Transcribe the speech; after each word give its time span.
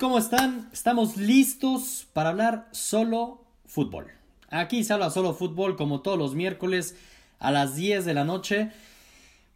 ¿cómo 0.00 0.16
están? 0.16 0.70
Estamos 0.72 1.18
listos 1.18 2.08
para 2.14 2.30
hablar 2.30 2.68
solo 2.70 3.44
fútbol. 3.66 4.06
Aquí 4.48 4.82
se 4.82 4.94
habla 4.94 5.10
solo 5.10 5.34
fútbol 5.34 5.76
como 5.76 6.00
todos 6.00 6.16
los 6.16 6.34
miércoles 6.34 6.96
a 7.38 7.50
las 7.50 7.76
10 7.76 8.06
de 8.06 8.14
la 8.14 8.24
noche. 8.24 8.70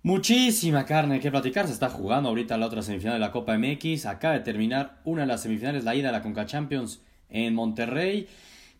Muchísima 0.03 0.85
carne 0.85 1.18
que 1.18 1.30
platicar. 1.30 1.67
Se 1.67 1.72
está 1.72 1.89
jugando 1.89 2.29
ahorita 2.29 2.59
la 2.59 2.67
otra 2.67 2.82
semifinal 2.82 3.14
de 3.14 3.21
la 3.21 3.32
Copa 3.32 3.57
MX. 3.57 4.04
Acaba 4.04 4.35
de 4.35 4.41
terminar 4.41 5.00
una 5.04 5.22
de 5.22 5.29
las 5.29 5.41
semifinales, 5.41 5.82
la 5.82 5.95
ida 5.95 6.09
de 6.09 6.12
la 6.12 6.22
Conca 6.22 6.45
Champions 6.45 7.00
en 7.31 7.54
Monterrey. 7.54 8.29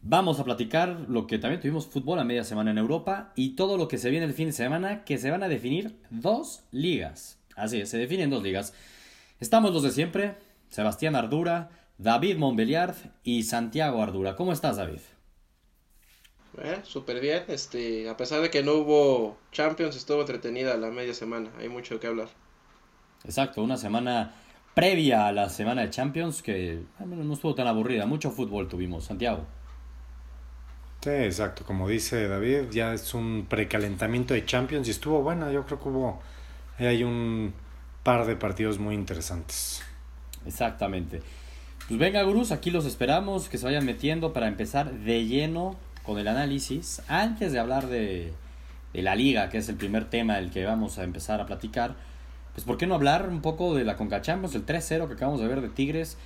Vamos 0.03 0.41
a 0.41 0.45
platicar 0.45 1.07
lo 1.09 1.27
que 1.27 1.39
también 1.39 1.63
tuvimos 1.63 1.87
fútbol 1.87 2.19
a 2.19 2.25
media 2.25 2.45
semana 2.45 2.73
en 2.73 2.79
Europa 2.79 3.33
y 3.37 3.57
todo 3.57 3.79
lo 3.79 3.89
que 3.89 3.97
se 3.97 4.11
viene 4.11 4.27
el 4.27 4.35
fin 4.35 4.49
de 4.49 4.53
semana, 4.53 5.05
que 5.05 5.17
se 5.17 5.31
van 5.31 5.43
a 5.43 5.49
definir 5.49 5.99
dos 6.11 6.63
ligas. 6.73 7.39
Así 7.57 7.81
es, 7.81 7.89
se 7.89 7.97
definen 7.97 8.29
dos 8.29 8.43
ligas. 8.43 8.75
Estamos 9.41 9.73
los 9.73 9.83
de 9.83 9.93
siempre, 9.93 10.37
Sebastián 10.75 11.15
Ardura, 11.15 11.71
David 11.99 12.37
Montbeliard 12.37 12.97
y 13.23 13.45
Santiago 13.45 14.03
Ardura. 14.03 14.35
¿Cómo 14.35 14.53
estás, 14.53 14.77
David? 14.77 14.99
Eh, 16.59 16.81
súper 16.83 17.21
bien, 17.21 17.45
este, 17.47 18.09
a 18.11 18.17
pesar 18.17 18.41
de 18.41 18.51
que 18.51 18.65
no 18.65 18.75
hubo 18.75 19.39
Champions, 19.53 19.95
estuvo 19.95 20.23
entretenida 20.23 20.77
la 20.77 20.91
media 20.91 21.15
semana, 21.15 21.49
hay 21.61 21.69
mucho 21.69 22.01
que 22.01 22.09
hablar. 22.09 22.27
Exacto, 23.25 23.63
una 23.63 23.77
semana 23.77 24.35
previa 24.75 25.29
a 25.29 25.33
la 25.33 25.49
semana 25.49 25.83
de 25.83 25.91
Champions 25.91 26.43
que 26.43 26.83
no 26.99 27.33
estuvo 27.33 27.55
tan 27.55 27.69
aburrida, 27.69 28.05
mucho 28.05 28.33
fútbol 28.33 28.67
tuvimos, 28.67 29.05
Santiago. 29.05 29.47
Sí, 31.03 31.11
exacto, 31.11 31.65
como 31.65 31.89
dice 31.89 32.27
David, 32.27 32.71
ya 32.73 32.95
es 32.95 33.15
un 33.15 33.47
precalentamiento 33.49 34.35
de 34.35 34.45
Champions 34.45 34.89
y 34.89 34.91
estuvo 34.91 35.23
buena, 35.23 35.53
yo 35.53 35.65
creo 35.67 35.81
que 35.81 35.89
hubo, 35.89 36.21
hay 36.79 37.05
un 37.05 37.55
par 38.03 38.27
de 38.27 38.35
partidos 38.35 38.81
muy 38.81 38.97
interesantes. 38.97 39.85
Exactamente. 40.47 41.23
Pues 41.89 42.01
venga, 42.01 42.23
gurús, 42.23 42.51
aquí 42.51 42.71
los 42.71 42.87
esperamos, 42.87 43.49
que 43.49 43.59
se 43.59 43.67
vayan 43.67 43.85
metiendo 43.85 44.33
para 44.33 44.49
empezar 44.49 44.91
de 44.91 45.27
lleno 45.27 45.77
con 46.03 46.19
el 46.19 46.29
análisis. 46.29 47.03
Antes 47.09 47.53
de 47.53 47.59
hablar 47.59 47.89
de, 47.89 48.33
de 48.93 49.03
la 49.03 49.15
liga, 49.15 49.51
que 49.51 49.59
es 49.59 49.69
el 49.69 49.77
primer 49.77 50.09
tema 50.09 50.37
del 50.37 50.51
que 50.51 50.65
vamos 50.65 50.99
a 50.99 51.05
empezar 51.05 51.41
a 51.41 51.47
platicar, 51.47 51.95
pues 52.55 52.65
¿por 52.65 52.79
qué 52.79 52.87
no 52.87 52.95
hablar 52.95 53.29
un 53.29 53.43
poco 53.43 53.75
de 53.75 53.85
la 53.85 53.97
Conca 53.97 54.23
Champions, 54.23 54.55
el 54.55 54.65
3-0 54.65 55.09
que 55.09 55.15
acabamos 55.15 55.41
de 55.41 55.49
ver 55.49 55.61
de 55.61 55.69
Tigres? 55.69 56.17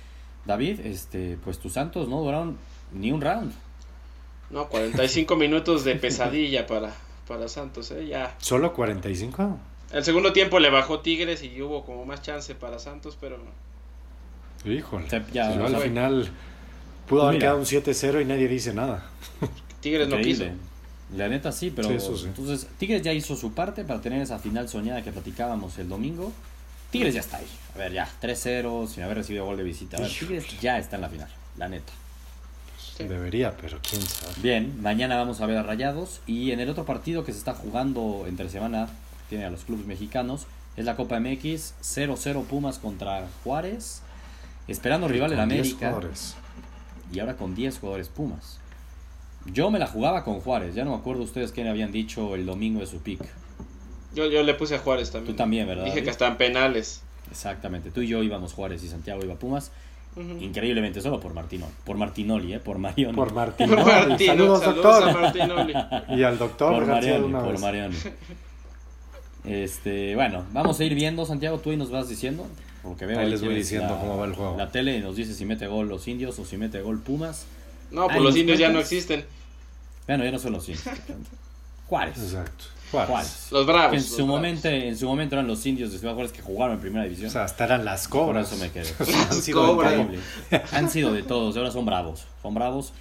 David, 0.45 0.79
este, 0.81 1.37
pues 1.43 1.59
tus 1.59 1.73
Santos 1.73 2.07
no 2.07 2.21
duraron 2.21 2.57
ni 2.93 3.11
un 3.11 3.21
round. 3.21 3.51
No, 4.49 4.69
45 4.69 5.35
minutos 5.37 5.83
de 5.83 5.95
pesadilla 5.95 6.67
para, 6.67 6.93
para 7.27 7.47
Santos, 7.47 7.91
¿eh? 7.91 8.07
Ya. 8.07 8.35
¿Solo 8.39 8.73
45? 8.73 9.59
El 9.91 10.03
segundo 10.03 10.31
tiempo 10.31 10.59
le 10.59 10.69
bajó 10.69 10.99
Tigres 10.99 11.43
y 11.43 11.61
hubo 11.61 11.83
como 11.83 12.05
más 12.05 12.21
chance 12.21 12.53
para 12.55 12.79
Santos, 12.79 13.17
pero... 13.19 13.37
Híjole, 14.65 15.05
ya, 15.31 15.53
al 15.53 15.77
final 15.77 16.29
pudo 17.07 17.27
haber 17.27 17.39
quedado 17.39 17.59
un 17.59 17.65
7-0 17.65 18.21
y 18.21 18.25
nadie 18.25 18.47
dice 18.47 18.73
nada. 18.73 19.05
Tigres 19.81 20.07
no 20.09 20.17
quiso. 20.17 20.45
La 21.15 21.27
neta 21.27 21.51
sí, 21.51 21.71
pero 21.75 21.89
entonces 21.89 22.67
Tigres 22.77 23.01
ya 23.01 23.13
hizo 23.13 23.35
su 23.35 23.53
parte 23.53 23.83
para 23.83 23.99
tener 24.01 24.21
esa 24.21 24.37
final 24.37 24.69
soñada 24.69 25.01
que 25.01 25.11
platicábamos 25.11 25.77
el 25.79 25.89
domingo. 25.89 26.31
Tigres 26.91 27.13
ya 27.13 27.21
está 27.21 27.37
ahí. 27.37 27.47
A 27.75 27.77
ver, 27.77 27.93
ya, 27.93 28.09
3-0 28.21 28.87
sin 28.87 29.03
haber 29.03 29.17
recibido 29.17 29.45
gol 29.45 29.57
de 29.57 29.63
visita. 29.63 29.97
A 29.97 30.01
ver, 30.01 30.11
Tigres 30.11 30.59
ya 30.59 30.77
está 30.77 30.97
en 30.97 31.01
la 31.01 31.09
final, 31.09 31.29
la 31.57 31.69
neta. 31.69 31.93
Debería, 32.99 33.55
pero 33.55 33.79
quién 33.87 34.01
sabe. 34.01 34.33
Bien, 34.41 34.81
mañana 34.81 35.15
vamos 35.15 35.39
a 35.39 35.45
ver 35.45 35.57
a 35.57 35.63
Rayados. 35.63 36.19
Y 36.27 36.51
en 36.51 36.59
el 36.59 36.69
otro 36.69 36.85
partido 36.85 37.23
que 37.23 37.31
se 37.31 37.37
está 37.37 37.53
jugando 37.53 38.25
entre 38.27 38.49
semana, 38.49 38.89
tiene 39.29 39.45
a 39.45 39.49
los 39.49 39.63
clubes 39.63 39.85
mexicanos, 39.85 40.47
es 40.75 40.83
la 40.83 40.97
Copa 40.97 41.19
MX, 41.19 41.75
0-0 41.81 42.43
Pumas 42.43 42.77
contra 42.77 43.27
Juárez. 43.43 44.01
Esperando 44.69 45.07
rival 45.07 45.33
en 45.33 45.39
América. 45.39 45.99
Y 47.11 47.19
ahora 47.19 47.35
con 47.35 47.55
10 47.55 47.79
jugadores 47.79 48.07
Pumas. 48.09 48.59
Yo 49.45 49.71
me 49.71 49.79
la 49.79 49.87
jugaba 49.87 50.23
con 50.23 50.39
Juárez. 50.41 50.75
Ya 50.75 50.85
no 50.85 50.91
me 50.91 50.97
acuerdo 50.97 51.23
ustedes 51.23 51.51
quién 51.51 51.67
habían 51.67 51.91
dicho 51.91 52.35
el 52.35 52.45
domingo 52.45 52.79
de 52.81 52.87
su 52.87 53.01
pick. 53.01 53.21
Yo, 54.13 54.27
yo 54.27 54.43
le 54.43 54.53
puse 54.53 54.75
a 54.75 54.79
Juárez 54.79 55.11
también. 55.11 55.33
Tú 55.33 55.37
también, 55.37 55.67
¿verdad? 55.67 55.85
Dije 55.85 56.03
que 56.03 56.09
están 56.09 56.37
penales. 56.37 57.01
Exactamente. 57.31 57.89
Tú 57.91 58.01
y 58.01 58.07
yo 58.07 58.21
íbamos 58.21 58.53
Juárez 58.53 58.83
y 58.83 58.89
Santiago 58.89 59.23
iba 59.23 59.35
Pumas. 59.35 59.71
Increíblemente 60.39 61.01
solo 61.01 61.19
por 61.19 61.33
Martinoli, 61.33 61.71
por 61.85 61.95
Martinoli, 61.95 62.53
¿eh? 62.53 62.59
por 62.59 62.77
Marioni. 62.77 63.15
Por 63.15 63.31
Martinoli. 63.33 64.25
saludos, 64.25 64.65
doctor. 64.65 65.07
A 65.07 65.13
Martinoli. 65.13 65.73
y 66.09 66.23
al 66.23 66.37
doctor 66.37 66.73
por 66.73 66.85
Marioni, 66.87 67.31
por 67.31 67.59
Marioni. 67.59 67.95
Este, 69.43 70.15
bueno, 70.15 70.45
vamos 70.51 70.79
a 70.79 70.83
ir 70.83 70.95
viendo, 70.95 71.25
Santiago, 71.25 71.59
tú 71.59 71.71
ahí 71.71 71.77
nos 71.77 71.91
vas 71.91 72.09
diciendo. 72.09 72.47
Porque 72.83 73.05
veo 73.05 73.19
ahí 73.19 73.29
les 73.29 73.41
voy 73.41 73.55
diciendo 73.55 73.97
cómo 73.99 74.17
va 74.17 74.25
el 74.25 74.33
juego. 74.33 74.57
La 74.57 74.71
tele 74.71 74.99
nos 75.01 75.15
dice 75.15 75.33
si 75.33 75.45
mete 75.45 75.67
gol 75.67 75.89
los 75.89 76.07
indios 76.07 76.39
o 76.39 76.45
si 76.45 76.57
mete 76.57 76.81
gol 76.81 76.99
Pumas. 76.99 77.45
No, 77.91 78.07
pues 78.07 78.21
los 78.21 78.35
indios 78.35 78.59
ya 78.59 78.69
no 78.69 78.79
existen. 78.79 79.25
Bueno, 80.07 80.23
ya 80.23 80.31
no 80.31 80.39
son 80.39 80.53
los 80.53 80.67
indios. 80.69 80.87
Juárez. 81.87 82.17
Exacto. 82.17 82.65
Juárez. 82.91 83.47
Los 83.51 83.65
bravos. 83.67 83.95
en, 83.95 84.03
su 84.03 84.25
momento, 84.25 84.67
en 84.67 84.97
su 84.97 85.07
momento 85.07 85.35
eran 85.35 85.47
los 85.47 85.63
indios 85.65 85.91
de 85.91 85.99
Ciudad 85.99 86.13
Juárez 86.13 86.31
que 86.31 86.41
jugaron 86.41 86.75
en 86.75 86.81
primera 86.81 87.03
división. 87.03 87.27
O 87.27 87.31
sea, 87.31 87.43
hasta 87.43 87.65
eran 87.65 87.85
las 87.85 88.07
cobras. 88.07 88.47
Por 88.47 88.57
eso 88.57 88.65
me 88.65 88.71
quedé. 88.71 88.91
han 89.29 89.41
sido 89.41 89.79
Han 90.71 90.89
sido 90.89 91.13
de 91.13 91.23
todos, 91.23 91.55
ahora 91.57 91.71
son 91.71 91.85
bravos. 91.85 92.25
Son 92.41 92.53
bravos. 92.53 92.93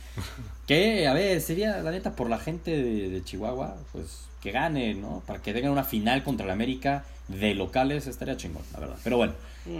Que, 0.66 1.06
a 1.06 1.14
ver, 1.14 1.40
sería 1.40 1.78
la 1.82 1.90
neta 1.90 2.12
por 2.12 2.28
la 2.28 2.38
gente 2.38 2.70
de, 2.70 3.24
Chihuahua, 3.24 3.76
pues 3.92 4.27
que 4.42 4.52
gane, 4.52 4.94
¿no? 4.94 5.22
Para 5.26 5.42
que 5.42 5.52
tengan 5.52 5.72
una 5.72 5.84
final 5.84 6.22
contra 6.22 6.46
el 6.46 6.52
América 6.52 7.04
de 7.28 7.54
locales, 7.54 8.06
estaría 8.06 8.36
chingón, 8.36 8.62
la 8.72 8.80
verdad. 8.80 8.96
Pero 9.04 9.16
bueno, 9.16 9.34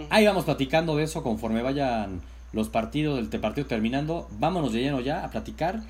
ahí 0.09 0.25
vamos 0.25 0.45
platicando 0.45 0.95
de 0.95 1.03
eso 1.03 1.23
conforme 1.23 1.61
vayan 1.61 2.21
los 2.53 2.69
partidos, 2.69 3.29
del 3.29 3.41
partido 3.41 3.67
terminando. 3.67 4.27
Vámonos 4.39 4.73
de 4.73 4.81
lleno 4.81 4.99
ya 4.99 5.23
a 5.23 5.31
platicar 5.31 5.81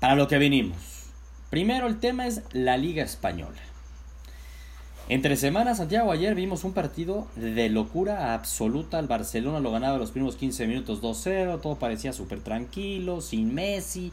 para 0.00 0.14
lo 0.14 0.28
que 0.28 0.38
venimos. 0.38 0.78
Primero 1.50 1.86
el 1.86 2.00
tema 2.00 2.26
es 2.26 2.42
la 2.52 2.76
Liga 2.76 3.02
Española. 3.02 3.60
Entre 5.08 5.36
semanas, 5.36 5.78
Santiago, 5.78 6.12
ayer 6.12 6.34
vimos 6.34 6.64
un 6.64 6.72
partido 6.72 7.26
de 7.36 7.68
locura 7.68 8.34
absoluta. 8.34 8.98
El 8.98 9.08
Barcelona 9.08 9.60
lo 9.60 9.70
ganaba 9.70 9.98
los 9.98 10.12
primeros 10.12 10.36
15 10.36 10.66
minutos 10.66 11.02
2-0. 11.02 11.60
Todo 11.60 11.76
parecía 11.76 12.12
súper 12.12 12.40
tranquilo, 12.40 13.20
sin 13.20 13.52
Messi. 13.52 14.12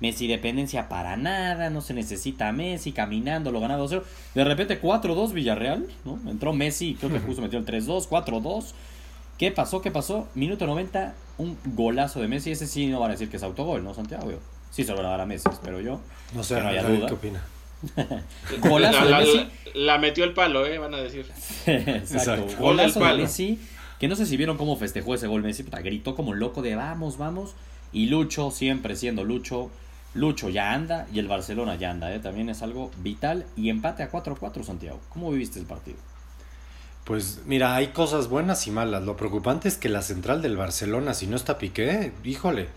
Messi 0.00 0.26
dependencia 0.26 0.88
para 0.88 1.16
nada, 1.16 1.68
no 1.68 1.82
se 1.82 1.92
necesita 1.92 2.48
a 2.48 2.52
Messi, 2.52 2.92
caminando, 2.92 3.52
lo 3.52 3.60
ganaba 3.60 3.84
2-0. 3.84 4.02
De 4.34 4.44
repente 4.44 4.80
4-2 4.80 5.32
Villarreal, 5.32 5.86
¿no? 6.04 6.18
Entró 6.30 6.52
Messi, 6.52 6.94
creo 6.94 7.12
que 7.12 7.18
justo 7.26 7.42
metió 7.42 7.58
el 7.58 7.66
3-2, 7.66 8.08
4-2. 8.08 8.72
¿Qué 9.38 9.50
pasó? 9.50 9.80
¿Qué 9.80 9.90
pasó? 9.90 10.28
Minuto 10.34 10.66
90, 10.66 11.14
un 11.38 11.56
golazo 11.64 12.20
de 12.20 12.28
Messi. 12.28 12.50
Ese 12.50 12.66
sí 12.66 12.86
no 12.86 13.00
van 13.00 13.10
a 13.10 13.12
decir 13.12 13.30
que 13.30 13.36
es 13.36 13.42
autogol, 13.42 13.82
¿no, 13.82 13.94
Santiago? 13.94 14.30
Sí 14.70 14.84
se 14.84 14.90
lo 14.90 14.98
van 14.98 15.06
a 15.06 15.10
dar 15.10 15.20
a 15.22 15.26
Messi, 15.26 15.48
espero 15.50 15.80
yo. 15.80 16.00
No 16.34 16.44
sé, 16.44 16.60
no 16.60 16.70
duda. 16.70 17.06
¿qué 17.06 17.14
opina? 17.14 17.42
Golazo 18.60 19.06
de 19.06 19.14
Messi. 19.14 19.48
La, 19.74 19.98
metió 19.98 20.24
el 20.24 20.34
palo, 20.34 20.66
¿eh? 20.66 20.78
Van 20.78 20.94
a 20.94 20.98
decir. 20.98 21.26
Exacto. 21.66 22.54
Golazo 22.58 23.00
de 23.00 23.14
Messi. 23.14 23.58
Que 23.98 24.08
no 24.08 24.16
sé 24.16 24.24
si 24.24 24.36
vieron 24.36 24.56
cómo 24.56 24.76
festejó 24.76 25.14
ese 25.14 25.26
gol 25.26 25.42
Messi. 25.42 25.62
Gritó 25.62 26.14
como 26.14 26.34
loco 26.34 26.62
de 26.62 26.74
vamos, 26.74 27.18
vamos. 27.18 27.54
Y 27.92 28.06
Lucho, 28.06 28.50
siempre 28.50 28.96
siendo 28.96 29.24
Lucho. 29.24 29.70
Lucho 30.14 30.48
ya 30.48 30.72
anda 30.72 31.06
y 31.12 31.18
el 31.18 31.28
Barcelona 31.28 31.76
ya 31.76 31.90
anda. 31.90 32.12
¿eh? 32.14 32.18
También 32.18 32.48
es 32.48 32.62
algo 32.62 32.90
vital. 32.98 33.46
Y 33.56 33.70
empate 33.70 34.02
a 34.02 34.10
4-4, 34.10 34.64
Santiago. 34.64 35.00
¿Cómo 35.10 35.30
viviste 35.30 35.58
el 35.58 35.66
partido? 35.66 35.98
Pues 37.04 37.40
mira, 37.46 37.74
hay 37.74 37.88
cosas 37.88 38.28
buenas 38.28 38.66
y 38.66 38.70
malas. 38.70 39.02
Lo 39.02 39.16
preocupante 39.16 39.68
es 39.68 39.76
que 39.76 39.88
la 39.88 40.02
central 40.02 40.42
del 40.42 40.56
Barcelona, 40.56 41.14
si 41.14 41.26
no 41.26 41.36
está 41.36 41.58
Piqué, 41.58 42.12
híjole, 42.24 42.68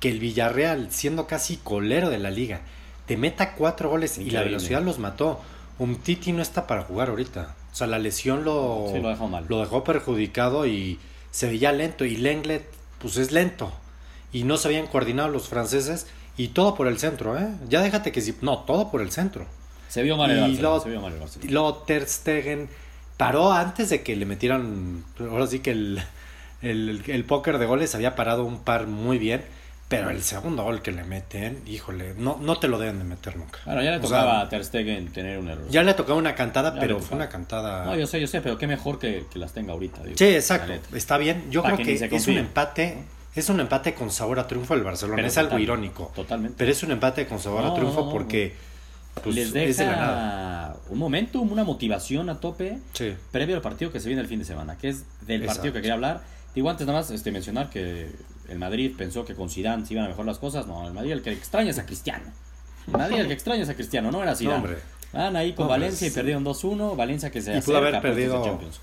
que 0.00 0.10
el 0.10 0.18
Villarreal, 0.18 0.90
siendo 0.90 1.26
casi 1.26 1.56
colero 1.56 2.10
de 2.10 2.18
la 2.18 2.30
liga, 2.30 2.60
te 3.06 3.16
meta 3.16 3.54
cuatro 3.54 3.88
goles 3.88 4.18
y 4.18 4.30
la 4.30 4.42
velocidad 4.42 4.82
los 4.82 4.98
mató. 4.98 5.40
Un 5.78 5.96
Titi 5.96 6.32
no 6.32 6.42
está 6.42 6.66
para 6.66 6.82
jugar 6.82 7.08
ahorita. 7.08 7.54
O 7.72 7.74
sea, 7.74 7.86
la 7.86 7.98
lesión 7.98 8.44
lo, 8.44 8.92
lo, 9.00 9.08
dejó 9.08 9.28
mal. 9.28 9.46
lo 9.48 9.60
dejó 9.60 9.84
perjudicado 9.84 10.66
y 10.66 10.98
se 11.30 11.46
veía 11.46 11.72
lento. 11.72 12.04
Y 12.04 12.16
Lenglet, 12.16 12.68
pues 12.98 13.16
es 13.16 13.32
lento. 13.32 13.72
Y 14.32 14.42
no 14.42 14.56
se 14.56 14.68
habían 14.68 14.88
coordinado 14.88 15.28
los 15.28 15.48
franceses. 15.48 16.06
Y 16.38 16.48
todo 16.48 16.74
por 16.74 16.86
el 16.86 16.98
centro, 16.98 17.38
¿eh? 17.38 17.48
Ya 17.68 17.82
déjate 17.82 18.12
que 18.12 18.22
si. 18.22 18.34
No, 18.40 18.60
todo 18.60 18.90
por 18.90 19.02
el 19.02 19.10
centro. 19.10 19.44
Se 19.88 20.02
vio 20.02 20.16
mal 20.16 20.30
el 20.30 20.40
Barcelona. 20.40 20.80
se 20.80 20.88
vio 20.88 21.00
mal 21.00 21.12
el 21.12 21.18
Barcelona. 21.18 21.52
Luego 21.52 21.74
Ter 21.78 22.08
Stegen 22.08 22.70
paró 23.18 23.52
antes 23.52 23.90
de 23.90 24.02
que 24.02 24.16
le 24.16 24.24
metieran. 24.24 25.04
Ahora 25.20 25.46
sí 25.46 25.58
que 25.58 25.72
el, 25.72 26.02
el, 26.62 27.02
el 27.06 27.24
póker 27.24 27.58
de 27.58 27.66
goles 27.66 27.94
había 27.94 28.14
parado 28.14 28.44
un 28.44 28.60
par 28.60 28.86
muy 28.86 29.18
bien 29.18 29.42
pero 29.88 30.10
el 30.10 30.22
segundo 30.22 30.64
gol 30.64 30.82
que 30.82 30.92
le 30.92 31.02
meten, 31.02 31.62
híjole, 31.66 32.12
no, 32.18 32.38
no 32.42 32.58
te 32.58 32.68
lo 32.68 32.78
deben 32.78 32.98
de 32.98 33.04
meter 33.04 33.38
nunca. 33.38 33.58
Bueno, 33.64 33.82
ya 33.82 33.92
le 33.92 34.00
tocaba 34.00 34.42
a 34.42 34.48
Ter 34.48 34.62
Stegen 34.62 35.10
tener 35.12 35.38
un 35.38 35.48
error. 35.48 35.66
Ya 35.70 35.82
le 35.82 35.94
tocaba 35.94 36.18
una 36.18 36.34
cantada, 36.34 36.78
pero 36.78 37.00
fue 37.00 37.16
una 37.16 37.30
cantada. 37.30 37.86
No, 37.86 37.96
yo 37.96 38.06
sé, 38.06 38.20
yo 38.20 38.26
sé, 38.26 38.42
pero 38.42 38.58
qué 38.58 38.66
mejor 38.66 38.98
que, 38.98 39.24
que 39.32 39.38
las 39.38 39.52
tenga 39.52 39.72
ahorita. 39.72 40.02
sí, 40.14 40.26
exacto. 40.26 40.74
Está 40.94 41.16
bien. 41.16 41.50
Yo 41.50 41.62
creo 41.62 41.78
que, 41.78 41.94
es 41.94 42.28
un 42.28 42.36
empate. 42.36 42.98
Es 43.34 43.48
un 43.48 43.60
empate 43.60 43.94
con 43.94 44.10
sabor 44.10 44.40
a 44.40 44.46
triunfo 44.46 44.74
del 44.74 44.84
Barcelona. 44.84 45.26
es 45.26 45.38
algo 45.38 45.58
irónico. 45.58 46.12
Totalmente. 46.14 46.56
Pero 46.58 46.72
es 46.72 46.82
un 46.82 46.90
empate 46.90 47.26
con 47.26 47.38
sabor 47.38 47.64
a 47.64 47.74
triunfo 47.74 48.10
porque. 48.10 48.54
Pues, 49.22 49.34
les 49.34 49.52
deja 49.52 50.76
un 50.90 50.98
momentum, 50.98 51.50
una 51.50 51.64
motivación 51.64 52.30
a 52.30 52.38
tope 52.38 52.78
sí. 52.92 53.16
previo 53.32 53.56
al 53.56 53.62
partido 53.62 53.90
que 53.90 53.98
se 53.98 54.06
viene 54.06 54.22
el 54.22 54.28
fin 54.28 54.38
de 54.38 54.44
semana, 54.44 54.78
que 54.78 54.90
es 54.90 55.04
del 55.26 55.44
partido 55.44 55.72
que 55.72 55.80
quería 55.80 55.94
hablar 55.94 56.22
Digo, 56.54 56.70
antes 56.70 56.86
nada 56.86 56.98
más 56.98 57.10
este, 57.10 57.30
mencionar 57.30 57.70
que 57.70 58.10
el 58.48 58.58
Madrid 58.58 58.92
pensó 58.96 59.24
que 59.24 59.34
con 59.34 59.50
Zidane 59.50 59.86
se 59.86 59.94
iban 59.94 60.06
a 60.06 60.08
mejorar 60.08 60.26
las 60.26 60.38
cosas. 60.38 60.66
No, 60.66 60.86
el 60.86 60.92
Madrid 60.92 61.12
el 61.12 61.22
que 61.22 61.30
extraña 61.30 61.70
es 61.70 61.78
a 61.78 61.86
Cristiano. 61.86 62.24
El 62.86 62.94
Madrid 62.94 63.18
el 63.20 63.28
que 63.28 63.34
extraña 63.34 63.62
es 63.62 63.68
a 63.68 63.74
Cristiano, 63.74 64.10
no 64.10 64.22
era 64.22 64.34
Zidane. 64.34 64.68
Van 65.12 65.36
ahí 65.36 65.52
con 65.52 65.68
Valencia 65.68 66.08
y 66.08 66.10
perdieron 66.10 66.44
2-1. 66.44 66.96
Valencia 66.96 67.30
que 67.30 67.42
se 67.42 67.56
Y 67.56 67.60
pudo 67.60 67.78
haber 67.78 68.00
perdido 68.00 68.44
Champions. 68.44 68.80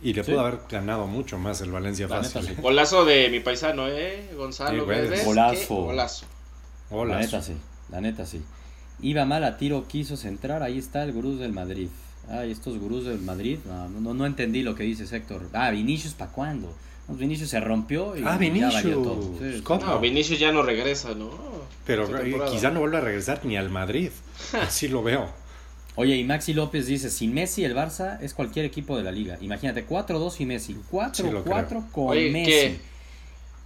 Y 0.00 0.12
le 0.14 0.22
Sí. 0.22 0.30
pudo 0.30 0.40
haber 0.40 0.60
ganado 0.70 1.06
mucho 1.06 1.38
más 1.38 1.60
el 1.60 1.72
Valencia 1.72 2.06
La 2.08 2.18
neta, 2.22 2.28
fácil. 2.40 2.54
sí. 2.56 2.62
Golazo 2.62 3.04
de 3.04 3.28
mi 3.30 3.40
paisano, 3.40 3.88
¿eh? 3.88 4.30
Gonzalo 4.36 4.84
güey. 4.84 5.24
Golazo. 5.24 5.74
Golazo. 5.74 6.26
Hola. 6.90 7.14
La 7.16 7.20
neta 7.20 7.42
sí, 7.42 7.54
la 7.90 8.00
neta 8.00 8.24
sí. 8.26 8.42
Iba 9.00 9.24
mal 9.24 9.44
a 9.44 9.56
tiro, 9.58 9.86
quiso 9.88 10.16
centrar, 10.16 10.62
ahí 10.62 10.78
está 10.78 11.02
el 11.02 11.12
gurús 11.12 11.38
del 11.38 11.52
Madrid. 11.52 11.88
Ay, 12.30 12.50
estos 12.52 12.78
gurús 12.78 13.04
del 13.06 13.20
Madrid, 13.20 13.58
no, 13.66 13.88
no, 13.88 14.14
no 14.14 14.26
entendí 14.26 14.62
lo 14.62 14.74
que 14.74 14.82
dice 14.84 15.04
Héctor. 15.16 15.48
Ah, 15.52 15.70
Vinicius, 15.70 16.14
¿para 16.14 16.30
cuándo? 16.30 16.74
No, 17.08 17.14
Vinicius 17.14 17.48
se 17.50 17.58
rompió 17.60 18.14
y 18.16 18.20
Ah, 18.22 18.32
ya 18.32 18.36
Vinicius. 18.38 18.74
valió 18.74 19.02
todo. 19.02 19.34
Sí, 19.40 19.60
¿Cómo? 19.62 19.84
No, 19.84 19.98
Vinicius 19.98 20.38
ya 20.38 20.52
no 20.52 20.62
regresa, 20.62 21.14
¿no? 21.14 21.30
Pero 21.86 22.04
eh, 22.18 22.36
quizá 22.50 22.70
no 22.70 22.80
vuelva 22.80 22.98
a 22.98 23.00
regresar 23.00 23.40
ni 23.44 23.56
al 23.56 23.70
Madrid. 23.70 24.10
Así 24.62 24.88
lo 24.88 25.02
veo. 25.02 25.28
Oye, 26.00 26.14
y 26.16 26.22
Maxi 26.22 26.54
López 26.54 26.86
dice, 26.86 27.10
sin 27.10 27.34
Messi 27.34 27.64
el 27.64 27.74
Barça 27.74 28.20
es 28.22 28.32
cualquier 28.32 28.64
equipo 28.64 28.96
de 28.96 29.02
la 29.02 29.10
liga. 29.10 29.36
Imagínate, 29.40 29.84
4-2 29.84 30.36
y 30.38 30.46
Messi. 30.46 30.76
4-4 30.92 31.90
con 31.90 32.08
Oye, 32.10 32.30
Messi. 32.30 32.50
¿qué? 32.50 32.80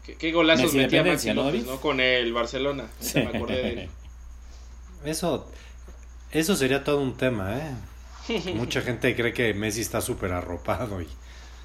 ¿Qué, 0.06 0.16
qué 0.16 0.32
golazos 0.32 0.64
Messi 0.72 0.78
metía 0.78 1.04
Maxi 1.04 1.28
¿no, 1.34 1.44
López? 1.44 1.66
¿no? 1.66 1.78
Con 1.80 2.00
el 2.00 2.32
Barcelona. 2.32 2.86
Sí. 3.00 3.18
Me 3.18 3.26
acordé 3.36 3.56
de 3.62 3.82
él. 3.84 3.90
Eso, 5.04 5.50
eso 6.30 6.54
sería 6.56 6.84
todo 6.84 7.00
un 7.00 7.16
tema, 7.16 7.56
¿eh? 7.58 7.74
Mucha 8.54 8.80
gente 8.82 9.14
cree 9.16 9.32
que 9.34 9.52
Messi 9.52 9.80
está 9.80 10.00
súper 10.00 10.32
arropado 10.32 11.02
y 11.02 11.08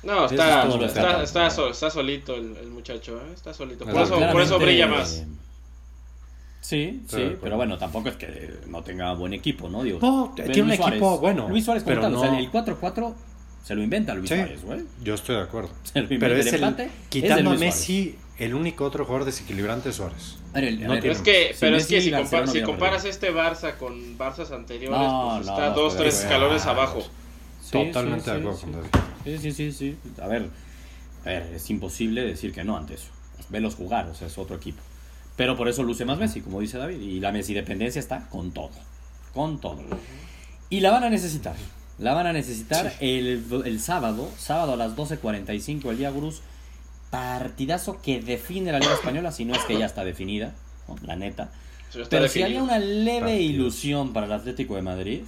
No, 0.04 0.26
está, 0.26 0.68
es 0.68 0.76
está, 0.76 1.24
está, 1.24 1.48
está 1.70 1.90
solito 1.92 2.36
el, 2.36 2.58
el 2.58 2.70
muchacho, 2.70 3.18
¿eh? 3.22 3.34
Está 3.34 3.54
solito. 3.54 3.86
Por, 3.86 3.94
Claro, 3.94 4.06
eso, 4.20 4.32
por 4.32 4.42
eso 4.42 4.58
brilla 4.60 4.88
más. 4.88 5.18
eh, 5.20 5.28
Sí, 6.68 7.02
sí, 7.08 7.38
pero 7.42 7.56
bueno, 7.56 7.78
tampoco 7.78 8.10
es 8.10 8.18
que 8.18 8.56
no 8.68 8.84
tenga 8.84 9.14
buen 9.14 9.34
equipo, 9.34 9.70
¿no? 9.70 9.84
Digo, 9.84 10.00
No, 10.02 10.34
Luis 10.36 10.52
tiene 10.52 10.72
un 10.74 10.78
Suárez- 10.78 10.90
equipo 10.98 11.18
bueno, 11.20 11.48
Luis 11.48 11.64
Suárez 11.64 11.84
pero 11.86 12.02
tal, 12.02 12.16
o 12.16 12.20
sea, 12.20 12.32
no- 12.32 12.40
el 12.40 12.52
4-4 12.52 13.16
se 13.64 13.74
lo 13.76 13.82
inventa 13.84 14.14
Luis 14.14 14.30
Sí. 14.30 14.36
Suárez, 14.36 14.64
güey. 14.66 14.82
yo 15.02 15.14
estoy 15.14 15.36
de 15.38 15.42
acuerdo. 15.44 15.70
Se 15.84 16.00
lo 16.00 16.04
inventa. 16.04 16.26
Pero 16.26 16.34
el 16.36 16.40
es 16.48 16.54
el, 16.54 16.64
es 16.64 16.92
quitando 17.08 17.52
a 17.52 17.56
Messi, 17.56 18.18
el 18.38 18.54
único 18.54 18.84
otro 18.84 19.06
jugador 19.06 19.26
desequilibrante 19.26 19.90
es 19.90 19.96
Suárez. 19.96 20.36
A 20.52 20.56
ver, 20.56 20.64
el- 20.66 20.84
a 20.84 20.88
No 20.88 20.94
ver, 20.94 21.02
Pero 21.02 21.14
es 21.14 21.22
que, 21.22 21.54
Si 21.54 21.60
pero 21.62 21.78
es 21.78 21.88
que 21.88 22.02
si, 22.02 22.12
compa- 22.12 22.48
si 22.48 22.62
comparas 22.64 23.04
perdido. 23.04 23.12
este 23.12 23.34
Barça 23.34 23.78
con 23.78 24.18
Barças 24.18 24.52
anteriores, 24.52 25.00
No, 25.00 25.36
pues 25.38 25.48
no, 25.48 25.54
está 25.54 25.70
no, 25.70 25.76
dos, 25.76 25.96
tres 25.96 26.20
escalones 26.22 26.66
abajo. 26.66 27.02
Sí, 27.62 27.72
Totalmente 27.72 28.26
sí, 28.26 28.32
de 28.32 28.36
sí, 28.36 28.40
acuerdo 28.42 28.58
sí. 28.58 28.64
con 28.64 28.72
David. 28.74 28.90
Sí, 29.24 29.38
sí, 29.38 29.52
sí, 29.54 29.72
sí. 29.72 29.98
A 30.22 30.28
ver, 30.28 30.50
a 31.24 31.30
ver, 31.30 31.44
es 31.56 31.70
imposible 31.70 32.24
decir 32.26 32.52
que 32.54 32.64
no 32.66 32.76
ante 32.76 32.96
eso. 32.96 33.08
Velos 33.50 33.76
jugar, 33.76 34.08
o 34.08 34.16
sea, 34.16 34.28
es 34.28 34.38
otro 34.38 34.56
equipo. 34.58 34.82
Pero 35.38 35.56
por 35.56 35.70
eso 35.70 35.84
luce 35.84 36.04
más 36.04 36.18
Messi, 36.18 36.42
como 36.42 36.60
dice 36.60 36.78
David. 36.78 37.00
Y 37.00 37.20
la 37.22 37.32
Messi 37.32 37.54
dependencia 37.54 38.00
está 38.00 38.28
con 38.30 38.52
todo. 38.52 38.72
Con 39.34 39.62
todo. 39.62 39.84
Y 40.70 40.82
la 40.82 40.92
van 40.92 41.04
a 41.06 41.10
necesitar. 41.10 41.56
La 42.00 42.14
van 42.14 42.28
a 42.28 42.34
necesitar 42.34 42.94
el, 43.00 43.46
el 43.66 43.80
sábado, 43.80 44.30
sábado 44.38 44.74
a 44.74 44.76
las 44.76 44.96
12.45 44.96 45.92
el 45.92 45.98
día 45.98 46.10
Gurús. 46.10 46.42
Partidazo 47.12 48.02
que 48.02 48.20
define 48.20 48.72
la 48.72 48.80
Liga 48.80 48.94
Española, 48.94 49.32
si 49.32 49.46
no 49.46 49.56
es 49.56 49.64
que 49.64 49.78
ya 49.78 49.86
está 49.86 50.04
definida, 50.04 50.54
¿no? 50.88 50.96
la 51.06 51.16
neta. 51.16 51.52
Pero 51.94 52.28
si 52.28 52.40
definido. 52.40 52.46
había 52.46 52.64
una 52.64 52.80
leve 52.80 53.20
Partidos. 53.22 53.42
ilusión 53.42 54.14
para 54.14 54.26
el 54.26 54.34
Atlético 54.34 54.76
de 54.76 54.82
Madrid, 54.82 55.22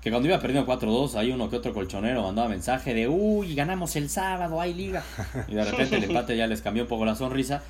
que 0.00 0.10
cuando 0.10 0.28
iba 0.28 0.38
perdiendo 0.38 0.70
4-2, 0.70 1.16
hay 1.16 1.32
uno 1.32 1.50
que 1.50 1.56
otro 1.56 1.74
colchonero 1.74 2.22
mandaba 2.22 2.48
mensaje 2.48 2.94
de, 2.94 3.08
uy, 3.08 3.54
ganamos 3.54 3.96
el 3.96 4.08
sábado, 4.08 4.60
hay 4.60 4.74
liga. 4.74 5.02
Y 5.48 5.54
de 5.54 5.64
repente 5.64 5.96
el 5.96 6.04
empate 6.04 6.36
ya 6.36 6.46
les 6.46 6.62
cambió 6.62 6.84
un 6.84 6.88
poco 6.88 7.04
la 7.04 7.16
sonrisa. 7.16 7.62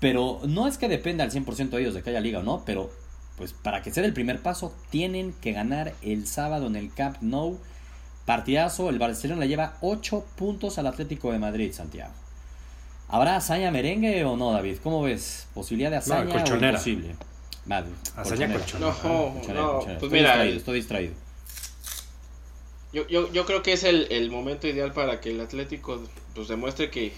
Pero 0.00 0.40
no 0.46 0.66
es 0.66 0.78
que 0.78 0.88
dependa 0.88 1.24
al 1.24 1.30
100% 1.30 1.70
de 1.70 1.80
ellos 1.80 1.94
de 1.94 2.02
que 2.02 2.10
haya 2.10 2.20
liga 2.20 2.40
o 2.40 2.42
no, 2.42 2.62
pero 2.66 2.90
pues 3.36 3.52
para 3.52 3.82
que 3.82 3.90
sea 3.92 4.04
el 4.04 4.12
primer 4.12 4.40
paso, 4.40 4.74
tienen 4.90 5.32
que 5.40 5.52
ganar 5.52 5.94
el 6.02 6.26
sábado 6.26 6.66
en 6.66 6.76
el 6.76 6.92
Camp 6.92 7.18
Nou. 7.20 7.58
Partidazo, 8.24 8.88
el 8.90 8.98
Barcelona 8.98 9.42
le 9.42 9.48
lleva 9.48 9.76
8 9.82 10.24
puntos 10.36 10.78
al 10.78 10.86
Atlético 10.88 11.30
de 11.32 11.38
Madrid, 11.38 11.72
Santiago. 11.72 12.12
¿Habrá 13.08 13.36
hazaña 13.36 13.70
merengue 13.70 14.24
o 14.24 14.36
no, 14.36 14.52
David? 14.52 14.78
¿Cómo 14.82 15.02
ves? 15.02 15.46
¿Posibilidad 15.54 15.90
de 15.90 15.98
hazaña 15.98 16.28
o 16.30 16.32
colchonera. 16.32 16.70
imposible? 16.70 17.14
Vale, 17.66 17.86
Hazaña 18.16 18.52
colchonera. 18.52 18.90
No, 18.90 19.32
Colchonera, 19.34 19.60
no, 19.62 19.72
colchonera. 19.72 19.72
pues 19.84 19.92
estoy 19.94 20.10
mira, 20.10 20.30
distraído, 20.30 20.56
estoy 20.58 20.74
distraído. 20.76 21.14
Yo, 22.92 23.06
yo, 23.08 23.32
yo 23.32 23.44
creo 23.46 23.62
que 23.62 23.72
es 23.72 23.84
el, 23.84 24.06
el 24.10 24.30
momento 24.30 24.66
ideal 24.66 24.92
para 24.92 25.20
que 25.20 25.30
el 25.30 25.40
Atlético 25.40 26.00
pues 26.34 26.48
demuestre 26.48 26.90
que, 26.90 27.12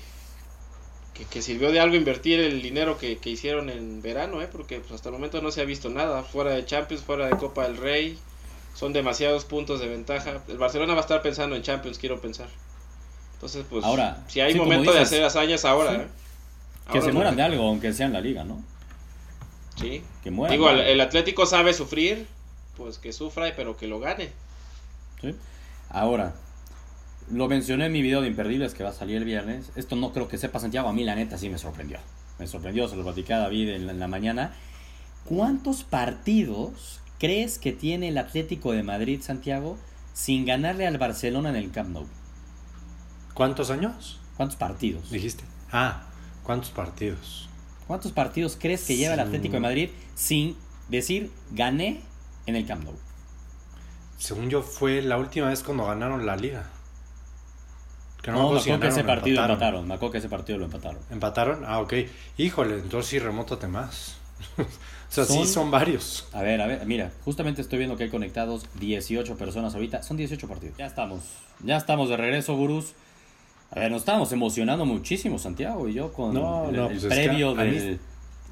que, 1.19 1.25
que 1.25 1.43
sirvió 1.43 1.73
de 1.73 1.81
algo 1.81 1.97
invertir 1.97 2.39
el 2.39 2.63
dinero 2.63 2.97
que, 2.97 3.19
que 3.19 3.31
hicieron 3.31 3.69
en 3.71 4.01
verano, 4.01 4.41
¿eh? 4.41 4.49
porque 4.51 4.79
pues, 4.79 4.93
hasta 4.93 5.09
el 5.09 5.15
momento 5.15 5.43
no 5.43 5.51
se 5.51 5.61
ha 5.61 5.65
visto 5.65 5.91
nada, 5.91 6.23
fuera 6.23 6.53
de 6.53 6.65
Champions, 6.65 7.03
fuera 7.03 7.27
de 7.27 7.37
Copa 7.37 7.65
del 7.65 7.77
Rey, 7.77 8.17
son 8.75 8.93
demasiados 8.93 9.45
puntos 9.45 9.81
de 9.81 9.89
ventaja. 9.89 10.41
El 10.47 10.59
Barcelona 10.59 10.95
va 10.95 11.01
a 11.01 11.03
estar 11.03 11.21
pensando 11.21 11.57
en 11.57 11.63
Champions, 11.63 11.99
quiero 11.99 12.21
pensar. 12.21 12.49
Entonces, 13.35 13.67
pues, 13.69 13.85
Ahora, 13.85 14.25
si 14.29 14.41
hay 14.41 14.53
sí, 14.53 14.59
momento 14.59 14.93
de 14.93 15.01
hacer 15.01 15.25
hazañas 15.25 15.65
ahora, 15.65 15.91
sí. 15.91 15.97
¿eh? 15.97 16.07
Que 16.93 17.03
se 17.03 17.13
mueran 17.13 17.37
de 17.37 17.43
algo, 17.43 17.69
aunque 17.69 17.93
sea 17.93 18.07
en 18.07 18.13
la 18.13 18.21
liga, 18.21 18.45
¿no? 18.45 18.63
Sí. 19.77 20.03
Que 20.23 20.31
mueran. 20.31 20.57
Digo, 20.57 20.71
el, 20.71 20.81
el 20.81 21.01
Atlético 21.01 21.45
sabe 21.47 21.75
sufrir, 21.75 22.27
pues 22.77 22.99
que 22.99 23.13
sufra, 23.13 23.53
pero 23.57 23.77
que 23.77 23.89
lo 23.89 24.01
gane. 24.01 24.31
¿sí? 25.21 25.35
Ahora, 25.91 26.35
lo 27.31 27.49
mencioné 27.49 27.87
en 27.87 27.93
mi 27.93 28.03
video 28.03 28.21
de 28.21 28.29
Imperdibles 28.29 28.75
que 28.75 28.83
va 28.83 28.91
a 28.91 28.95
salir 28.95 29.17
el 29.17 29.25
viernes. 29.25 29.71
Esto 29.77 29.97
no 29.97 30.13
creo 30.13 30.29
que 30.29 30.39
sepa 30.39 30.61
Santiago, 30.61 30.89
a 30.89 30.93
mí 30.93 31.05
la 31.05 31.15
neta 31.15 31.39
sí 31.39 31.49
me 31.49 31.59
sorprendió. 31.59 31.99
Me 32.39 32.47
sorprendió, 32.47 32.89
se 32.89 32.97
lo 32.97 33.03
platicé 33.03 33.35
a 33.35 33.39
David 33.39 33.71
en 33.71 33.87
la, 33.87 33.93
en 33.93 34.01
la 34.01 34.09
mañana. 34.09 34.55
¿Cuántos 35.25 35.85
partidos 35.85 37.01
crees 37.19 37.59
que 37.59 37.73
tiene 37.73 38.09
el 38.09 38.19
Atlético 38.19 38.73
de 38.73 38.83
Madrid, 38.83 39.21
Santiago, 39.21 39.77
sin 40.15 40.47
ganarle 40.47 40.87
al 40.87 40.99
Barcelona 40.99 41.51
en 41.51 41.57
el 41.57 41.71
Camp 41.71 41.91
Nou? 41.91 42.07
¿Cuántos 43.35 43.71
años? 43.71 44.21
¿Cuántos 44.37 44.57
partidos? 44.57 45.11
Dijiste. 45.11 45.45
Ah, 45.71 46.07
¿cuántos 46.45 46.71
partidos? 46.71 47.49
¿Cuántos 47.87 48.13
partidos 48.13 48.57
crees 48.59 48.87
que 48.87 48.97
lleva 48.97 49.15
el 49.15 49.21
Atlético 49.21 49.55
de 49.55 49.61
Madrid 49.61 49.91
sin 50.15 50.57
decir 50.89 51.31
gané 51.51 52.01
en 52.47 52.57
el 52.57 52.67
Camp 52.67 52.85
Nou? 52.85 52.95
Según 54.19 54.51
yo, 54.51 54.63
fue 54.63 55.03
la 55.03 55.19
última 55.19 55.49
vez 55.49 55.63
cuando 55.63 55.87
ganaron 55.87 56.27
la 56.27 56.37
liga. 56.37 56.71
Que 58.23 58.31
No, 58.33 58.53
me 58.53 58.59
acuerdo 58.59 58.81
que 58.81 58.89
ese 58.89 59.05
partido 59.05 59.37
lo 59.47 59.53
empataron. 59.53 59.87
Me 59.89 59.95
acuerdo 59.95 60.13
que 60.13 60.19
ese 60.19 60.29
partido 60.29 60.59
lo 60.59 60.65
empataron. 60.65 60.99
¿Empataron? 61.11 61.65
Ah, 61.67 61.81
ok. 61.81 61.95
Híjole, 62.37 62.75
entonces 62.77 63.11
sí, 63.11 63.19
remótate 63.19 63.69
más. 63.69 64.17
o 64.59 64.65
sea, 65.09 65.25
sí, 65.25 65.47
Son- 65.47 65.71
varios. 65.71 66.27
A 66.33 66.43
ver, 66.43 66.61
a 66.61 66.67
ver, 66.67 66.85
mira, 66.87 67.13
justamente 67.25 67.63
estoy 67.63 67.79
viendo 67.79 67.97
que 67.97 68.05
hay 68.05 68.11
conectados 68.11 68.67
18 68.81 69.37
personas 69.37 69.75
ahorita. 69.75 70.03
Son 70.03 70.17
18 70.17 70.49
partidos. 70.49 70.77
Ya 70.77 70.87
estamos. 70.87 71.21
Ya 71.63 71.77
estamos 71.77 72.09
de 72.09 72.17
regreso, 72.17 72.57
gurús. 72.57 72.93
A 73.71 73.81
ver, 73.81 73.91
nos 73.91 74.01
estábamos 74.03 74.33
emocionando 74.33 74.85
muchísimo, 74.87 75.39
Santiago 75.39 75.89
y 75.89 75.95
yo, 75.95 76.13
con 76.13 76.33
No, 76.35 76.71
el, 76.71 76.77
no, 76.77 76.83
el 76.87 76.93
pues 76.99 77.05
es 77.05 77.09
que 77.11 77.15
previo 77.27 77.55
del, 77.55 78.01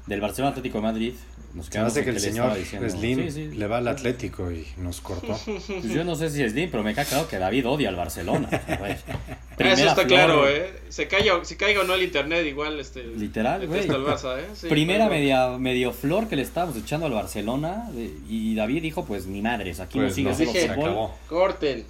del 0.07 0.21
Barcelona 0.21 0.51
Atlético 0.51 0.79
de 0.79 0.81
Madrid. 0.83 1.13
Nos 1.53 1.67
Se 1.67 1.79
hace 1.79 2.03
que 2.03 2.09
el 2.09 2.15
le 2.15 2.19
señor. 2.21 2.53
Slim 2.89 3.23
Sí, 3.25 3.31
sí. 3.31 3.47
le 3.55 3.67
va 3.67 3.77
al 3.77 3.87
Atlético 3.87 4.51
y 4.51 4.67
nos 4.77 5.01
cortó. 5.01 5.39
Pues 5.45 5.83
yo 5.83 6.03
no 6.03 6.15
sé 6.15 6.29
si 6.29 6.43
es 6.43 6.51
Slim, 6.51 6.69
pero 6.69 6.83
me 6.83 6.93
queda 6.93 7.05
claro 7.05 7.27
que 7.27 7.37
David 7.39 7.67
odia 7.67 7.89
al 7.89 7.95
Barcelona. 7.95 8.47
A 8.67 8.75
ver, 8.81 8.99
Eso 9.57 9.73
está 9.83 9.95
flor, 9.95 10.07
claro, 10.07 10.47
¿eh? 10.49 10.71
Se 10.89 11.07
caiga, 11.07 11.43
si 11.43 11.55
caiga 11.55 11.81
o 11.81 11.83
no 11.83 11.95
el 11.95 12.03
internet, 12.03 12.45
igual 12.45 12.79
este. 12.79 13.03
Literal, 13.03 13.65
güey. 13.65 13.87
Barça, 13.87 14.37
¿eh? 14.39 14.45
Sí, 14.53 14.67
Primera 14.67 15.05
pero- 15.07 15.19
media, 15.19 15.49
medio 15.57 15.93
flor 15.93 16.27
que 16.27 16.35
le 16.35 16.43
estábamos 16.43 16.75
echando 16.77 17.07
al 17.07 17.13
Barcelona. 17.13 17.89
y 18.29 18.53
David 18.53 18.83
dijo, 18.83 19.05
pues 19.05 19.25
ni 19.25 19.41
madres, 19.41 19.79
aquí 19.79 19.97
no 19.97 20.05
Pues 20.05 20.15
sigue 20.15 20.29
no, 20.29 20.35
solo 20.37 20.51
dije, 20.51 20.61
se 20.67 20.73
fútbol. 20.73 20.89
acabó. 20.89 21.15
Corten. 21.27 21.85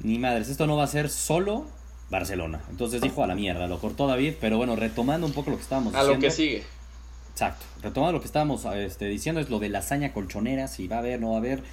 Ni 0.00 0.18
madres, 0.18 0.48
esto 0.48 0.66
no 0.66 0.76
va 0.76 0.84
a 0.84 0.88
ser 0.88 1.08
solo 1.08 1.66
Barcelona. 2.10 2.60
Entonces 2.70 3.00
dijo 3.00 3.22
a 3.22 3.26
la 3.28 3.34
mierda, 3.36 3.68
lo 3.68 3.78
cortó 3.78 4.08
David, 4.08 4.34
pero 4.40 4.56
bueno, 4.56 4.74
retomando 4.74 5.24
un 5.26 5.32
poco 5.32 5.50
lo 5.50 5.56
que 5.56 5.62
estábamos 5.62 5.94
A 5.94 5.98
diciendo. 6.00 6.14
lo 6.16 6.20
que 6.20 6.30
sigue. 6.34 6.62
Exacto, 7.34 7.66
retomando 7.82 8.12
lo 8.12 8.20
que 8.20 8.26
estábamos 8.26 8.64
este, 8.76 9.06
diciendo 9.06 9.40
es 9.40 9.50
lo 9.50 9.58
de 9.58 9.68
la 9.68 9.80
hazaña 9.80 10.12
colchonera, 10.12 10.68
si 10.68 10.86
va 10.86 10.96
a 10.96 10.98
haber, 11.00 11.20
no 11.20 11.30
va 11.30 11.34
a 11.34 11.38
haber. 11.38 11.64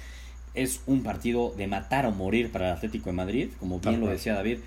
Es 0.54 0.80
un 0.86 1.04
partido 1.04 1.54
de 1.56 1.68
matar 1.68 2.04
o 2.04 2.10
morir 2.10 2.50
para 2.50 2.70
el 2.70 2.76
Atlético 2.76 3.10
de 3.10 3.12
Madrid, 3.12 3.48
como 3.60 3.78
Tal 3.78 3.94
bien 3.94 4.04
lo 4.04 4.10
decía 4.10 4.34
David. 4.34 4.58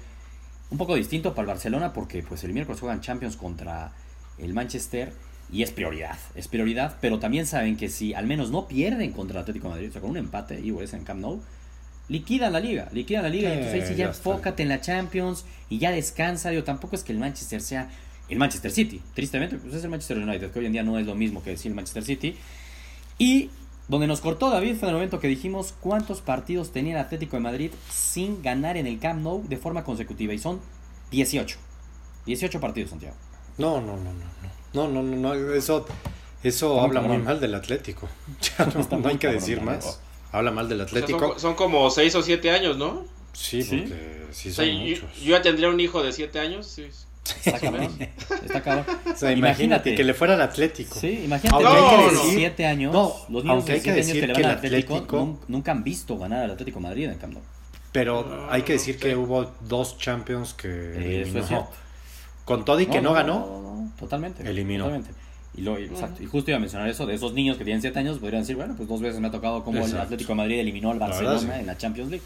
Un 0.71 0.77
poco 0.77 0.95
distinto 0.95 1.35
para 1.35 1.41
el 1.41 1.47
Barcelona 1.47 1.91
porque 1.91 2.23
pues 2.23 2.45
el 2.45 2.53
miércoles 2.53 2.79
juegan 2.79 3.01
Champions 3.01 3.35
contra 3.35 3.91
el 4.37 4.53
Manchester 4.53 5.11
y 5.51 5.63
es 5.63 5.71
prioridad, 5.71 6.17
es 6.33 6.47
prioridad, 6.47 6.95
pero 7.01 7.19
también 7.19 7.45
saben 7.45 7.75
que 7.75 7.89
si 7.89 8.13
al 8.13 8.25
menos 8.25 8.49
no 8.49 8.65
pierden 8.65 9.11
contra 9.11 9.39
el 9.39 9.41
Atlético 9.41 9.67
de 9.67 9.73
Madrid, 9.73 9.89
o 9.89 9.91
sea, 9.91 10.01
con 10.01 10.11
un 10.11 10.17
empate, 10.17 10.61
y 10.61 10.73
es 10.81 10.93
en 10.93 11.03
Camp 11.03 11.19
Nou, 11.19 11.41
liquidan 12.07 12.53
la 12.53 12.61
liga, 12.61 12.87
liquidan 12.93 13.23
la 13.23 13.29
liga, 13.29 13.49
Sí, 13.49 13.55
entonces 13.57 13.81
ahí 13.81 13.87
sí 13.89 13.95
ya 13.95 14.05
ya 14.05 14.07
enfócate 14.11 14.63
en 14.63 14.69
la 14.69 14.79
Champions 14.79 15.45
y 15.69 15.77
ya 15.77 15.91
descansa, 15.91 16.51
digo, 16.51 16.63
tampoco 16.63 16.95
es 16.95 17.03
que 17.03 17.11
el 17.11 17.19
Manchester 17.19 17.61
sea 17.61 17.89
el 18.29 18.37
Manchester 18.39 18.71
City, 18.71 19.01
tristemente, 19.13 19.57
pues 19.57 19.73
es 19.73 19.83
el 19.83 19.89
Manchester 19.89 20.17
United, 20.17 20.51
que 20.51 20.59
hoy 20.59 20.65
en 20.65 20.71
día 20.73 20.83
no 20.83 20.97
es 20.97 21.05
lo 21.05 21.15
mismo 21.15 21.43
que 21.43 21.51
decir 21.51 21.69
el 21.71 21.75
Manchester 21.75 22.03
City, 22.03 22.35
y 23.17 23.49
donde 23.87 24.07
nos 24.07 24.19
cortó 24.21 24.49
David 24.49 24.75
fue 24.77 24.87
en 24.87 24.89
el 24.89 24.93
momento 24.95 25.19
que 25.19 25.27
dijimos 25.27 25.73
cuántos 25.79 26.21
partidos 26.21 26.71
tenía 26.71 26.93
el 26.93 26.99
Atlético 26.99 27.35
de 27.37 27.41
Madrid 27.41 27.71
sin 27.91 28.41
ganar 28.41 28.77
en 28.77 28.87
el 28.87 28.97
Camp 28.99 29.21
Nou 29.21 29.43
de 29.47 29.57
forma 29.57 29.83
consecutiva, 29.83 30.33
y 30.33 30.39
son 30.39 30.59
18. 31.11 31.57
18 32.25 32.59
partidos, 32.59 32.89
Santiago. 32.89 33.15
No, 33.57 33.79
no, 33.79 33.95
no, 33.97 34.11
no, 34.11 34.11
no. 34.13 34.55
No, 34.73 34.87
no, 34.89 35.03
no, 35.03 35.15
no. 35.35 35.53
Eso, 35.53 35.85
eso 36.43 36.81
habla 36.81 37.01
muy 37.01 37.19
mal 37.19 37.39
del 37.39 37.53
Atlético. 37.55 38.09
Ya 38.57 38.65
no, 38.65 38.99
no 38.99 39.07
hay 39.07 39.17
que 39.17 39.27
decir 39.27 39.61
más. 39.61 40.01
Habla 40.31 40.51
mal 40.51 40.67
del 40.67 40.81
O 40.81 40.87
sea, 40.87 40.99
Atlético. 40.99 41.19
son, 41.33 41.39
son 41.39 41.55
como 41.55 41.89
6 41.89 42.15
o 42.15 42.21
7 42.23 42.49
años, 42.51 42.77
¿no? 42.77 43.05
Sí, 43.31 43.61
¿Sí? 43.61 43.77
porque 43.87 44.25
sí 44.31 44.49
O 44.49 44.53
son 44.53 44.65
sea, 44.65 44.73
yo, 44.73 44.79
muchos. 44.79 45.21
yo 45.21 45.29
ya 45.37 45.41
tendría 45.41 45.69
un 45.69 45.79
hijo 45.79 46.03
de 46.03 46.11
7 46.11 46.39
años. 46.39 46.67
Sí. 46.67 46.87
Está 47.45 47.59
cabrón. 47.59 47.97
Está 47.99 48.61
cabrón. 48.61 48.85
O 48.87 49.15
sea, 49.15 49.31
imagínate, 49.31 49.33
imagínate. 49.33 49.95
que 49.95 50.03
le 50.03 50.13
fuera 50.13 50.33
al 50.33 50.41
Atlético. 50.41 50.99
Sí, 50.99 51.21
imagínate 51.25 51.63
Aunque 51.65 51.79
que 51.79 51.85
hay 51.85 51.97
que 51.97 52.03
de 52.05 52.11
decir- 52.21 52.37
7 52.39 52.65
años, 52.65 52.93
No, 52.93 53.13
los 53.29 53.43
niños 53.43 53.55
aunque 53.55 53.71
de 53.73 53.77
hay 53.77 53.83
que 53.83 53.83
7 53.83 53.91
años 53.93 54.07
decir 54.07 54.21
que 54.21 54.27
le 54.27 54.33
que 54.33 54.41
van 54.41 54.51
al 54.51 54.51
el 54.51 54.57
Atlético, 54.65 54.95
Atlético- 54.95 55.17
nun- 55.19 55.39
nunca 55.47 55.71
han 55.71 55.83
visto 55.83 56.17
ganar 56.17 56.43
al 56.43 56.51
Atlético 56.51 56.79
de 56.79 56.83
Madrid 56.83 57.09
en 57.09 57.17
Camp. 57.17 57.37
Pero 57.91 58.23
No, 58.23 58.51
hay 58.51 58.63
que 58.63 58.73
no 58.73 58.79
decir 58.79 58.97
que 58.99 59.15
hubo 59.15 59.51
dos 59.61 59.97
Champions 59.97 60.53
que 60.53 61.21
Eso 61.21 61.39
es 61.39 61.47
cierto. 61.47 61.69
Con 62.43 62.65
todo 62.65 62.79
y 62.81 62.85
que 62.87 63.01
no, 63.01 63.13
ganó. 63.13 63.39
no, 63.39 63.61
no, 63.83 63.91
totalmente. 63.97 64.47
Eliminó. 64.47 64.85
Totalmente. 64.85 65.11
Y, 65.57 65.61
lo, 65.61 65.77
exacto. 65.77 66.21
y 66.21 66.25
justo 66.25 66.51
iba 66.51 66.57
a 66.57 66.59
mencionar 66.59 66.89
eso, 66.89 67.05
de 67.05 67.15
esos 67.15 67.31
niños 67.33 67.57
que 67.57 67.63
tienen 67.63 67.81
7 67.81 67.97
años, 67.97 68.19
podrían 68.19 68.41
decir, 68.41 68.57
bueno, 68.57 68.73
pues 68.75 68.89
dos 68.89 68.99
veces 68.99 69.21
me 69.21 69.29
ha 69.29 69.31
tocado 69.31 69.63
como 69.63 69.77
el 69.77 69.83
Exacto. 69.85 70.03
Atlético 70.03 70.33
de 70.33 70.35
Madrid 70.35 70.59
eliminó 70.59 70.91
al 70.91 70.99
La 70.99 71.07
verdad, 71.07 71.21
Barcelona 71.23 71.53
sí. 71.55 71.59
en 71.61 71.65
la 71.67 71.77
Champions 71.77 72.09
League, 72.11 72.25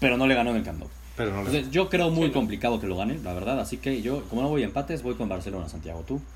pero 0.00 0.16
no 0.16 0.26
le 0.26 0.34
ganó 0.34 0.50
en 0.50 0.56
el 0.56 0.62
Camp 0.64 0.80
Nou. 0.80 0.88
Pero 1.16 1.32
no 1.32 1.44
Entonces, 1.44 1.70
yo 1.70 1.88
creo 1.88 2.10
muy 2.10 2.30
Sí, 2.30 2.32
complicado 2.32 2.80
que 2.80 2.86
lo 2.88 2.96
ganen, 2.96 3.22
la 3.24 3.32
verdad, 3.34 3.60
así 3.60 3.78
que 3.78 4.02
yo, 4.02 4.28
como 4.28 4.42
no 4.42 4.48
voy 4.48 4.62
a 4.62 4.66
empates, 4.66 5.02
voy 5.02 5.16
con 5.16 5.28
Barcelona, 5.28 5.68
Santiago, 5.68 6.04
¿tú? 6.04 6.26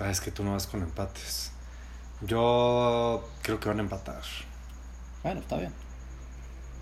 Ah, 0.00 0.10
es 0.10 0.20
que 0.20 0.30
tú 0.30 0.44
no 0.44 0.52
vas 0.52 0.66
con 0.66 0.82
empates. 0.82 1.52
Yo 2.20 3.28
creo 3.42 3.60
que 3.60 3.68
van 3.68 3.78
a 3.80 3.82
empatar. 3.82 4.22
Bueno, 5.22 5.40
está 5.40 5.56
bien. 5.58 5.74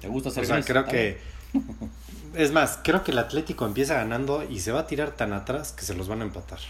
¿Te 0.00 0.08
gusta 0.08 0.30
ser 0.30 0.42
O 0.42 0.44
sea, 0.44 0.60
gris? 0.60 0.66
creo 0.66 0.86
Está 0.86 0.92
que. 0.92 1.02
bien. 1.02 1.18
Es 2.34 2.52
más, 2.52 2.78
creo 2.84 3.02
que 3.02 3.10
el 3.12 3.18
Atlético 3.18 3.66
empieza 3.66 3.94
ganando 3.94 4.44
y 4.48 4.60
se 4.60 4.70
va 4.72 4.80
a 4.80 4.86
tirar 4.86 5.16
tan 5.16 5.32
atrás 5.32 5.72
que 5.72 5.84
se 5.84 5.94
los 5.94 6.06
van 6.08 6.20
a 6.20 6.24
empatar. 6.24 6.60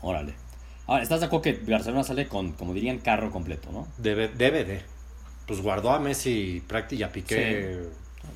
Órale. 0.00 0.34
Ahora, 0.86 1.02
¿estás 1.02 1.20
de 1.20 1.26
acuerdo 1.26 1.42
que 1.42 1.52
Barcelona 1.70 2.02
sale 2.04 2.28
con, 2.28 2.52
como 2.54 2.72
dirían, 2.74 2.98
carro 3.00 3.30
completo, 3.30 3.70
no? 3.72 3.88
Debe, 3.98 4.28
debe 4.28 4.64
de. 4.64 4.82
Pues 5.46 5.60
guardó 5.60 5.90
a 5.92 5.98
Messi 6.00 6.62
y 6.90 7.02
a 7.02 7.12
Piqué. 7.12 7.88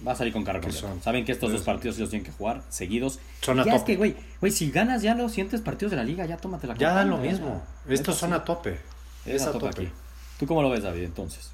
Va 0.07 0.13
a 0.13 0.17
salir 0.17 0.33
con 0.33 0.45
son- 0.73 1.03
Saben 1.03 1.25
que 1.25 1.33
estos 1.33 1.53
dos 1.53 1.63
partidos 1.63 1.97
sí 1.97 2.01
los 2.03 2.11
tienen 2.11 2.25
que 2.25 2.33
jugar 2.33 2.63
seguidos. 2.71 3.19
Son 3.43 3.59
a 3.61 3.65
ya 3.65 3.75
es 3.75 3.81
tope. 3.81 3.93
que, 3.93 3.97
güey, 3.99 4.17
güey, 4.41 4.51
si 4.53 4.71
ganas 4.71 5.03
ya 5.03 5.15
los 5.15 5.33
siguientes 5.33 5.61
partidos 5.61 5.91
de 5.91 5.97
la 5.99 6.05
liga, 6.05 6.25
ya 6.27 6.37
tómate 6.37 6.67
la 6.67 6.75
Ya 6.75 6.89
copa, 6.89 6.99
da 7.01 7.05
lo 7.05 7.17
ya, 7.23 7.31
mismo. 7.31 7.63
ya. 7.87 7.95
Estos 7.95 8.17
son 8.17 8.31
sí. 8.31 8.37
a 8.37 8.45
tope. 8.45 8.79
Es 9.27 9.35
Es 9.35 9.43
a 9.43 9.53
tope 9.53 9.69
tope. 9.69 9.83
aquí. 9.83 9.93
¿Tú 10.39 10.47
cómo 10.47 10.63
lo 10.63 10.71
ves, 10.71 10.83
David, 10.83 11.03
entonces? 11.05 11.51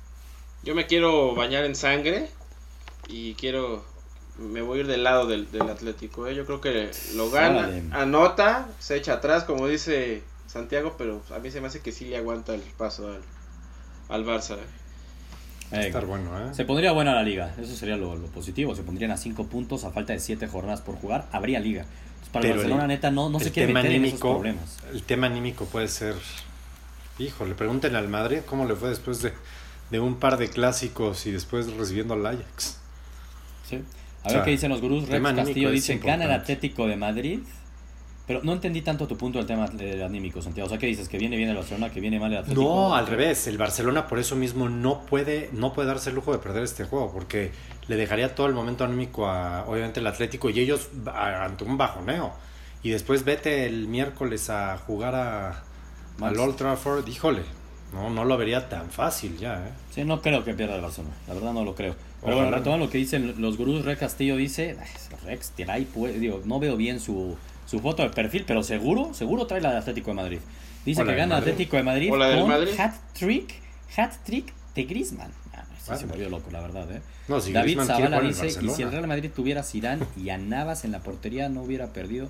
Yo 0.62 0.74
me 0.74 0.86
quiero 0.86 1.34
bañar 1.34 1.64
en 1.64 1.74
sangre 1.74 2.28
y 3.08 3.34
quiero. 3.34 3.84
Me 4.38 4.60
voy 4.62 4.78
a 4.78 4.80
ir 4.82 4.86
del 4.86 5.02
lado 5.02 5.26
del, 5.26 5.50
del 5.50 5.62
Atlético. 5.70 6.26
¿eh? 6.26 6.34
Yo 6.34 6.44
creo 6.44 6.60
que 6.60 6.90
lo 7.14 7.30
gana, 7.30 7.70
anota, 7.92 8.68
se 8.78 8.96
echa 8.96 9.14
atrás, 9.14 9.44
como 9.44 9.66
dice 9.66 10.22
Santiago, 10.46 10.94
pero 10.98 11.22
a 11.34 11.38
mí 11.38 11.50
se 11.50 11.60
me 11.60 11.68
hace 11.68 11.80
que 11.80 11.90
sí 11.90 12.04
le 12.04 12.18
aguanta 12.18 12.54
el 12.54 12.60
paso 12.60 13.08
al, 13.08 13.22
al 14.08 14.24
Barça. 14.26 14.56
¿eh? 14.56 14.66
Va 15.72 15.78
a 15.78 15.82
estar 15.82 16.06
bueno, 16.06 16.30
¿eh? 16.38 16.54
Se 16.54 16.64
pondría 16.64 16.92
buena 16.92 17.12
la 17.14 17.22
liga, 17.22 17.52
eso 17.60 17.74
sería 17.74 17.96
lo, 17.96 18.14
lo 18.16 18.26
positivo. 18.28 18.74
Se 18.76 18.82
pondrían 18.82 19.10
a 19.10 19.16
5 19.16 19.46
puntos 19.46 19.84
a 19.84 19.90
falta 19.90 20.12
de 20.12 20.20
7 20.20 20.46
jornadas 20.46 20.80
por 20.80 20.96
jugar, 20.96 21.26
habría 21.32 21.58
liga. 21.60 21.82
Entonces, 21.82 22.28
para 22.32 22.42
Pero 22.42 22.54
el 22.54 22.58
Barcelona, 22.60 22.82
el- 22.84 22.88
neta, 22.88 23.10
no, 23.10 23.28
no 23.30 23.40
se 23.40 23.50
quiere 23.50 23.72
meter 23.72 23.90
en 23.92 24.04
esos 24.04 24.12
anímico, 24.22 24.32
problemas. 24.34 24.78
el 24.92 25.02
tema 25.02 25.26
anímico 25.26 25.64
puede 25.66 25.88
ser. 25.88 26.14
Híjole, 27.18 27.54
pregúntenle 27.54 27.98
al 27.98 28.08
Madrid 28.08 28.40
cómo 28.46 28.64
le 28.66 28.74
fue 28.76 28.90
después 28.90 29.22
de, 29.22 29.32
de 29.90 30.00
un 30.00 30.16
par 30.16 30.36
de 30.36 30.48
clásicos 30.50 31.26
y 31.26 31.32
después 31.32 31.72
recibiendo 31.72 32.14
al 32.14 32.24
Ajax. 32.26 32.78
Sí. 33.68 33.76
A 33.76 33.78
O 33.78 33.82
ver 34.24 34.32
sea, 34.32 34.44
qué 34.44 34.50
dicen 34.52 34.70
los 34.70 34.80
gurús. 34.80 35.08
Rex 35.08 35.14
anímico 35.24 35.44
Castillo 35.46 35.70
dice, 35.70 35.98
gana 35.98 36.26
el. 36.26 36.32
Atlético 36.32 36.86
de 36.86 36.96
Madrid. 36.96 37.40
Pero 38.26 38.40
no 38.42 38.52
entendí 38.54 38.82
tanto 38.82 39.06
tu 39.06 39.16
punto 39.16 39.38
del 39.38 39.46
tema 39.46 39.68
del 39.68 40.02
anímico, 40.02 40.42
Santiago. 40.42 40.66
O 40.66 40.68
sea, 40.68 40.78
¿qué 40.78 40.86
dices? 40.86 41.08
¿Que 41.08 41.16
viene 41.16 41.36
bien 41.36 41.48
el 41.50 41.56
Barcelona? 41.56 41.90
¿Que 41.92 42.00
viene 42.00 42.18
mal 42.18 42.32
el 42.32 42.38
Atlético? 42.38 42.60
No, 42.62 42.96
al 42.96 43.06
revés. 43.06 43.46
El 43.46 43.56
Barcelona 43.56 44.08
por 44.08 44.18
eso 44.18 44.34
mismo 44.34 44.68
no 44.68 45.02
puede, 45.06 45.48
no 45.52 45.72
puede 45.72 45.88
darse 45.88 46.10
el 46.10 46.16
lujo 46.16 46.32
de 46.32 46.38
perder 46.38 46.64
este 46.64 46.84
juego 46.84 47.12
porque 47.12 47.52
le 47.86 47.94
dejaría 47.96 48.34
todo 48.34 48.48
el 48.48 48.52
momento 48.54 48.82
anímico 48.84 49.28
a, 49.28 49.64
obviamente, 49.68 50.00
el 50.00 50.06
Atlético 50.08 50.50
y 50.50 50.58
ellos 50.58 50.88
a- 51.06 51.44
ante 51.44 51.62
un 51.62 51.76
bajoneo. 51.78 52.32
Y 52.82 52.90
después 52.90 53.24
vete 53.24 53.66
el 53.66 53.86
miércoles 53.86 54.50
a 54.50 54.76
jugar 54.78 55.14
a, 55.14 55.62
al. 56.20 56.36
Old 56.38 56.56
Trafford. 56.56 57.06
Híjole, 57.08 57.42
no, 57.92 58.10
no 58.10 58.24
lo 58.24 58.36
vería 58.36 58.68
tan 58.68 58.90
fácil 58.90 59.38
ya, 59.38 59.54
¿eh? 59.68 59.70
Sí, 59.92 60.02
no 60.02 60.20
creo 60.20 60.42
que 60.44 60.52
pierda 60.52 60.74
el 60.74 60.82
Barcelona. 60.82 61.14
La 61.28 61.34
verdad 61.34 61.52
no 61.52 61.64
lo 61.64 61.76
creo. 61.76 61.94
Pero 62.22 62.34
Ojalá. 62.34 62.42
bueno, 62.42 62.56
retomando 62.56 62.86
lo 62.86 62.90
que 62.90 62.98
dicen 62.98 63.34
los 63.38 63.56
gurús, 63.56 63.84
Rex 63.84 64.00
Castillo 64.00 64.34
dice, 64.36 64.76
"Ay, 64.80 64.88
Rex, 65.26 65.52
ahí, 65.68 65.86
pues, 65.94 66.18
digo, 66.20 66.42
no 66.44 66.58
veo 66.58 66.76
bien 66.76 66.98
su, 66.98 67.36
su 67.66 67.80
foto 67.80 68.02
de 68.02 68.10
perfil, 68.10 68.44
pero 68.46 68.62
seguro, 68.62 69.12
seguro 69.12 69.46
trae 69.46 69.60
la 69.60 69.70
del 69.70 69.78
Atlético 69.78 70.10
de 70.10 70.14
Madrid. 70.14 70.38
Dice 70.84 71.04
que 71.04 71.14
gana 71.14 71.34
Madrid. 71.36 71.52
Atlético 71.52 71.76
de 71.76 71.82
Madrid 71.82 72.12
O 72.12 72.16
la 72.16 72.28
del 72.28 72.40
con 72.40 72.48
Madrid. 72.48 72.70
hat 72.78 72.94
trick, 73.12 73.54
hat 73.96 74.12
trick 74.24 74.52
de 74.74 74.84
Griezmann. 74.84 75.32
Ah, 75.52 75.64
sí 75.84 75.92
se 76.00 76.06
volvió 76.06 76.28
loco, 76.28 76.50
la 76.50 76.60
verdad, 76.60 76.90
¿eh? 76.92 77.00
No, 77.28 77.40
si 77.40 77.52
David 77.52 77.74
Griezmann 77.76 77.86
Zavala 77.86 78.20
dice, 78.20 78.46
y 78.46 78.68
si 78.70 78.82
el. 78.82 78.90
Real 78.92 79.06
Madrid 79.08 79.30
tuviera 79.34 79.62
Zidane 79.62 80.04
y 80.16 80.30
a 80.30 80.38
Navas 80.38 80.84
en 80.84 80.92
la 80.92 81.00
portería, 81.00 81.48
no 81.48 81.62
hubiera 81.62 81.88
perdido. 81.92 82.28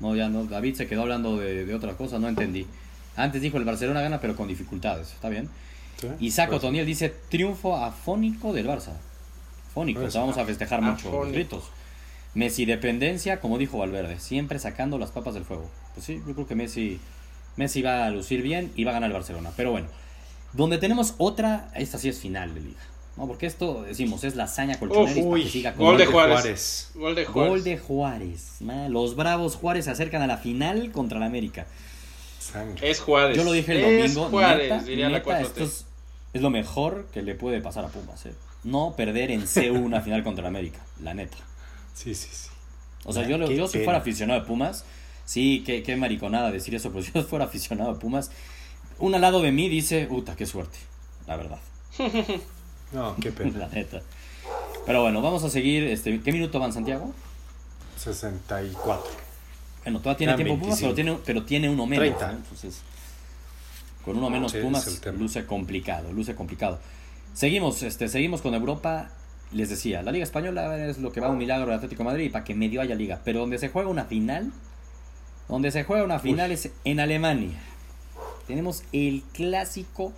No, 0.00 0.14
ya 0.14 0.28
no, 0.28 0.44
David 0.44 0.76
se 0.76 0.86
quedó 0.86 1.02
hablando 1.02 1.36
de, 1.38 1.64
de 1.66 1.74
otra 1.74 1.94
cosa, 1.96 2.18
no 2.20 2.28
entendí. 2.28 2.66
Antes 3.16 3.42
dijo 3.42 3.56
el 3.56 3.64
Barcelona 3.64 4.00
gana, 4.00 4.20
pero 4.20 4.36
con 4.36 4.46
dificultades, 4.46 5.12
¿está 5.12 5.28
bien? 5.28 5.48
Sí, 6.00 6.06
Isaac 6.20 6.50
pues, 6.50 6.58
Otoniel 6.58 6.86
dice 6.86 7.12
triunfo 7.28 7.76
afónico 7.76 8.52
del 8.52 8.68
Barça. 8.68 8.92
Fónico, 9.74 10.00
Pues, 10.00 10.10
o 10.10 10.12
sea, 10.12 10.20
vamos 10.20 10.38
a 10.38 10.44
festejar 10.44 10.80
mucho 10.82 11.10
los 11.10 11.32
gritos. 11.32 11.64
Messi 12.34 12.64
dependencia, 12.64 13.40
como 13.40 13.58
dijo 13.58 13.78
Valverde, 13.78 14.18
siempre 14.20 14.58
sacando 14.58 14.98
las 14.98 15.10
papas 15.10 15.34
del 15.34 15.44
fuego. 15.44 15.68
Pues 15.94 16.06
sí, 16.06 16.22
yo 16.26 16.34
creo 16.34 16.46
que 16.46 16.54
Messi, 16.54 17.00
Messi 17.56 17.82
va 17.82 18.06
a 18.06 18.10
lucir 18.10 18.42
bien 18.42 18.72
y 18.76 18.84
va 18.84 18.92
a 18.92 18.94
ganar 18.94 19.08
el 19.08 19.14
Barcelona. 19.14 19.50
Pero 19.56 19.72
bueno, 19.72 19.88
donde 20.52 20.78
tenemos 20.78 21.14
otra, 21.18 21.70
esta 21.74 21.98
sí 21.98 22.08
es 22.08 22.20
final 22.20 22.54
de 22.54 22.60
liga. 22.60 22.80
¿no? 23.16 23.26
Porque 23.26 23.46
esto, 23.46 23.82
decimos, 23.82 24.22
es 24.24 24.36
la 24.36 24.44
hazaña 24.44 24.78
Uy, 24.80 25.42
que 25.42 25.50
siga 25.50 25.74
con 25.74 25.86
gol 25.86 25.98
de 25.98 26.06
de 26.06 26.12
Juárez. 26.12 26.90
Gol 26.94 27.14
de 27.14 27.24
Juárez. 27.24 27.50
Gol 27.50 27.64
de 27.64 27.78
Juárez. 27.78 28.56
Los 28.88 29.16
bravos 29.16 29.56
Juárez 29.56 29.86
se 29.86 29.90
acercan 29.90 30.22
a 30.22 30.26
la 30.26 30.36
final 30.38 30.92
contra 30.92 31.18
la 31.18 31.26
América. 31.26 31.66
Sangre. 32.38 32.88
Es 32.88 33.00
Juárez. 33.00 33.36
Yo 33.36 33.44
lo 33.44 33.52
dije 33.52 33.72
el 33.72 33.78
Es 33.78 34.14
domingo. 34.14 34.30
Juárez, 34.30 34.70
neta, 34.70 34.84
diría 34.84 35.08
la 35.08 35.18
neta, 35.18 35.40
4T. 35.40 35.42
esto 35.42 35.64
es, 35.64 35.84
es 36.32 36.42
lo 36.42 36.50
mejor 36.50 37.08
que 37.12 37.22
le 37.22 37.34
puede 37.34 37.60
pasar 37.60 37.84
a 37.84 37.88
Pumas. 37.88 38.24
eh. 38.26 38.32
No 38.64 38.94
perder 38.96 39.30
en 39.30 39.42
CU 39.46 39.76
una 39.78 40.00
final 40.00 40.22
contra 40.22 40.42
la 40.42 40.48
América, 40.48 40.78
la 41.02 41.14
neta. 41.14 41.36
Sí, 41.98 42.14
sí, 42.14 42.28
sí. 42.30 42.48
O 43.04 43.12
sea, 43.12 43.24
Ay, 43.24 43.30
yo, 43.30 43.50
yo 43.50 43.66
si 43.66 43.80
fuera 43.80 43.98
aficionado 43.98 44.40
de 44.40 44.46
Pumas, 44.46 44.84
sí, 45.24 45.64
qué, 45.66 45.82
qué 45.82 45.96
mariconada 45.96 46.52
decir 46.52 46.74
eso, 46.74 46.90
pero 46.90 47.02
si 47.02 47.10
yo 47.14 47.24
fuera 47.24 47.46
aficionado 47.46 47.94
de 47.94 47.98
Pumas, 47.98 48.30
un 48.98 49.14
al 49.14 49.20
lado 49.20 49.42
de 49.42 49.50
mí 49.50 49.68
dice, 49.68 50.06
puta, 50.06 50.36
qué 50.36 50.46
suerte, 50.46 50.78
la 51.26 51.36
verdad, 51.36 51.58
No, 52.92 53.16
qué 53.20 53.32
pena. 53.32 53.58
la 53.58 53.68
neta. 53.68 54.00
Pero 54.86 55.02
bueno, 55.02 55.20
vamos 55.20 55.42
a 55.44 55.50
seguir. 55.50 55.84
Este, 55.84 56.20
¿Qué 56.20 56.32
minuto 56.32 56.58
van, 56.58 56.72
Santiago? 56.72 57.12
64. 57.98 59.04
Bueno, 59.82 59.98
todavía 59.98 60.16
tiene 60.16 60.34
tiempo 60.34 60.58
Pumas, 60.58 60.78
pero 60.78 60.94
25. 60.94 60.94
tiene, 60.94 61.18
pero 61.26 61.44
tiene 61.44 61.68
uno 61.68 61.84
menos. 61.86 62.06
30. 62.06 62.26
¿no? 62.26 62.38
Entonces, 62.38 62.80
con 64.04 64.16
uno 64.16 64.30
menos 64.30 64.52
Sí, 64.52 64.58
Pumas 64.62 65.02
luce 65.18 65.44
complicado, 65.44 66.12
luce 66.12 66.34
complicado. 66.34 66.78
Seguimos, 67.34 67.82
este, 67.82 68.08
seguimos 68.08 68.40
con 68.40 68.54
Europa. 68.54 69.10
Les 69.50 69.70
decía, 69.70 70.02
la 70.02 70.12
Liga 70.12 70.24
Española 70.24 70.76
es 70.86 70.98
lo 70.98 71.10
que 71.10 71.20
va 71.20 71.28
a 71.28 71.30
un 71.30 71.38
milagro 71.38 71.70
de 71.70 71.76
Atlético 71.76 72.02
de 72.02 72.10
Madrid 72.10 72.24
y 72.26 72.28
para 72.28 72.44
que 72.44 72.54
medio 72.54 72.80
haya 72.80 72.94
liga. 72.94 73.20
Pero 73.24 73.40
donde 73.40 73.58
se 73.58 73.70
juega 73.70 73.88
una 73.88 74.04
final, 74.04 74.52
donde 75.48 75.70
se 75.70 75.84
juega 75.84 76.04
una 76.04 76.18
final 76.18 76.52
es 76.52 76.70
en 76.84 77.00
Alemania. 77.00 77.58
Tenemos 78.46 78.82
el 78.92 79.22
clásico 79.32 80.12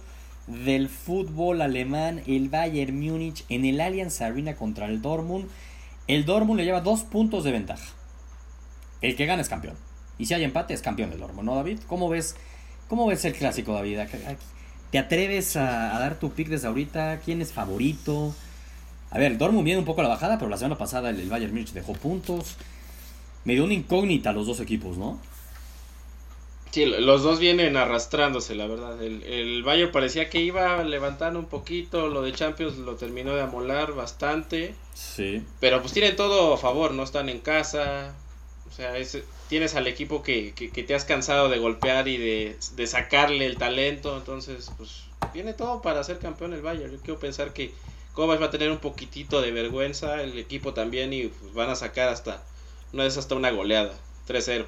del 0.49 0.88
fútbol 0.88 1.62
alemán, 1.62 2.22
el 2.26 2.49
Bayern 2.49 2.99
Múnich, 2.99 3.44
en 3.49 3.64
el 3.64 3.80
Allianz 3.80 4.20
Arena 4.20 4.56
contra 4.56 4.87
el 4.87 5.00
Dortmund. 5.00 5.49
El 6.08 6.25
Dortmund 6.25 6.58
le 6.58 6.64
lleva 6.64 6.80
dos 6.80 7.02
puntos 7.02 7.44
de 7.44 7.52
ventaja. 7.52 7.94
El 9.00 9.14
que 9.14 9.26
gana 9.26 9.42
es 9.42 9.49
campeón. 9.49 9.76
Y 10.18 10.26
si 10.26 10.34
hay 10.34 10.42
empate, 10.42 10.75
es 10.75 10.82
campeón 10.82 11.10
del 11.10 11.20
Dortmund, 11.20 11.46
¿no, 11.46 11.54
David? 11.54 11.78
¿Cómo 11.87 12.08
ves, 12.08 12.34
cómo 12.88 13.06
ves 13.06 13.25
el 13.25 13.34
clásico, 13.34 13.72
David? 13.72 14.00
¿Te 14.90 14.99
atreves 14.99 15.56
a, 15.56 15.96
a 15.96 16.00
dar 16.00 16.18
tu 16.18 16.32
pick 16.32 16.49
desde 16.49 16.66
ahorita? 16.66 17.20
¿Quién 17.25 17.40
es 17.40 17.52
favorito? 17.52 18.34
A 19.11 19.19
ver, 19.19 19.37
Dortmund 19.38 19.64
viene 19.64 19.79
un 19.81 19.85
poco 19.85 20.00
a 20.00 20.05
la 20.05 20.11
bajada, 20.11 20.38
pero 20.38 20.49
la 20.50 20.57
semana 20.57 20.79
pasada 20.79 21.11
el, 21.11 21.21
el 21.21 21.29
Bayern 21.29 21.52
Múnich 21.52 21.73
dejó 21.73 21.95
puntos. 21.95 22.57
Me 23.45 23.55
dio 23.55 23.64
una 23.64 23.75
incógnita 23.75 24.31
a 24.31 24.33
los 24.33 24.47
dos 24.47 24.61
equipos, 24.61 24.97
¿no? 24.97 25.19
Sí, 26.71 26.85
los 26.87 27.25
dos 27.25 27.40
vienen 27.40 27.76
arrastrándose, 27.76 28.55
la 28.55 28.69
verdad. 28.69 29.02
El, 29.02 29.25
el 29.25 29.64
Bayern 29.64 29.90
parecía 29.90 30.31
que 30.31 30.40
iba 30.40 30.85
levantando 30.85 31.40
un 31.40 31.47
poquito, 31.47 32.07
lo 32.07 32.23
de 32.23 32.33
Champions 32.33 32.76
lo 32.79 32.95
terminó 32.95 33.35
de 33.35 33.43
amolar 33.43 33.93
bastante, 33.95 34.75
Sí. 34.95 35.43
pero 35.59 35.81
pues 35.81 35.93
tienen 35.93 36.14
todo 36.14 36.55
a 36.55 36.59
favor, 36.59 36.93
no 36.93 37.02
están 37.02 37.29
en 37.29 37.40
casa, 37.40 38.14
o 38.71 38.73
sea, 38.73 38.97
es- 38.99 39.19
tienes 39.49 39.75
al 39.75 39.88
equipo 39.88 40.23
que, 40.23 40.52
que, 40.55 40.71
que 40.71 40.85
te 40.85 40.95
has 40.95 41.05
cansado 41.05 41.49
de 41.49 41.59
golpear 41.59 42.07
y 42.07 42.19
de, 42.19 42.57
de 42.76 42.87
sacarle 42.87 43.47
el 43.47 43.57
talento, 43.57 44.17
entonces 44.17 44.71
pues 44.76 45.02
tiene 45.33 45.55
todo 45.55 45.83
para 45.83 46.05
ser 46.05 46.21
campeón 46.21 46.52
el 46.52 46.62
Bayern. 46.62 46.93
Yo 46.93 46.99
quiero 47.00 47.19
pensar 47.19 47.52
que 47.52 47.73
Kovac 48.12 48.40
va 48.40 48.47
a 48.47 48.50
tener 48.50 48.71
un 48.71 48.79
poquitito 48.79 49.40
de 49.40 49.52
vergüenza, 49.52 50.21
el 50.23 50.38
equipo 50.38 50.75
también, 50.75 51.12
y 51.12 51.29
pues, 51.29 51.55
van 51.55 51.71
a 51.71 51.76
sacar 51.76 52.09
hasta, 52.09 52.43
una 52.93 53.05
vez 53.05 53.17
hasta 53.17 53.35
una 53.35 53.50
goleada. 53.50 53.93
3-0. 54.26 54.67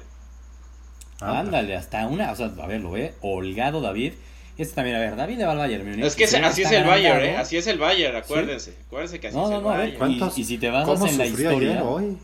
Ah, 1.21 1.39
Ándale, 1.39 1.75
hasta 1.75 2.05
una, 2.07 2.31
o 2.31 2.35
sea, 2.35 2.51
a 2.61 2.67
ver, 2.67 2.81
lo 2.81 2.91
ve, 2.91 3.13
holgado 3.21 3.81
David. 3.81 4.13
Este 4.57 4.75
también, 4.75 4.95
a 4.97 4.99
ver, 4.99 5.15
David 5.15 5.37
le 5.37 5.45
va 5.45 5.53
al 5.53 5.57
Bayern 5.57 5.83
Múnich. 5.89 6.05
Es 6.05 6.15
que 6.15 6.27
Si 6.27 6.35
ese- 6.35 6.45
así 6.45 6.61
es 6.63 6.71
el 6.71 6.83
Bayern, 6.83 7.23
¿eh? 7.23 7.37
Así 7.37 7.57
es 7.57 7.65
el 7.67 7.79
Bayern, 7.79 8.15
acuérdense. 8.17 8.75
Acuérdense 8.87 9.19
que 9.19 9.27
así 9.29 9.35
No, 9.37 9.45
es 9.45 9.49
no, 9.51 9.57
el 9.57 9.63
no, 9.63 9.69
Bayern. 9.69 9.97
¿Cuántos- 9.97 10.37
Y, 10.37 10.41
y 10.41 10.43
si 10.43 10.57
te 10.57 10.69
vas 10.69 10.85
¿Cómo 10.85 11.07
en 11.07 11.17
la 11.17 11.25
historia. 11.25 11.71
ayer, 11.71 11.81
hoy? 11.83 12.17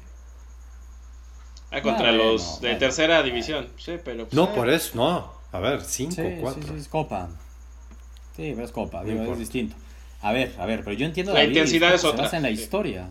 Ah, 1.72 1.82
contra 1.82 2.10
Ah, 2.10 2.12
los 2.14 2.62
de 2.62 2.76
tercera 2.76 3.22
división. 3.24 3.68
Sí, 3.78 3.94
pero. 4.04 4.24
pues, 4.26 4.34
No, 4.34 4.46
eh, 4.46 4.52
por 4.56 4.70
eso, 4.70 4.92
no. 4.96 5.32
A 5.52 5.60
ver, 5.60 5.82
Sí, 5.82 6.08
5, 6.12 6.16
sí, 6.16 6.38
4. 6.42 6.64
sí, 6.64 6.74
es 6.80 6.88
Copa. 6.88 7.30
Sí, 8.36 8.52
pero 8.56 8.64
es 8.66 8.72
Copa, 8.72 9.04
No 9.04 9.06
digo, 9.10 9.34
es 9.34 9.40
distinto. 9.40 9.76
A 10.22 10.32
ver, 10.34 10.54
a 10.60 10.66
ver, 10.66 10.84
pero 10.84 10.96
yo 10.98 11.06
entiendo 11.06 11.34
La 11.34 11.40
David, 11.40 11.52
intensidad 11.56 11.94
es 11.94 12.02
te 12.02 12.08
otra, 12.08 12.24
basas 12.24 12.34
en 12.36 12.44
la 12.44 12.50
historia. 12.52 13.10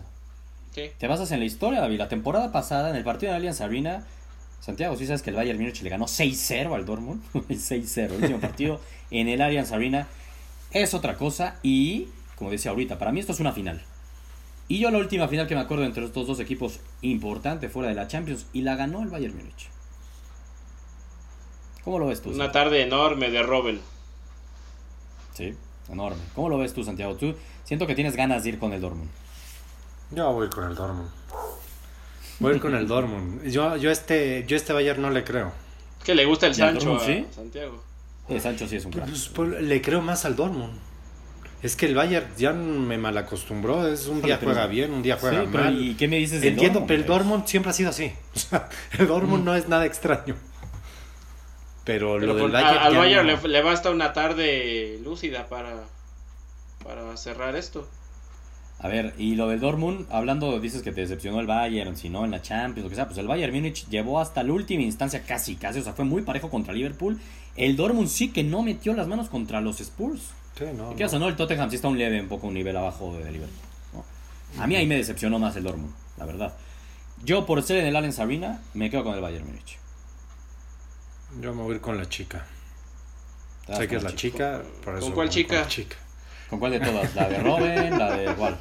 sí. 0.75 0.91
Te 0.97 1.07
basas 1.07 1.31
en 1.31 1.39
la 1.39 1.45
historia, 1.45 1.81
David. 1.81 1.97
La 1.97 2.07
temporada 2.09 2.51
pasada, 2.51 2.89
en 2.91 2.95
el 2.95 3.03
partido 3.03 3.31
de 3.31 3.37
Allianz 3.37 3.61
Arena, 3.61 4.05
Santiago, 4.61 4.95
sí 4.95 5.05
sabes 5.07 5.21
que 5.21 5.29
el 5.31 5.35
Bayern 5.35 5.57
Múnich 5.59 5.81
le 5.81 5.89
ganó 5.89 6.05
6-0 6.05 6.73
al 6.75 6.85
Dortmund. 6.85 7.21
6-0, 7.33 8.05
el 8.05 8.11
último 8.11 8.39
partido 8.39 8.79
en 9.09 9.27
el 9.27 9.41
Allianz 9.41 9.71
Arena. 9.71 10.07
Es 10.71 10.93
otra 10.93 11.15
cosa 11.15 11.55
y, 11.63 12.09
como 12.35 12.51
decía 12.51 12.69
ahorita, 12.71 12.99
para 12.99 13.11
mí 13.11 13.19
esto 13.19 13.31
es 13.31 13.39
una 13.39 13.53
final. 13.53 13.81
Y 14.67 14.77
yo 14.77 14.91
la 14.91 14.99
última 14.99 15.27
final 15.27 15.47
que 15.47 15.55
me 15.55 15.61
acuerdo 15.61 15.83
entre 15.85 16.05
estos 16.05 16.27
dos 16.27 16.39
equipos 16.39 16.79
importante 17.01 17.69
fuera 17.69 17.89
de 17.89 17.95
la 17.95 18.07
Champions 18.07 18.45
y 18.53 18.61
la 18.61 18.75
ganó 18.75 19.01
el 19.01 19.09
Bayern 19.09 19.35
Múnich. 19.35 19.67
¿Cómo 21.83 21.97
lo 21.97 22.05
ves 22.05 22.21
tú? 22.21 22.29
Una 22.29 22.51
tarde 22.51 22.83
enorme 22.83 23.31
de 23.31 23.41
Robel. 23.41 23.81
Sí, 25.33 25.55
enorme. 25.91 26.21
¿Cómo 26.35 26.49
lo 26.49 26.57
ves 26.57 26.73
tú, 26.73 26.83
Santiago? 26.83 27.15
Tú 27.15 27.35
siento 27.63 27.87
que 27.87 27.95
tienes 27.95 28.15
ganas 28.15 28.43
de 28.43 28.49
ir 28.49 28.59
con 28.59 28.73
el 28.73 28.81
Dortmund. 28.81 29.09
Yo 30.11 30.31
voy 30.33 30.49
con 30.49 30.65
el 30.65 30.75
Dortmund. 30.75 31.09
Voy 32.39 32.53
a 32.53 32.55
ir 32.55 32.61
con 32.61 32.75
el 32.75 32.87
Dortmund. 32.87 33.43
Yo, 33.49 33.75
yo, 33.77 33.91
este, 33.91 34.45
yo 34.47 34.55
este 34.55 34.73
Bayern 34.73 35.01
no 35.01 35.09
le 35.09 35.23
creo. 35.23 35.51
Que 36.03 36.15
le 36.15 36.25
gusta 36.25 36.47
el 36.47 36.57
¿Y 36.57 36.61
al 36.61 36.73
Sancho 36.73 36.95
a 36.95 37.05
sí? 37.05 37.25
Santiago. 37.35 37.83
Eh, 38.29 38.39
Sancho 38.39 38.67
sí 38.67 38.75
es 38.77 38.85
un 38.85 38.91
crack. 38.91 39.07
Pues, 39.07 39.29
pues, 39.29 39.61
le 39.61 39.81
creo 39.81 40.01
más 40.01 40.25
al 40.25 40.35
Dortmund. 40.35 40.73
Es 41.61 41.75
que 41.75 41.87
el 41.87 41.95
Bayern 41.95 42.27
ya 42.37 42.53
me 42.53 42.97
malacostumbró. 42.97 43.85
Es 43.85 44.07
un 44.07 44.21
día 44.21 44.39
juega 44.41 44.65
bien, 44.67 44.93
un 44.93 45.01
día 45.03 45.15
Sí, 45.15 45.21
juega 45.21 45.45
pero 45.51 45.63
mal. 45.65 45.81
¿y 45.81 45.95
qué 45.95 46.07
me 46.07 46.15
dices 46.15 46.39
del 46.39 46.51
Entiendo, 46.53 46.79
Dortmund, 46.79 46.87
pero 46.87 47.01
el? 47.01 47.07
Dortmund 47.07 47.45
siempre 47.47 47.71
ha 47.71 47.73
sido 47.73 47.89
así. 47.89 48.13
O 48.35 48.39
sea, 48.39 48.69
el 48.97 49.07
Dortmund 49.07 49.43
no 49.43 49.55
es 49.55 49.67
nada 49.67 49.85
extraño. 49.85 50.35
Pero, 51.89 52.17
Pero 52.19 52.33
lo 52.33 52.35
del 52.35 52.51
Bayern. 52.51 52.77
al 52.77 52.95
Bayern 52.95 53.27
no. 53.27 53.41
le, 53.41 53.47
le 53.47 53.61
basta 53.63 53.89
una 53.89 54.13
tarde 54.13 54.99
lúcida 55.03 55.47
para, 55.47 55.85
para 56.83 57.17
cerrar 57.17 57.55
esto. 57.55 57.87
A 58.77 58.87
ver, 58.87 59.15
y 59.17 59.33
lo 59.33 59.47
del 59.47 59.59
Dortmund, 59.59 60.05
hablando, 60.11 60.59
dices 60.59 60.83
que 60.83 60.91
te 60.91 61.01
decepcionó 61.01 61.39
el 61.39 61.47
Bayern, 61.47 61.97
si 61.97 62.09
no 62.11 62.25
en 62.25 62.31
la 62.31 62.43
Champions, 62.43 62.83
lo 62.83 62.89
que 62.89 62.95
sea, 62.95 63.07
pues 63.07 63.17
el 63.17 63.27
Bayern 63.27 63.51
Múnich 63.55 63.89
llevó 63.89 64.19
hasta 64.19 64.43
la 64.43 64.53
última 64.53 64.83
instancia 64.83 65.23
casi, 65.23 65.55
casi, 65.55 65.79
o 65.79 65.83
sea, 65.83 65.93
fue 65.93 66.05
muy 66.05 66.21
parejo 66.21 66.51
contra 66.51 66.75
Liverpool. 66.75 67.19
El 67.55 67.75
Dortmund 67.75 68.07
sí 68.07 68.31
que 68.31 68.43
no 68.43 68.61
metió 68.61 68.93
las 68.93 69.07
manos 69.07 69.27
contra 69.27 69.59
los 69.59 69.81
Spurs. 69.81 70.21
Sí, 70.59 70.65
no, 70.77 70.95
¿Qué 70.95 71.05
no. 71.05 71.09
o 71.09 71.19
no, 71.19 71.27
el 71.27 71.35
Tottenham 71.35 71.71
sí 71.71 71.77
está 71.77 71.87
un 71.87 71.97
leve, 71.97 72.21
un 72.21 72.27
poco 72.27 72.45
un 72.45 72.53
nivel 72.53 72.77
abajo 72.77 73.17
de 73.17 73.31
Liverpool. 73.31 73.57
¿no? 73.93 74.61
A 74.61 74.67
mí 74.67 74.75
ahí 74.75 74.85
me 74.85 74.95
decepcionó 74.95 75.39
más 75.39 75.55
el 75.55 75.63
Dortmund, 75.63 75.91
la 76.19 76.25
verdad. 76.25 76.53
Yo, 77.23 77.47
por 77.47 77.63
ser 77.63 77.77
en 77.77 77.87
el 77.87 77.95
Allianz 77.95 78.19
Arena, 78.19 78.61
me 78.75 78.91
quedo 78.91 79.03
con 79.03 79.15
el 79.15 79.21
Bayern 79.21 79.47
Múnich. 79.47 79.79
Yo 81.41 81.53
me 81.53 81.61
voy 81.63 81.73
a 81.73 81.75
ir 81.75 81.81
con 81.81 81.97
la 81.97 82.07
chica. 82.09 82.45
Sé 83.67 83.81
que 83.87 83.87
con 83.89 83.97
es 83.97 84.03
la 84.03 84.15
chica. 84.15 84.61
por 84.83 84.93
¿Con 84.95 85.03
eso 85.03 85.13
cuál 85.13 85.29
chica? 85.29 85.61
la 85.61 85.67
chica. 85.67 85.95
¿Con 86.49 86.59
cuál 86.59 86.71
de 86.71 86.79
todas? 86.79 87.15
¿La 87.15 87.29
de 87.29 87.37
Robin? 87.39 87.99
¿La 87.99 88.17
de 88.17 88.33
cuál? 88.35 88.57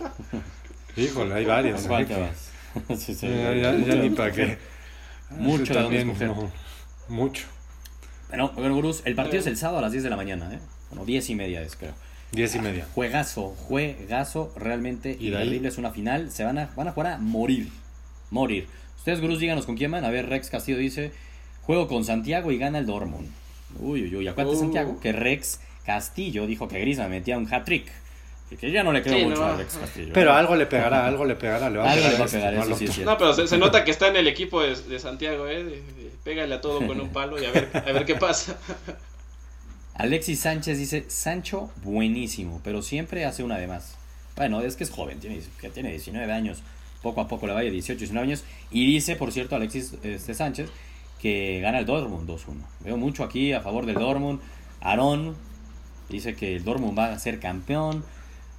Híjole, 0.96 1.34
hay 1.34 1.44
varias. 1.46 1.80
¿Con 1.80 1.88
cuál 1.88 2.02
¿eh? 2.02 2.06
te 2.06 2.20
vas? 2.20 2.98
Sí, 3.00 3.14
sí, 3.14 3.26
Ya, 3.28 3.54
ya- 3.54 3.76
ya 3.76 3.94
ni 3.96 4.10
para 4.10 4.30
qué. 4.32 4.58
Mucho 5.30 5.72
de 5.74 5.80
dónde 5.82 5.98
También, 6.04 6.28
no, 6.28 6.52
mucho. 7.08 7.46
Bueno, 8.28 8.50
bueno, 8.54 8.74
Gurús, 8.74 9.02
el 9.06 9.14
partido 9.14 9.40
es 9.40 9.46
el 9.46 9.56
sábado 9.56 9.78
a 9.78 9.82
las 9.82 9.92
10 9.92 10.04
de 10.04 10.10
la 10.10 10.16
mañana, 10.16 10.52
¿eh? 10.54 10.58
Bueno, 10.90 11.04
10 11.06 11.30
y 11.30 11.34
media 11.34 11.62
es, 11.62 11.76
creo. 11.76 11.92
Diez 12.32 12.54
y 12.54 12.58
media. 12.60 12.86
Juegazo, 12.94 13.54
juegazo, 13.56 14.52
realmente 14.54 15.16
¿Y 15.18 15.28
increíble. 15.28 15.66
Es 15.68 15.78
una 15.78 15.90
final. 15.90 16.30
Se 16.30 16.44
van 16.44 16.58
a, 16.58 16.68
van 16.76 16.88
a 16.88 16.92
jugar 16.92 17.12
a 17.14 17.18
morir. 17.18 17.70
Morir. 18.30 18.68
Ustedes, 18.98 19.22
Gurús, 19.22 19.38
díganos 19.40 19.64
con 19.64 19.76
quién 19.76 19.90
van. 19.90 20.04
A 20.04 20.10
ver, 20.10 20.28
Rex 20.28 20.50
Castillo 20.50 20.76
dice: 20.76 21.10
Juego 21.68 21.86
con 21.86 22.02
Santiago 22.02 22.50
y 22.50 22.56
gana 22.56 22.78
el 22.78 22.86
Dortmund. 22.86 23.28
Uy, 23.78 24.04
uy, 24.04 24.16
uy. 24.16 24.26
Acuérdate, 24.26 24.56
Uh. 24.56 24.60
Santiago, 24.60 24.98
que 25.00 25.12
Rex 25.12 25.60
Castillo 25.84 26.46
dijo 26.46 26.66
que 26.66 26.80
Griezmann 26.80 27.10
metía 27.10 27.36
un 27.36 27.46
hat-trick. 27.52 27.86
Y 28.50 28.56
Que 28.56 28.70
ya 28.70 28.82
no 28.82 28.90
le 28.90 29.02
creo 29.02 29.18
Sí, 29.18 29.24
mucho 29.26 29.42
no. 29.42 29.46
a 29.48 29.56
Rex 29.58 29.74
Castillo. 29.76 30.12
Pero 30.14 30.30
¿eh? 30.30 30.34
algo 30.34 30.56
le 30.56 30.64
pegará, 30.64 31.06
algo 31.06 31.26
le 31.26 31.34
pegará. 31.36 31.68
Le 31.68 31.76
va 31.76 31.84
a 31.90 31.92
Algo 31.92 32.04
pegar, 32.06 32.12
le 32.14 32.18
va 32.20 32.24
a 32.24 32.28
pegar, 32.28 32.54
no 32.54 32.60
eso 32.62 32.72
al 32.72 32.78
sí 32.78 32.84
es 32.84 32.90
otro. 32.90 32.94
cierto. 32.94 33.10
No, 33.12 33.18
pero 33.18 33.34
se, 33.34 33.46
se 33.46 33.58
nota 33.58 33.84
que 33.84 33.90
está 33.90 34.08
en 34.08 34.16
el 34.16 34.26
equipo 34.28 34.62
de, 34.62 34.74
de 34.76 34.98
Santiago, 34.98 35.46
¿eh? 35.46 35.62
De- 35.62 35.70
de- 35.82 36.10
pégale 36.24 36.54
a 36.54 36.60
todo 36.62 36.86
con 36.86 36.98
un 36.98 37.08
palo 37.12 37.38
y 37.40 37.44
a 37.44 37.50
ver, 37.50 37.68
a 37.74 37.92
ver 37.92 38.06
qué 38.06 38.14
pasa. 38.14 38.56
Alexis 39.94 40.40
Sánchez 40.40 40.78
dice: 40.78 41.04
Sancho, 41.08 41.70
buenísimo, 41.84 42.60
pero 42.64 42.80
siempre 42.80 43.24
hace 43.26 43.42
una 43.42 43.58
de 43.58 43.66
más. 43.66 43.96
Bueno, 44.36 44.62
es 44.62 44.76
que 44.76 44.84
es 44.84 44.90
joven, 44.90 45.18
tiene, 45.20 45.40
que 45.60 45.68
tiene 45.68 45.90
19 45.90 46.32
años. 46.32 46.62
Poco 47.02 47.20
a 47.20 47.28
poco 47.28 47.46
le 47.46 47.52
vaya 47.52 47.70
18, 47.70 47.98
19 47.98 48.26
años. 48.26 48.44
Y 48.70 48.86
dice, 48.86 49.16
por 49.16 49.32
cierto, 49.32 49.54
Alexis 49.56 49.94
este, 50.02 50.34
Sánchez 50.34 50.70
que 51.18 51.60
gana 51.60 51.78
el 51.80 51.86
Dortmund 51.86 52.28
2-1. 52.28 52.54
Veo 52.80 52.96
mucho 52.96 53.24
aquí 53.24 53.52
a 53.52 53.60
favor 53.60 53.86
del 53.86 53.96
Dortmund. 53.96 54.40
Aarón 54.80 55.34
dice 56.08 56.34
que 56.36 56.56
el 56.56 56.64
Dortmund 56.64 56.96
va 56.98 57.12
a 57.12 57.18
ser 57.18 57.40
campeón. 57.40 58.04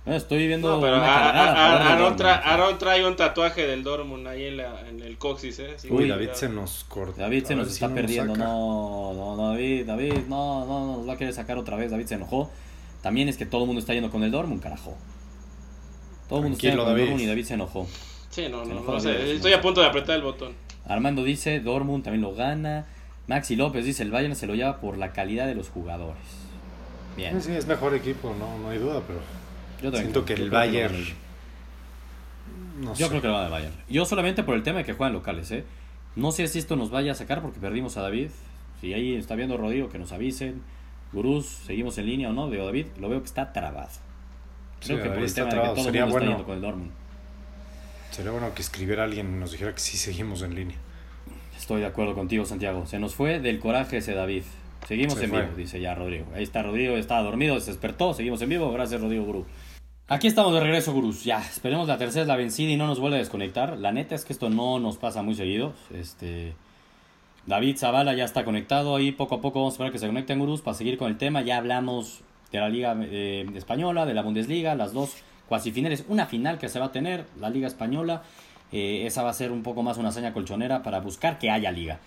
Bueno, 0.06 0.18
estoy 0.18 0.48
viendo 0.48 0.76
No, 0.76 0.82
pero 0.82 0.96
una 0.98 1.06
a- 1.06 1.24
cargada 1.24 1.50
a- 1.50 1.52
a 1.52 1.56
favor 1.56 1.76
a- 1.76 1.78
del 1.80 1.88
Aaron, 1.88 2.00
Dortmund. 2.18 2.22
tra- 2.22 2.42
Aaron 2.44 2.78
trae 2.80 3.06
un 3.08 3.16
tatuaje 3.16 3.68
del 3.68 3.84
Dortmund 3.84 4.28
ahí 4.28 4.46
en, 4.46 4.58
la, 4.58 4.88
en 4.90 5.02
el 5.02 5.18
coxis, 5.18 5.60
¿eh? 5.60 5.74
Sí, 5.78 5.88
Uy. 5.92 6.08
David 6.08 6.30
se 6.34 6.50
nos 6.50 6.86
cortó. 6.86 7.20
David 7.22 7.44
se 7.46 7.56
nos 7.56 7.68
si 7.68 7.74
está 7.74 7.88
no 7.90 7.96
perdiendo. 7.96 8.36
No, 8.36 9.14
no, 9.14 9.36
no, 9.36 9.48
David, 9.52 9.86
David, 9.86 10.14
no, 10.28 10.66
no, 10.66 10.86
no, 10.88 10.98
nos 10.98 11.08
va 11.10 11.14
a 11.14 11.18
querer 11.18 11.34
sacar 11.34 11.58
otra 11.58 11.76
vez. 11.76 11.92
David 11.92 12.06
se 12.08 12.16
enojó. 12.16 12.50
También 13.02 13.30
es 13.30 13.38
que 13.38 13.46
todo 13.46 13.62
el 13.62 13.68
mundo 13.68 13.80
está 13.80 13.94
yendo 13.94 14.10
con 14.10 14.24
el 14.24 14.32
Dortmund, 14.32 14.62
carajo. 14.62 14.98
Todo 16.28 16.40
el 16.40 16.44
mundo 16.44 16.58
está 16.58 16.68
yendo 16.70 16.84
con 16.84 16.92
el 16.92 16.98
David. 16.98 17.10
Dortmund 17.10 17.24
y 17.24 17.28
David 17.28 17.46
se 17.46 17.54
enojó. 17.56 17.88
Sí, 18.30 18.48
no, 18.50 18.62
Se 18.64 18.66
no, 18.68 18.72
enojó 18.80 18.92
no 18.94 19.00
sé, 19.00 19.34
Estoy 19.36 19.54
a 19.54 19.62
punto 19.62 19.82
de 19.82 19.88
apretar 19.88 20.16
el 20.16 20.22
botón. 20.24 20.54
Armando 20.90 21.24
dice, 21.24 21.60
Dortmund 21.62 22.04
también 22.04 22.22
lo 22.22 22.34
gana. 22.36 22.86
Maxi 23.28 23.56
López 23.56 23.86
dice, 23.86 24.04
el 24.04 24.12
Bayern 24.12 24.36
se 24.36 24.48
lo 24.48 24.56
lleva 24.56 24.82
por 24.82 24.98
la 24.98 25.14
calidad 25.14 25.46
de 25.46 25.56
los 25.56 25.70
jugadores. 25.70 26.18
Bien. 27.16 27.40
Sí, 27.42 27.52
sí, 27.52 27.56
es 27.56 27.68
mejor 27.68 27.94
equipo, 27.94 28.36
no, 28.38 28.58
no 28.58 28.70
hay 28.70 28.80
duda, 28.80 29.02
pero 29.06 29.20
Yo 29.82 29.92
también 29.92 30.12
siento 30.12 30.26
que 30.26 30.34
el 30.34 30.50
Bayern. 30.50 30.98
No 32.82 32.96
Yo 32.96 33.06
sé. 33.06 33.10
creo 33.10 33.22
que 33.22 33.28
lo 33.28 33.34
va 33.34 33.46
a 33.46 33.50
Bayern. 33.50 33.74
Yo 33.88 34.04
solamente 34.06 34.44
por 34.44 34.56
el 34.56 34.64
tema 34.64 34.80
de 34.80 34.86
que 34.86 34.94
juegan 34.94 35.14
locales, 35.14 35.52
¿eh? 35.52 35.64
No 36.16 36.32
sé 36.32 36.48
si 36.48 36.58
esto 36.58 36.76
nos 36.76 36.90
vaya 36.90 37.12
a 37.12 37.16
sacar 37.16 37.42
porque 37.42 37.60
perdimos 37.60 37.96
a 37.98 38.02
David. 38.02 38.30
Si 38.82 38.94
ahí 38.94 39.16
está 39.16 39.36
viendo 39.36 39.58
Rodrigo, 39.58 39.90
que 39.90 40.00
nos 40.00 40.12
avisen. 40.12 40.62
Gurús, 41.14 41.46
seguimos 41.46 41.98
en 41.98 42.08
línea 42.08 42.30
o 42.30 42.34
no, 42.34 42.50
de 42.50 42.58
David. 42.58 42.88
Lo 43.00 43.10
veo 43.10 43.20
que 43.20 43.28
está 43.28 43.54
trabado. 43.54 43.90
Sí, 44.80 44.94
Creo 44.94 45.04
que 45.04 45.10
por 45.10 45.20
el 45.20 45.34
tema 45.34 45.50
de 45.50 45.56
que 45.56 45.58
todo 45.58 45.70
el 45.70 45.76
mundo 45.76 46.18
está 46.18 46.20
yendo 46.26 46.46
con 46.46 46.56
el 46.56 46.62
Dortmund. 46.62 46.92
Sería 48.12 48.32
bueno 48.32 48.54
que 48.54 48.62
escribiera 48.62 49.04
alguien 49.04 49.36
y 49.36 49.40
nos 49.40 49.52
dijera 49.52 49.74
que 49.74 49.80
sí 49.80 49.98
seguimos 49.98 50.42
en 50.42 50.56
línea. 50.56 50.78
Estoy 51.58 51.82
de 51.82 51.88
acuerdo 51.88 52.16
contigo, 52.16 52.46
Santiago. 52.46 52.86
Se 52.86 53.00
nos 53.00 53.16
fue 53.16 53.40
del 53.40 53.60
coraje 53.60 53.98
ese 53.98 54.14
David. 54.14 54.44
Seguimos 54.88 55.14
Se 55.16 55.26
en 55.26 55.30
fue. 55.30 55.42
vivo, 55.44 55.56
dice 55.56 55.80
ya 55.80 55.94
Rodrigo. 55.94 56.26
Ahí 56.34 56.44
está 56.44 56.64
Rodrigo, 56.64 56.96
estaba 56.96 57.22
dormido, 57.22 57.60
se 57.60 57.72
despertó. 57.72 58.14
Seguimos 58.14 58.42
en 58.42 58.50
vivo. 58.50 58.72
Gracias, 58.72 59.00
Rodrigo 59.02 59.26
Gurú. 59.26 59.46
Aquí 60.08 60.28
estamos 60.28 60.54
de 60.54 60.60
regreso, 60.62 60.92
Gurús. 60.94 61.24
Ya, 61.24 61.40
esperemos 61.40 61.88
la 61.88 61.98
tercera 61.98 62.24
es 62.24 62.28
la 62.28 62.36
vencida 62.36 62.72
y 62.72 62.78
no 62.78 62.88
nos 62.88 63.00
vuelve 63.00 63.18
a 63.18 63.20
desconectar. 63.20 63.78
La 63.78 63.92
neta 63.92 64.16
es 64.16 64.26
que 64.26 64.34
esto 64.34 64.50
no 64.50 64.80
nos 64.80 64.98
pasa 64.98 65.22
muy 65.22 65.36
seguido. 65.36 65.74
Este. 65.94 66.54
David 67.46 67.78
Zavala 67.78 68.16
ya 68.16 68.26
está 68.26 68.44
conectado 68.44 68.96
ahí. 68.96 69.12
Poco 69.12 69.36
a 69.36 69.42
poco 69.42 69.60
vamos 69.60 69.74
a 69.74 69.76
esperar 69.76 69.92
que 69.92 70.00
se 70.00 70.08
conecten, 70.08 70.40
Gurús, 70.40 70.62
para 70.62 70.76
seguir 70.76 70.98
con 70.98 71.10
el 71.10 71.18
tema. 71.18 71.42
Ya 71.42 71.58
hablamos 71.58 72.22
de 72.52 72.60
la 72.60 72.70
Liga 72.70 72.98
eh, 73.02 73.46
Española, 73.56 74.06
de 74.06 74.14
la 74.16 74.24
Bundesliga, 74.24 74.74
las 74.76 74.94
dos 74.94 75.16
cuasifinales. 75.50 76.06
Una 76.08 76.28
final 76.28 76.58
que 76.58 76.70
se 76.70 76.80
va 76.80 76.86
a 76.86 76.92
tener, 76.94 77.26
la 77.40 77.50
Liga 77.50 77.68
Española. 77.68 78.24
Eh, 78.72 79.04
esa 79.06 79.24
va 79.24 79.32
a 79.32 79.34
ser 79.34 79.52
un 79.52 79.64
poco 79.64 79.84
más 79.84 79.98
una 79.98 80.10
hazaña 80.10 80.32
colchonera 80.32 80.84
para 80.84 81.02
buscar 81.02 81.40
que 81.40 81.50
haya 81.50 81.72
liga. 81.72 82.00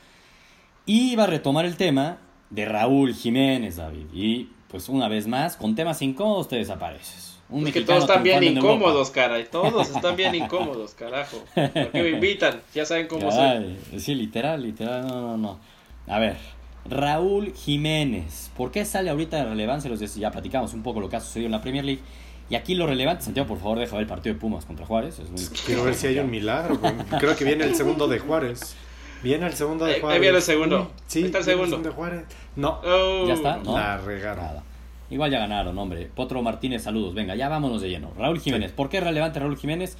Y 0.86 1.16
va 1.16 1.24
a 1.24 1.26
retomar 1.26 1.66
el 1.66 1.76
tema 1.76 2.18
de 2.50 2.64
Raúl 2.64 3.14
Jiménez, 3.14 3.76
David. 3.76 4.06
Y 4.14 4.48
pues 4.68 4.88
una 4.88 5.08
vez 5.08 5.26
más, 5.26 5.56
con 5.56 5.74
temas 5.74 6.00
incómodos 6.00 6.48
te 6.48 6.56
desapareces. 6.56 7.38
Un 7.50 7.66
Es 7.66 7.74
que 7.74 7.82
todos 7.82 8.04
están 8.04 8.22
bien 8.22 8.42
incómodos, 8.42 9.10
caray. 9.10 9.46
Todos 9.50 9.90
están 9.90 10.16
bien 10.16 10.34
incómodos, 10.34 10.94
carajo. 10.94 11.36
¿Por 11.54 11.90
qué 11.90 12.02
me 12.02 12.10
invitan? 12.10 12.60
Ya 12.74 12.86
saben 12.86 13.08
cómo 13.08 13.30
soy. 13.30 13.76
Sí, 13.98 14.14
literal, 14.14 14.62
literal, 14.62 15.06
no, 15.06 15.20
no, 15.20 15.36
no. 15.36 15.58
A 16.06 16.18
ver, 16.18 16.36
Raúl 16.88 17.52
Jiménez. 17.52 18.50
¿Por 18.56 18.70
qué 18.70 18.84
sale 18.84 19.10
ahorita 19.10 19.36
de 19.36 19.44
relevancia? 19.44 19.90
Los 19.90 20.14
ya 20.14 20.30
platicamos 20.30 20.72
un 20.72 20.82
poco 20.82 21.00
lo 21.00 21.08
que 21.08 21.16
ha 21.16 21.20
sucedido 21.20 21.46
en 21.46 21.52
la 21.52 21.60
Premier 21.60 21.84
League. 21.84 22.00
Y 22.52 22.54
aquí 22.54 22.74
lo 22.74 22.86
relevante, 22.86 23.24
Santiago, 23.24 23.48
por 23.48 23.58
favor, 23.58 23.78
deja 23.78 23.92
ver 23.96 24.02
el 24.02 24.06
partido 24.08 24.34
de 24.34 24.38
Pumas 24.38 24.66
contra 24.66 24.84
Juárez. 24.84 25.18
Es 25.18 25.30
muy- 25.30 25.40
Quiero 25.64 25.84
ver 25.84 25.94
si 25.94 26.08
hay 26.08 26.18
un 26.18 26.30
milagro. 26.30 26.78
Creo 27.18 27.34
que 27.34 27.46
viene 27.46 27.64
el 27.64 27.74
segundo 27.74 28.06
de 28.08 28.18
Juárez. 28.18 28.76
Viene 29.22 29.46
el 29.46 29.54
segundo 29.54 29.86
de 29.86 29.92
Ahí- 29.92 29.94
ahí 29.96 30.00
Juárez. 30.02 30.20
viene 30.20 30.36
el 30.36 30.42
segundo. 30.42 30.90
Sí, 31.06 31.20
Ahí 31.20 31.24
está 31.24 31.38
el 31.38 31.44
segundo. 31.44 31.78
de 31.78 31.88
Juárez. 31.88 32.24
No. 32.56 32.78
Oh. 32.84 33.24
Ya 33.26 33.32
está, 33.32 33.56
¿no? 33.56 33.72
La 33.72 33.96
regaron. 33.96 34.44
Nada. 34.44 34.62
Igual 35.08 35.30
ya 35.30 35.38
ganaron, 35.38 35.78
hombre. 35.78 36.10
Potro 36.14 36.42
Martínez, 36.42 36.82
saludos. 36.82 37.14
Venga, 37.14 37.34
ya 37.36 37.48
vámonos 37.48 37.80
de 37.80 37.88
lleno. 37.88 38.12
Raúl 38.18 38.38
Jiménez. 38.38 38.70
¿Por 38.72 38.90
qué 38.90 38.98
es 38.98 39.04
relevante 39.04 39.40
Raúl 39.40 39.56
Jiménez? 39.56 39.96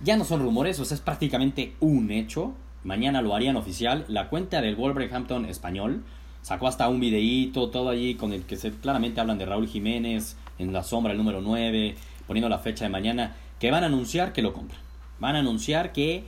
Ya 0.00 0.16
no 0.16 0.24
son 0.24 0.40
rumores, 0.40 0.80
o 0.80 0.84
sea, 0.86 0.94
es 0.94 1.02
prácticamente 1.02 1.74
un 1.80 2.10
hecho. 2.10 2.54
Mañana 2.84 3.20
lo 3.20 3.34
harían 3.34 3.56
oficial. 3.56 4.06
La 4.08 4.30
cuenta 4.30 4.62
del 4.62 4.76
Wolverhampton 4.76 5.44
español 5.44 6.04
sacó 6.40 6.68
hasta 6.68 6.88
un 6.88 7.00
videíto, 7.00 7.68
todo 7.68 7.90
allí 7.90 8.14
con 8.14 8.32
el 8.32 8.44
que 8.44 8.56
se, 8.56 8.70
claramente 8.70 9.20
hablan 9.20 9.36
de 9.36 9.44
Raúl 9.44 9.68
Jiménez 9.68 10.36
en 10.58 10.72
la 10.72 10.82
sombra, 10.82 11.12
el 11.12 11.18
número 11.18 11.40
9, 11.40 11.96
poniendo 12.26 12.48
la 12.48 12.58
fecha 12.58 12.84
de 12.84 12.90
mañana, 12.90 13.36
que 13.60 13.70
van 13.70 13.82
a 13.84 13.86
anunciar 13.86 14.32
que 14.32 14.42
lo 14.42 14.52
compran. 14.52 14.80
Van 15.18 15.36
a 15.36 15.40
anunciar 15.40 15.92
que 15.92 16.24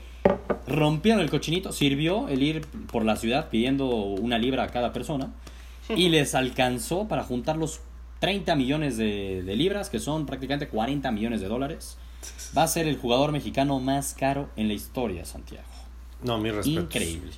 rompieron 0.66 1.20
el 1.20 1.30
cochinito, 1.30 1.72
sirvió 1.72 2.28
el 2.28 2.42
ir 2.42 2.66
por 2.90 3.04
la 3.04 3.16
ciudad 3.16 3.48
pidiendo 3.50 3.86
una 3.88 4.38
libra 4.38 4.64
a 4.64 4.68
cada 4.68 4.92
persona 4.92 5.30
y 5.88 6.08
les 6.08 6.34
alcanzó 6.34 7.08
para 7.08 7.24
juntar 7.24 7.56
los 7.56 7.80
30 8.20 8.54
millones 8.56 8.96
de, 8.96 9.42
de 9.42 9.56
libras, 9.56 9.90
que 9.90 10.00
son 10.00 10.26
prácticamente 10.26 10.68
40 10.68 11.10
millones 11.12 11.40
de 11.40 11.48
dólares. 11.48 11.96
Va 12.56 12.64
a 12.64 12.68
ser 12.68 12.88
el 12.88 12.96
jugador 12.96 13.32
mexicano 13.32 13.78
más 13.80 14.12
caro 14.14 14.50
en 14.56 14.68
la 14.68 14.74
historia, 14.74 15.24
Santiago. 15.24 15.64
No, 16.22 16.38
mi 16.38 16.50
respeto. 16.50 16.80
Increíble. 16.80 17.30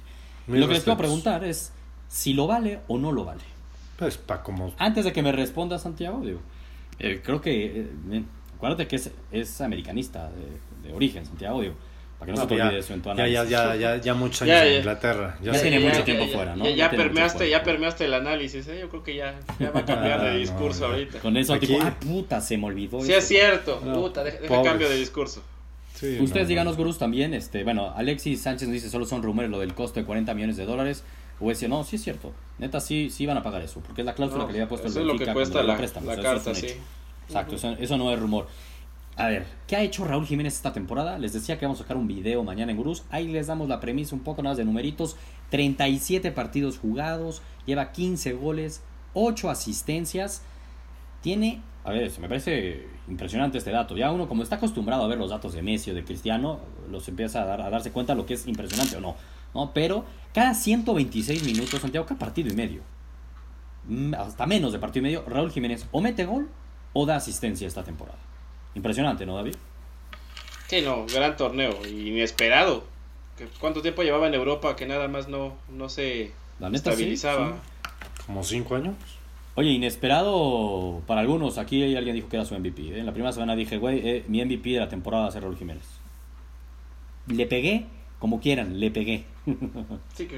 Mis 0.46 0.60
Lo 0.60 0.66
que 0.66 0.74
les 0.74 0.82
quiero 0.82 0.96
respetos. 0.96 0.96
preguntar 0.96 1.44
es 1.44 1.72
si 2.08 2.32
lo 2.32 2.46
vale 2.46 2.80
o 2.88 2.98
no 2.98 3.12
lo 3.12 3.24
vale. 3.24 3.42
Pues 3.98 4.16
para 4.16 4.42
como... 4.42 4.72
Antes 4.78 5.04
de 5.04 5.12
que 5.12 5.22
me 5.22 5.32
responda 5.32 5.78
Santiago, 5.78 6.20
digo, 6.24 6.40
eh, 7.00 7.20
creo 7.24 7.40
que, 7.40 7.80
eh, 8.12 8.22
acuérdate 8.56 8.86
que 8.86 8.96
es, 8.96 9.10
es 9.32 9.60
americanista 9.60 10.30
de, 10.30 10.88
de 10.88 10.94
origen, 10.94 11.24
Santiago, 11.26 11.60
digo, 11.62 11.74
para 12.18 12.26
que 12.32 12.36
no, 12.36 12.42
No, 12.44 12.48
se 12.48 12.48
te 12.48 12.56
ya, 12.58 12.64
olvide 12.66 12.78
eso 12.80 12.94
en 12.94 13.02
tu 13.02 13.10
análisis. 13.10 13.48
ya, 13.50 13.74
ya, 13.74 13.76
ya, 13.76 13.96
ya 14.00 14.14
muchos 14.14 14.42
años 14.42 14.54
Ya, 14.56 14.66
en 14.66 14.72
ya. 14.72 14.78
Inglaterra. 14.78 15.38
Ya, 15.42 15.52
tiene 15.52 15.80
mucho 15.80 16.04
tiempo 16.04 16.26
fuera, 16.26 16.54
¿no? 16.56 16.68
Ya, 16.68 16.90
permeaste, 16.90 17.48
ya 17.48 17.62
permeaste 17.62 18.04
el 18.04 18.14
análisis, 18.14 18.66
¿eh? 18.68 18.78
Yo 18.80 18.88
creo 18.90 19.02
que 19.02 19.16
ya, 19.16 19.40
ya 19.58 19.70
va 19.70 19.80
a 19.80 19.84
cambiar 19.86 20.20
Ah, 20.20 20.24
de 20.24 20.32
no, 20.34 20.38
discurso 20.38 20.86
ahorita. 20.86 21.18
Con 21.20 21.36
eso, 21.38 21.54
Aquí- 21.54 21.66
tipo, 21.68 21.80
ah, 21.82 21.96
puta, 21.98 22.40
se 22.42 22.58
me 22.58 22.66
olvidó. 22.66 23.00
Sí 23.00 23.10
eso". 23.12 23.18
es 23.18 23.28
cierto, 23.28 23.80
No, 23.84 23.94
puta, 23.94 24.22
deja, 24.22 24.38
deja 24.40 24.62
cambio 24.62 24.88
de 24.90 24.96
discurso. 24.96 25.42
Sí, 25.94 26.18
Ustedes 26.20 26.44
no, 26.44 26.48
díganos, 26.48 26.72
no. 26.74 26.78
gurús, 26.78 26.98
también, 26.98 27.34
este, 27.34 27.62
bueno, 27.64 27.92
Alexis 27.96 28.40
Sánchez 28.42 28.68
nos 28.68 28.74
dice, 28.74 28.88
solo 28.90 29.04
son 29.06 29.22
rumores 29.22 29.50
lo 29.50 29.58
del 29.60 29.74
costo 29.74 30.00
de 30.00 30.06
40 30.06 30.32
millones 30.34 30.56
de 30.56 30.64
dólares. 30.66 31.04
O 31.40 31.48
decía, 31.48 31.68
no, 31.68 31.82
sí 31.84 31.96
es 31.96 32.02
cierto, 32.02 32.32
neta, 32.58 32.80
sí, 32.80 33.08
sí 33.10 33.24
van 33.26 33.36
a 33.38 33.42
pagar 33.42 33.62
eso, 33.62 33.80
porque 33.80 34.02
es 34.02 34.06
la 34.06 34.14
cláusula 34.14 34.42
No, 34.42 34.46
que 34.46 34.52
le 34.52 34.58
había 34.60 34.68
puesto 34.68 34.86
el 34.86 34.90
eso 34.92 35.00
es 35.00 35.06
lo 35.06 35.12
que 35.12 35.18
Benfica 35.24 35.32
cuesta 35.32 35.62
la, 35.62 35.76
la 35.76 35.84
eso 35.84 36.22
carta, 36.22 36.54
sí. 36.54 36.66
Exacto, 37.26 37.54
eso, 37.56 37.70
eso 37.78 37.96
no 37.96 38.12
es 38.12 38.18
rumor. 38.18 38.46
A 39.16 39.26
ver, 39.28 39.44
¿qué 39.66 39.76
ha 39.76 39.82
hecho 39.82 40.04
Raúl 40.04 40.26
Jiménez 40.26 40.54
esta 40.54 40.72
temporada? 40.72 41.18
Les 41.18 41.32
decía 41.32 41.58
que 41.58 41.66
vamos 41.66 41.80
a 41.80 41.82
sacar 41.84 41.96
un 41.96 42.06
video 42.06 42.42
mañana 42.42 42.70
en 42.72 42.78
Gurús. 42.78 43.02
Ahí 43.10 43.28
les 43.28 43.48
damos 43.48 43.68
la 43.68 43.78
premisa 43.80 44.14
un 44.14 44.22
poco 44.22 44.42
nada 44.42 44.52
más 44.52 44.58
de 44.58 44.64
numeritos. 44.64 45.16
37 45.50 46.30
partidos 46.32 46.78
jugados, 46.78 47.42
lleva 47.66 47.92
15 47.92 48.32
goles, 48.32 48.82
8 49.14 49.50
asistencias. 49.50 50.42
Tiene, 51.22 51.60
a 51.84 51.90
ver, 51.90 52.10
se 52.10 52.20
me 52.20 52.28
parece 52.28 52.86
impresionante 53.08 53.58
este 53.58 53.70
dato. 53.70 53.96
Ya 53.96 54.10
uno 54.10 54.26
como 54.28 54.42
está 54.42 54.56
acostumbrado 54.56 55.04
a 55.04 55.08
ver 55.08 55.18
los 55.18 55.30
datos 55.30 55.52
de 55.52 55.60
Messi 55.62 55.90
o 55.90 55.94
de 55.94 56.02
Cristiano, 56.04 56.60
los 56.90 57.06
empieza 57.08 57.42
a, 57.42 57.44
dar- 57.46 57.60
a 57.60 57.68
darse 57.70 57.90
cuenta 57.92 58.14
lo 58.14 58.24
que 58.26 58.34
es 58.34 58.46
impresionante 58.46 58.96
o 58.96 59.00
no. 59.00 59.16
¿No? 59.54 59.72
Pero 59.72 60.04
cada 60.34 60.54
126 60.54 61.44
minutos, 61.44 61.80
Santiago, 61.80 62.06
cada 62.06 62.18
partido 62.18 62.50
y 62.52 62.56
medio, 62.56 62.82
mm, 63.88 64.14
hasta 64.14 64.46
menos 64.46 64.72
de 64.72 64.78
partido 64.78 65.00
y 65.06 65.10
medio, 65.10 65.24
Raúl 65.26 65.50
Jiménez 65.50 65.86
o 65.92 66.00
mete 66.00 66.24
gol 66.24 66.48
o 66.92 67.06
da 67.06 67.16
asistencia 67.16 67.66
esta 67.66 67.82
temporada. 67.82 68.18
Impresionante, 68.74 69.26
¿no, 69.26 69.36
David? 69.36 69.56
Sí, 70.68 70.82
no, 70.82 71.04
gran 71.06 71.36
torneo, 71.36 71.76
inesperado. 71.86 72.84
Que 73.36 73.46
¿Cuánto 73.58 73.82
tiempo 73.82 74.02
llevaba 74.02 74.28
en 74.28 74.34
Europa 74.34 74.76
que 74.76 74.86
nada 74.86 75.08
más 75.08 75.28
no, 75.28 75.54
no 75.68 75.88
se 75.88 76.32
La 76.60 76.68
neta, 76.70 76.90
sí, 76.90 76.90
estabilizaba? 76.90 77.52
sí. 77.52 78.24
Como 78.26 78.44
cinco 78.44 78.76
años. 78.76 78.94
Oye, 79.56 79.70
inesperado 79.70 81.02
para 81.06 81.22
algunos. 81.22 81.58
Aquí 81.58 81.96
alguien 81.96 82.14
dijo 82.14 82.28
que 82.28 82.36
era 82.36 82.44
su 82.44 82.54
MVP. 82.54 82.82
¿eh? 82.82 83.00
En 83.00 83.06
la 83.06 83.12
primera 83.12 83.32
semana 83.32 83.56
dije, 83.56 83.78
güey, 83.78 83.98
eh, 84.06 84.24
mi 84.28 84.44
MVP 84.44 84.70
de 84.70 84.78
la 84.78 84.88
temporada 84.88 85.24
va 85.24 85.28
a 85.28 85.32
ser 85.32 85.42
Raúl 85.42 85.56
Jiménez. 85.56 85.84
Le 87.26 87.46
pegué, 87.46 87.86
como 88.20 88.40
quieran, 88.40 88.78
le 88.78 88.92
pegué. 88.92 89.24
Sí, 90.14 90.28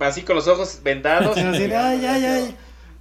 así 0.00 0.22
con 0.22 0.34
los 0.34 0.48
ojos 0.48 0.80
vendados. 0.82 1.36
Así 1.36 1.68
de, 1.68 1.76
ay, 1.76 2.04
ay, 2.04 2.24
ay. 2.24 2.56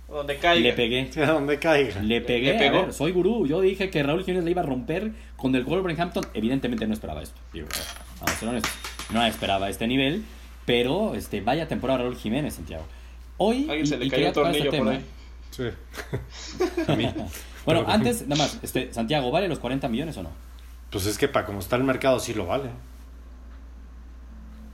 Donde 0.08 0.38
caiga. 0.38 0.62
Le 0.62 0.74
pegué. 0.74 1.10
Donde 1.26 1.58
caiga. 1.58 2.02
Le 2.04 2.22
pegué, 2.22 2.54
¿Le 2.54 2.60
pegó? 2.60 2.78
a 2.78 2.82
ver, 2.84 2.94
soy 2.94 3.12
gurú. 3.12 3.48
Yo 3.48 3.62
dije 3.62 3.90
que 3.90 4.04
Raúl 4.04 4.24
Jiménez 4.24 4.46
le 4.46 4.52
iba 4.52 4.62
a 4.62 4.66
romper 4.66 5.12
con 5.36 5.56
el 5.56 5.64
Wolverhampton. 5.64 6.26
Evidentemente 6.36 6.86
no 6.86 6.94
esperaba 6.94 7.24
esto. 7.24 7.40
Digo, 7.52 7.68
a 7.74 7.78
ver, 7.78 7.88
vamos 8.20 8.32
a 8.36 8.40
ser 8.40 8.50
honestos. 8.50 8.72
No 9.12 9.26
esperaba 9.26 9.70
este 9.70 9.88
nivel. 9.88 10.24
Pero 10.66 11.16
este, 11.16 11.42
vaya 11.42 11.68
temporada 11.68 12.00
Raúl 12.04 12.16
Jiménez, 12.16 12.54
Santiago. 12.56 12.86
Hoy. 13.38 13.68
Alguien 13.70 13.88
se 13.88 13.96
y- 13.96 14.00
le 14.00 14.06
y 14.06 14.10
cayó 14.10 14.16
quería 14.18 14.28
un 14.30 14.34
tocar 14.34 14.56
este 14.56 14.70
tornillo 14.70 14.84
por 14.84 14.94
ahí. 14.94 15.06
Sí. 15.52 16.88
A 16.92 16.96
mí. 16.96 17.14
Bueno, 17.66 17.84
antes, 17.88 18.28
nada 18.28 18.44
más, 18.44 18.60
este, 18.62 18.94
Santiago, 18.94 19.32
¿vale 19.32 19.48
los 19.48 19.60
40 19.60 19.88
millones 19.90 20.18
o 20.18 20.24
no? 20.24 20.30
Pues 20.92 21.06
es 21.08 21.18
que 21.18 21.28
para 21.28 21.46
como 21.46 21.60
está 21.60 21.76
el 21.78 21.84
mercado 21.84 22.20
sí 22.20 22.34
lo 22.34 22.46
vale. 22.46 22.70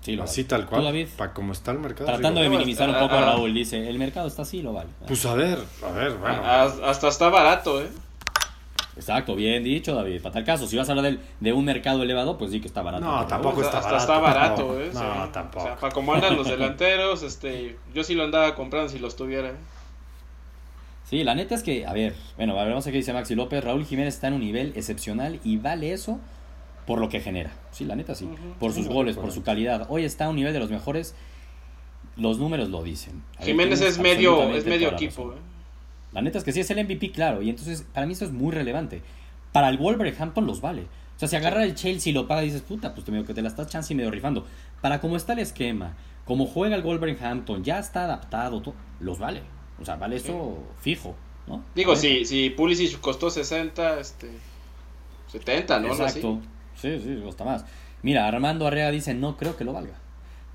Sí, 0.02 0.16
lo 0.16 0.24
Así 0.24 0.42
vale. 0.42 0.50
tal 0.50 0.64
¿Tú, 0.64 0.70
cual. 0.72 0.84
David? 0.86 1.08
Para 1.16 1.34
como 1.34 1.52
está 1.54 1.72
el 1.72 1.80
mercado. 1.80 2.06
Tratando 2.08 2.42
de 2.42 2.48
vale. 2.48 2.58
minimizar 2.60 2.90
un 2.90 2.96
Ah, 2.96 3.00
poco 3.00 3.16
a 3.16 3.20
ah. 3.20 3.26
Raúl, 3.34 3.54
dice, 3.54 3.88
el 3.88 4.00
mercado 4.00 4.28
está 4.28 4.42
así, 4.42 4.62
lo 4.62 4.74
vale. 4.74 4.90
Pues 5.08 5.26
a 5.26 5.36
ver, 5.36 5.60
a 5.88 5.92
ver, 5.92 6.14
bueno. 6.16 6.44
A- 6.44 6.64
hasta 6.90 7.08
está 7.08 7.30
barato, 7.30 7.82
¿eh? 7.82 7.88
Exacto, 8.96 9.36
bien 9.36 9.64
dicho, 9.64 9.96
David. 9.96 10.22
Para 10.22 10.34
tal 10.34 10.44
caso, 10.44 10.68
si 10.68 10.76
vas 10.76 10.90
a 10.90 10.92
hablar 10.92 11.06
del, 11.06 11.20
de 11.40 11.54
un 11.54 11.64
mercado 11.64 12.04
elevado, 12.04 12.38
pues 12.38 12.52
sí 12.52 12.60
que 12.60 12.68
está 12.68 12.82
barato. 12.82 13.06
No, 13.06 13.26
tampoco 13.26 13.62
está 13.62 13.78
hasta 13.78 13.92
barato, 13.92 14.04
está 14.04 14.20
barato. 14.20 14.82
¿eh? 14.82 14.90
No, 14.94 15.00
Sí. 15.26 15.32
tampoco. 15.32 15.64
O 15.64 15.68
sea, 15.68 15.76
para 15.78 15.94
como 15.94 16.14
andan 16.14 16.36
los 16.36 16.48
delanteros, 16.48 17.24
este, 17.24 17.78
yo 17.94 18.04
sí 18.04 18.16
lo 18.16 18.24
andaba 18.24 18.54
comprando 18.56 18.90
si 18.90 19.00
los 19.00 19.16
tuviera. 19.16 19.50
¿eh? 19.50 19.56
Sí, 21.10 21.24
la 21.24 21.36
neta 21.36 21.56
es 21.56 21.64
que, 21.64 21.86
a 21.86 21.94
ver, 21.94 22.16
bueno, 22.38 22.54
a 22.54 22.64
ver, 22.64 22.70
vamos 22.70 22.86
a 22.86 22.88
ver 22.88 22.94
qué 22.94 22.98
dice 23.00 23.14
Maxi 23.14 23.36
López. 23.36 23.64
Raúl 23.64 23.86
Jiménez 23.86 24.16
está 24.16 24.28
en 24.28 24.34
un 24.34 24.42
nivel 24.42 24.74
excepcional 24.76 25.40
y 25.44 25.58
vale 25.58 25.94
eso 25.94 26.20
por 26.86 27.00
lo 27.00 27.10
que 27.10 27.20
genera. 27.20 27.52
Sí, 27.72 27.86
la 27.86 27.96
neta 27.96 28.16
sí. 28.16 28.30
Por 28.60 28.74
sus 28.74 28.86
Sí, 28.86 28.94
goles, 28.94 29.16
por 29.18 29.32
su 29.32 29.44
calidad. 29.44 29.88
Hoy 29.90 30.04
está 30.04 30.26
a 30.26 30.30
un 30.30 30.36
nivel 30.36 30.54
de 30.54 30.60
los 30.60 30.70
mejores. 30.70 31.16
Los 32.18 32.40
números 32.40 32.70
lo 32.70 32.84
dicen. 32.84 33.24
Jiménez 33.40 33.82
es 33.82 34.00
medio, 34.00 34.50
es 34.54 34.66
medio 34.66 34.90
la 34.90 34.96
equipo, 34.96 35.30
razón. 35.30 35.38
¿eh? 35.38 35.52
La 36.14 36.22
neta 36.22 36.38
es 36.38 36.44
que 36.44 36.52
sí 36.52 36.60
es 36.60 36.70
el 36.72 36.84
MVP, 36.84 37.12
claro. 37.12 37.42
Y 37.42 37.50
entonces, 37.50 37.86
para 37.94 38.06
mí 38.06 38.14
eso 38.14 38.26
es 38.26 38.32
muy 38.32 38.52
relevante. 38.52 39.02
Para 39.52 39.70
el 39.70 39.78
Wolverhampton 39.78 40.46
los 40.46 40.62
vale. 40.62 40.84
O 41.16 41.20
sea, 41.20 41.28
si 41.28 41.36
agarra 41.36 41.64
el 41.64 41.76
Chelsea 41.76 42.12
y 42.12 42.14
lo 42.14 42.28
paga 42.28 42.42
y 42.44 42.48
dices, 42.48 42.64
puta, 42.64 42.94
pues 42.94 43.06
te, 43.06 43.12
medio 43.12 43.26
que 43.26 43.34
te 43.34 43.42
la 43.42 43.48
estás 43.48 43.68
chance 43.68 43.94
y 43.94 43.96
medio 43.96 44.12
rifando. 44.12 44.46
Para 44.82 45.00
cómo 45.00 45.16
está 45.16 45.34
el 45.34 45.40
esquema, 45.40 45.96
cómo 46.26 46.46
juega 46.48 46.76
el 46.76 46.82
Wolverhampton, 46.82 47.64
ya 47.64 47.80
está 47.80 48.06
adaptado, 48.06 48.62
todo, 48.62 48.74
los 49.00 49.20
vale. 49.20 49.42
O 49.80 49.86
sea, 49.86 49.96
vale 49.96 50.16
eso 50.18 50.58
fijo, 50.80 51.16
¿no? 51.48 51.64
Digo, 51.76 51.94
La 51.94 51.98
si, 52.00 52.26
si 52.26 52.50
Pulisic 52.50 53.00
costó 53.00 53.30
60, 53.30 54.00
este, 54.00 54.32
70, 55.28 55.80
¿no? 55.80 55.88
Exacto. 55.90 56.40
Sí, 56.82 57.00
sí, 57.00 57.16
gusta 57.24 57.44
más. 57.44 57.66
Mira, 58.02 58.28
Armando 58.28 58.66
Arrea 58.68 58.92
dice, 58.92 59.14
no 59.14 59.38
creo 59.38 59.56
que 59.56 59.64
lo 59.64 59.74
valga. 59.74 59.96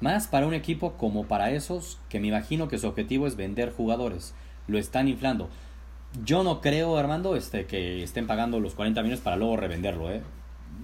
Más 0.01 0.27
para 0.27 0.47
un 0.47 0.55
equipo 0.55 0.95
como 0.95 1.27
para 1.27 1.51
esos 1.51 1.99
que 2.09 2.21
me 2.21 2.29
imagino 2.29 2.69
que 2.69 2.79
su 2.79 2.87
objetivo 2.87 3.27
es 3.27 3.37
vender 3.37 3.73
jugadores. 3.73 4.35
Lo 4.67 4.79
están 4.79 5.09
inflando. 5.09 5.49
Yo 6.25 6.43
no 6.43 6.61
creo, 6.61 6.97
Armando, 6.97 7.37
este, 7.37 7.67
que 7.67 8.03
estén 8.03 8.27
pagando 8.27 8.61
los 8.61 8.75
40 8.75 9.03
millones 9.03 9.21
para 9.21 9.37
luego 9.37 9.57
revenderlo, 9.57 10.11
¿eh? 10.11 10.23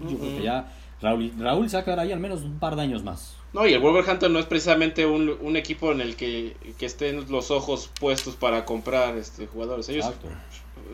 Yo 0.08 0.18
creo 0.18 0.36
que 0.36 0.42
ya 0.42 0.68
Raúl, 1.02 1.32
Raúl 1.38 1.68
se 1.68 1.76
va 1.76 1.82
a 1.82 1.84
quedar 1.84 2.00
ahí 2.00 2.12
al 2.12 2.20
menos 2.20 2.42
un 2.42 2.58
par 2.58 2.76
de 2.76 2.82
años 2.82 3.02
más. 3.02 3.36
No, 3.52 3.66
y 3.66 3.74
el 3.74 3.80
Wolverhampton 3.80 4.32
no 4.32 4.38
es 4.38 4.46
precisamente 4.46 5.04
un, 5.04 5.36
un 5.40 5.56
equipo 5.56 5.92
en 5.92 6.00
el 6.00 6.16
que, 6.16 6.56
que 6.78 6.86
estén 6.86 7.30
los 7.30 7.50
ojos 7.50 7.90
puestos 8.00 8.36
para 8.36 8.64
comprar 8.64 9.16
este 9.16 9.46
jugadores. 9.46 9.88
Ellos, 9.88 10.06
Exacto. 10.06 10.28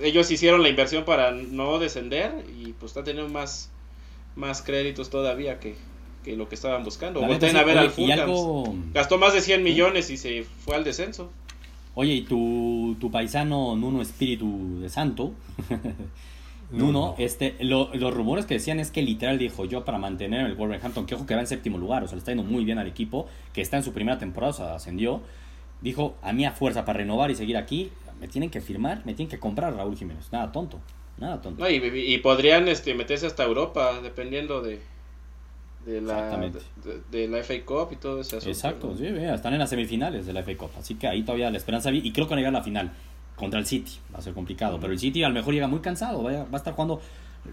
ellos 0.03 0.31
hicieron 0.31 0.63
la 0.63 0.69
inversión 0.69 1.05
para 1.05 1.31
no 1.31 1.79
descender 1.79 2.45
y 2.59 2.73
pues 2.73 2.91
están 2.91 3.05
teniendo 3.05 3.33
más, 3.33 3.71
más 4.39 4.63
créditos 4.63 5.11
todavía 5.11 5.61
que, 5.61 5.75
que 6.25 6.35
lo 6.37 6.49
que 6.49 6.55
estaban 6.55 6.85
buscando. 6.85 7.21
Sí, 7.21 7.27
a 7.27 7.29
ver 7.65 7.77
oye, 7.77 7.79
al 7.87 7.91
Fulham. 7.91 8.21
algo... 8.21 8.75
Gastó 8.95 9.19
más 9.19 9.35
de 9.35 9.43
100 9.43 9.63
millones 9.63 10.09
y 10.11 10.17
se 10.17 10.45
fue 10.65 10.77
al 10.77 10.85
descenso. 10.85 11.31
Oye, 11.95 12.15
y 12.15 12.21
tu, 12.23 12.97
tu 13.01 13.11
paisano 13.11 13.75
Nuno 13.77 14.01
Espíritu 14.01 14.81
de 14.81 14.89
Santo, 14.89 15.33
No, 16.71 16.85
Nuno, 16.85 16.93
no. 16.93 17.15
este, 17.19 17.57
lo- 17.61 17.91
los 17.95 18.13
rumores 18.13 18.45
que 18.45 18.55
decían 18.55 18.79
es 18.79 18.91
que 18.91 19.01
literal 19.01 19.39
dijo 19.39 19.65
yo 19.65 19.87
para 19.87 19.97
mantener 19.97 20.45
el 20.45 20.55
Wolverhampton, 20.55 21.07
que 21.07 21.15
ojo 21.15 21.25
que 21.25 21.35
va 21.35 21.41
en 21.41 21.47
séptimo 21.47 21.79
lugar, 21.79 22.05
o 22.05 22.09
sea, 22.09 22.17
le 22.17 22.19
está 22.19 22.31
yendo 22.31 22.45
muy 22.45 22.63
bien 22.67 22.79
al 22.79 22.87
equipo, 22.87 23.27
que 23.55 23.63
está 23.63 23.79
en 23.79 23.83
su 23.83 23.93
primera 23.95 24.19
temporada, 24.19 24.51
o 24.51 24.55
sea, 24.55 24.75
ascendió, 24.75 25.23
dijo 25.81 26.17
a 26.21 26.35
mí 26.35 26.45
a 26.45 26.53
fuerza 26.53 26.85
para 26.85 26.99
renovar 26.99 27.31
y 27.31 27.37
seguir 27.37 27.57
aquí, 27.57 27.91
me 28.21 28.29
tienen 28.29 28.51
que 28.51 28.61
firmar, 28.61 28.99
me 29.07 29.15
tienen 29.15 29.31
que 29.31 29.39
comprar 29.39 29.75
Raúl 29.75 29.97
Jiménez, 29.97 30.29
nada 30.31 30.53
tonto, 30.53 30.79
nada 31.19 31.41
tonto. 31.43 31.63
No, 31.63 31.71
y, 31.71 31.77
y 31.77 32.19
podrían 32.19 32.69
este, 32.69 32.95
meterse 32.95 33.27
hasta 33.27 33.45
Europa 33.45 34.01
dependiendo 34.03 34.61
de, 34.63 34.81
de, 35.87 36.01
la, 36.01 36.15
Exactamente. 36.19 36.59
de, 36.85 37.01
de 37.21 37.29
la 37.29 37.39
FA 37.43 37.55
Cup 37.65 37.89
y 37.93 37.97
todo 37.97 38.21
ese 38.21 38.37
asunto. 38.37 38.51
Exacto, 38.51 38.89
¿no? 38.89 38.97
sí, 38.97 39.05
mira, 39.11 39.35
están 39.35 39.53
en 39.55 39.59
las 39.61 39.71
semifinales 39.71 40.27
de 40.27 40.33
la 40.33 40.43
FA 40.43 40.57
Cup, 40.57 40.71
así 40.79 40.95
que 40.97 41.07
ahí 41.09 41.23
todavía 41.23 41.51
la 41.51 41.57
esperanza 41.57 41.91
vi- 41.91 42.03
y 42.05 42.13
creo 42.13 42.27
que 42.27 42.31
van 42.31 42.39
a 42.39 42.41
llegar 42.43 42.55
a 42.55 42.59
la 42.59 42.65
final 42.65 42.91
contra 43.37 43.59
el 43.61 43.67
City, 43.67 43.93
va 44.15 44.19
a 44.19 44.23
ser 44.23 44.35
complicado, 44.35 44.79
pero 44.81 44.93
el 44.93 44.99
City 44.99 45.23
a 45.23 45.29
lo 45.29 45.35
mejor 45.35 45.55
llega 45.55 45.69
muy 45.69 45.81
cansado, 45.81 46.23
va 46.23 46.31
a, 46.31 46.35
va 46.45 46.49
a 46.53 46.57
estar 46.57 46.75
jugando 46.75 47.01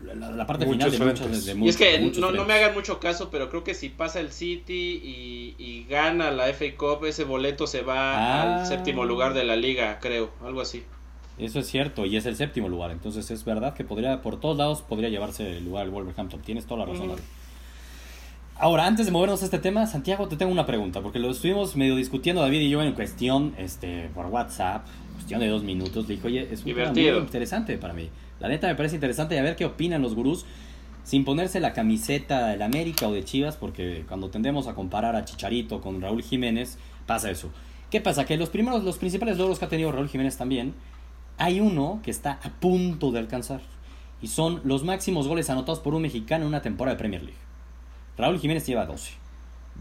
la, 0.04 0.32
la 0.32 0.46
parte 0.48 0.66
Muchos 0.66 0.84
final 0.84 0.92
de 0.92 1.06
muchos, 1.06 1.20
frentes. 1.20 1.46
de 1.46 1.52
Y 1.52 1.54
es 1.54 1.58
muchos- 1.60 1.76
que 1.78 2.00
muchos 2.00 2.18
no, 2.20 2.32
no 2.32 2.44
me 2.44 2.54
hagan 2.54 2.74
mucho 2.74 3.00
caso, 3.00 3.30
pero 3.30 3.50
creo 3.50 3.64
que 3.64 3.74
si 3.76 3.90
pasa 3.90 4.20
el 4.20 4.32
City 4.32 5.00
y, 5.04 5.56
y 5.58 5.86
gana 5.88 6.32
la 6.32 6.48
FA 6.54 6.66
Cup, 6.76 7.06
ese 7.06 7.24
boleto 7.24 7.68
se 7.68 7.82
va 7.84 8.16
Ah. 8.42 8.60
al 8.62 8.66
séptimo 8.68 9.06
lugar 9.06 9.34
de 9.36 9.44
la 9.46 9.56
liga, 9.56 10.00
creo, 10.02 10.32
algo 10.44 10.60
así. 10.62 10.84
Eso 11.38 11.60
es 11.60 11.68
cierto, 11.68 12.06
y 12.06 12.16
es 12.16 12.26
el 12.26 12.36
séptimo 12.36 12.70
lugar. 12.70 12.92
Entonces 12.92 13.30
es 13.30 13.44
verdad 13.44 13.74
que 13.74 13.84
podría, 13.84 14.22
por 14.22 14.40
todos 14.40 14.58
lados, 14.58 14.82
podría 14.82 15.10
llevarse 15.10 15.58
el 15.58 15.66
lugar 15.66 15.84
al 15.84 15.90
Wolverhampton. 15.92 16.42
Tienes 16.42 16.66
toda 16.66 16.86
la 16.86 16.94
razón. 16.94 17.12
Ahora, 18.58 18.86
antes 18.86 19.06
de 19.06 19.12
movernos 19.12 19.42
a 19.42 19.46
este 19.46 19.60
tema, 19.60 19.86
Santiago, 19.86 20.30
te 20.30 20.38
tengo 20.38 20.50
una 20.52 20.66
pregunta, 20.66 21.02
porque 21.02 21.20
lo 21.20 21.30
estuvimos 21.30 21.76
medio 21.76 21.96
discutiendo 21.98 22.42
David 22.42 22.62
y 22.62 22.70
yo 22.70 22.82
en 22.82 22.94
cuestión, 22.94 23.54
este, 23.58 24.10
por 24.16 24.28
WhatsApp, 24.28 24.86
cuestión 25.14 25.42
de 25.42 25.50
dos 25.50 25.64
minutos. 25.64 26.08
Le 26.08 26.16
dije, 26.16 26.28
oye, 26.28 26.48
es 26.50 26.60
un 26.60 26.74
tema 26.74 26.86
muy 26.86 26.96
Divertido. 27.02 27.20
interesante 27.20 27.78
para 27.78 27.94
mí. 27.94 28.10
La 28.40 28.48
neta 28.48 28.68
me 28.68 28.76
parece 28.76 28.96
interesante 28.96 29.36
y 29.36 29.40
a 29.40 29.44
ver 29.44 29.58
qué 29.58 29.66
opinan 29.66 30.02
los 30.02 30.16
gurús 30.16 30.46
sin 31.04 31.26
ponerse 31.26 31.60
la 31.60 31.74
camiseta 31.74 32.48
del 32.48 32.62
América 32.62 33.08
o 33.10 33.14
de 33.14 33.26
Chivas, 33.26 33.58
porque 33.58 34.06
cuando 34.08 34.30
tendemos 34.30 34.68
a 34.68 34.74
comparar 34.74 35.18
a 35.18 35.26
Chicharito 35.26 35.82
con 35.82 36.00
Raúl 36.02 36.24
Jiménez, 36.24 36.78
pasa 37.06 37.30
eso. 37.30 37.52
¿Qué 37.92 38.00
pasa? 38.00 38.26
Que 38.26 38.38
los 38.38 38.50
primeros, 38.50 38.84
los 38.86 38.98
principales 38.98 39.38
logros 39.38 39.60
que 39.60 39.66
ha 39.66 39.70
tenido 39.70 39.92
Raúl 39.92 40.08
Jiménez 40.08 40.38
también, 40.38 40.74
hay 41.38 41.60
uno 41.60 42.00
que 42.04 42.12
está 42.12 42.40
a 42.44 42.50
punto 42.50 43.12
de 43.12 43.20
alcanzar. 43.20 43.62
Y 44.22 44.28
son 44.28 44.62
los 44.64 44.84
máximos 44.84 45.28
goles 45.28 45.50
anotados 45.50 45.80
por 45.80 45.94
un 45.94 46.02
mexicano 46.02 46.44
en 46.44 46.50
una 46.50 46.62
temporada 46.62 46.96
de 46.96 47.00
Premier 47.00 47.24
League. 47.24 47.38
Raúl 48.18 48.40
Jiménez 48.40 48.66
lleva 48.66 48.86
12. 48.86 49.12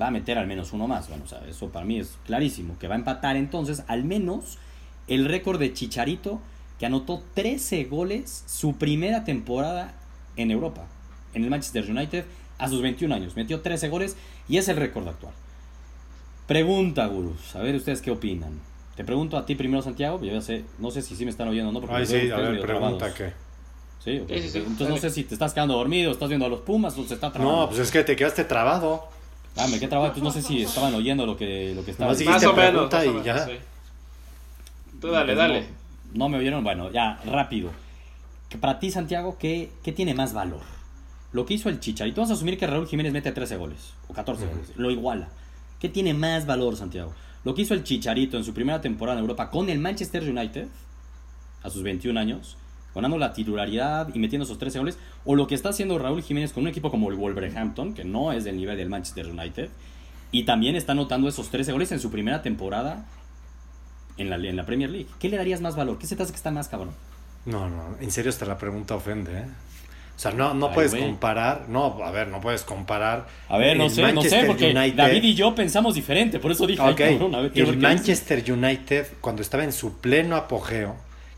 Va 0.01 0.09
a 0.09 0.11
meter 0.11 0.39
al 0.39 0.47
menos 0.47 0.73
uno 0.73 0.89
más. 0.89 1.09
Bueno, 1.09 1.25
o 1.25 1.29
sea, 1.29 1.41
eso 1.49 1.69
para 1.69 1.87
mí 1.87 1.99
es 1.99 2.19
clarísimo. 2.27 2.77
Que 2.79 2.89
va 2.89 2.95
a 2.95 2.99
empatar 2.99 3.37
entonces 3.37 3.85
al 3.87 4.05
menos 4.05 4.59
el 5.07 5.27
récord 5.27 5.59
de 5.61 5.73
Chicharito, 5.73 6.41
que 6.79 6.87
anotó 6.87 7.23
13 7.35 7.85
goles 7.85 8.45
su 8.47 8.77
primera 8.77 9.25
temporada 9.25 9.95
en 10.37 10.51
Europa, 10.51 10.87
en 11.33 11.45
el 11.45 11.51
Manchester 11.51 11.89
United, 11.89 12.25
a 12.59 12.69
sus 12.69 12.83
21 12.83 13.15
años. 13.15 13.37
Metió 13.37 13.61
13 13.61 13.89
goles 13.89 14.17
y 14.49 14.57
es 14.57 14.69
el 14.69 14.77
récord 14.77 15.07
actual. 15.07 15.33
Pregunta, 16.47 17.07
gurús. 17.07 17.55
A 17.55 17.61
ver 17.61 17.77
ustedes 17.77 18.03
qué 18.03 18.11
opinan. 18.11 18.61
Te 18.97 19.05
pregunto 19.05 19.37
a 19.37 19.45
ti 19.45 19.55
primero, 19.55 19.83
Santiago. 19.83 20.21
Yo 20.23 20.33
ya 20.33 20.41
sé, 20.41 20.65
no 20.79 20.91
sé 20.91 21.03
si 21.03 21.17
sí 21.17 21.25
me 21.25 21.31
están 21.31 21.49
oyendo 21.49 21.71
o 21.71 21.73
no. 21.73 21.81
Porque 21.81 21.97
Ay, 21.97 22.07
sí, 22.07 22.31
a 22.31 22.37
ver, 22.37 22.61
pregunta 22.61 22.67
trabados. 22.67 23.13
qué. 23.15 23.33
Sí, 24.05 24.21
ok. 24.21 24.29
Sí, 24.29 24.43
sí, 24.43 24.49
sí. 24.51 24.59
Entonces 24.59 24.89
no 24.89 24.97
sé 24.99 25.11
si 25.11 25.25
te 25.25 25.35
estás 25.35 25.53
quedando 25.55 25.75
dormido, 25.75 26.13
estás 26.13 26.29
viendo 26.29 26.47
a 26.47 26.49
los 26.49 26.61
Pumas 26.61 26.97
o 26.99 27.05
se 27.05 27.15
está 27.15 27.33
trabando. 27.33 27.63
No, 27.63 27.69
pues 27.69 27.81
es 27.81 27.91
que 27.91 28.05
te 28.05 28.15
quedaste 28.15 28.45
trabado. 28.45 29.09
Ah, 29.57 29.67
me 29.69 29.79
quedé 29.79 29.89
trabado, 29.89 30.13
entonces 30.13 30.23
no 30.25 30.31
sé 30.31 30.47
si 30.47 30.63
estaban 30.63 30.95
oyendo 30.95 31.27
lo 31.27 31.37
que, 31.37 31.73
lo 31.75 31.85
que 31.85 31.93
estaba. 31.93 32.11
Más 32.11 32.19
dijiste 32.19 32.47
o 32.47 32.55
menos. 32.55 32.89
pregunta 32.89 32.97
más 32.99 33.07
o 33.07 33.21
y 33.21 33.23
ya. 33.25 33.47
sí. 33.47 33.53
Tú 35.01 35.09
dale, 35.09 35.27
Pues 35.35 35.39
dale. 35.39 35.61
No, 36.13 36.25
no 36.25 36.29
me 36.29 36.39
oyeron, 36.39 36.63
bueno, 36.63 36.91
ya, 36.91 37.21
rápido. 37.25 37.71
Que 38.49 38.59
para 38.59 38.79
ti, 38.79 38.91
Santiago, 38.91 39.37
¿qué, 39.39 39.71
¿qué 39.83 39.93
tiene 39.93 40.15
más 40.15 40.33
valor? 40.33 40.61
Lo 41.33 41.45
que 41.47 41.55
hizo 41.55 41.69
el 41.69 41.81
Chicharito, 41.81 42.21
vamos 42.21 42.31
a 42.31 42.35
asumir 42.35 42.59
que 42.59 42.67
Raúl 42.67 42.87
Jiménez 42.87 43.13
mete 43.13 43.33
13 43.33 43.57
goles, 43.57 43.95
o 44.09 44.15
14 44.15 44.47
goles, 44.47 44.73
lo 44.77 44.91
iguala. 44.91 45.29
¿Qué 45.81 45.89
tiene 45.89 46.15
más 46.15 46.47
valor, 46.47 46.77
Santiago? 46.77 47.13
Lo 47.45 47.55
que 47.55 47.63
hizo 47.63 47.75
el 47.75 47.85
Chicharito 47.85 48.37
en 48.37 48.45
su 48.45 48.55
primera 48.55 48.81
temporada 48.81 49.19
en 49.19 49.23
Europa 49.23 49.51
con 49.51 49.69
el 49.69 49.79
Manchester 49.79 50.23
United, 50.23 50.67
a 51.63 51.71
sus 51.71 51.83
21 51.83 52.19
años, 52.19 52.57
ganando 52.95 53.19
la 53.19 53.33
titularidad 53.33 54.09
y 54.15 54.19
metiendo 54.19 54.45
esos 54.45 54.59
13 54.59 54.79
goles, 54.79 54.99
o 55.25 55.35
lo 55.35 55.47
que 55.47 55.55
está 55.55 55.71
haciendo 55.71 55.99
Raúl 55.99 56.23
Jiménez 56.23 56.53
con 56.53 56.63
un 56.63 56.69
equipo 56.69 56.91
como 56.91 57.11
el 57.11 57.17
Wolverhampton, 57.17 57.95
que 57.95 58.05
no 58.05 58.33
es 58.33 58.45
del 58.45 58.57
nivel 58.57 58.77
del 58.77 58.89
Manchester 58.89 59.27
United, 59.27 59.69
y 60.31 60.45
también 60.45 60.75
está 60.75 60.93
anotando 60.93 61.29
esos 61.29 61.51
13 61.51 61.73
goles 61.73 61.93
en 61.93 62.01
su 62.01 62.11
primera 62.11 62.43
temporada 62.43 63.07
en 64.17 64.57
la, 64.57 64.67
Premier 64.67 64.91
League. 64.91 65.09
¿Qué 65.19 65.29
le 65.29 65.37
darías 65.37 65.61
más 65.61 65.77
valor? 65.77 65.99
¿Qué 65.99 66.07
se 66.07 66.17
te 66.17 66.23
hace 66.23 66.33
que 66.33 66.37
está 66.37 66.51
más 66.51 66.69
cabrón? 66.69 66.95
No, 67.47 67.69
no, 67.69 67.97
en 68.01 68.11
serio 68.11 68.31
hasta 68.31 68.47
la 68.47 68.57
pregunta 68.57 68.95
ofende, 68.95 69.39
¿eh? 69.39 69.45
O 70.17 70.19
sea, 70.19 70.31
no, 70.31 70.55
no 70.55 70.69
Ay, 70.69 70.75
puedes 70.75 70.95
comparar, 70.95 71.65
no, 71.69 71.99
a 72.05 72.11
ver, 72.13 72.29
no 72.29 72.41
puedes 72.41 72.63
comparar. 72.63 73.27
A 73.49 73.59
ver, 73.59 73.77
no 73.77 73.91
sé, 73.91 74.01
no 74.03 74.07
sé, 74.09 74.15
Manchester 74.15 74.47
porque 74.47 74.71
United- 74.71 74.97
David 74.97 75.23
y 75.25 75.35
yo 75.35 75.55
pensamos 75.55 75.95
diferente, 75.97 76.39
por 76.39 76.53
eso 76.53 76.67
dije, 76.67 76.81
ay, 76.83 76.93
Ok, 76.93 76.99
cabrón, 76.99 77.35
a 77.35 77.41
ver, 77.41 77.51
quiero 77.53 77.71
el. 77.71 77.79
Manchester 77.79 78.45
United, 78.53 79.07
cuando 79.21 79.43
estaba 79.43 79.65
en 79.65 79.73
su 79.73 79.99
pleno 79.99 80.37
apogeo, 80.37 80.95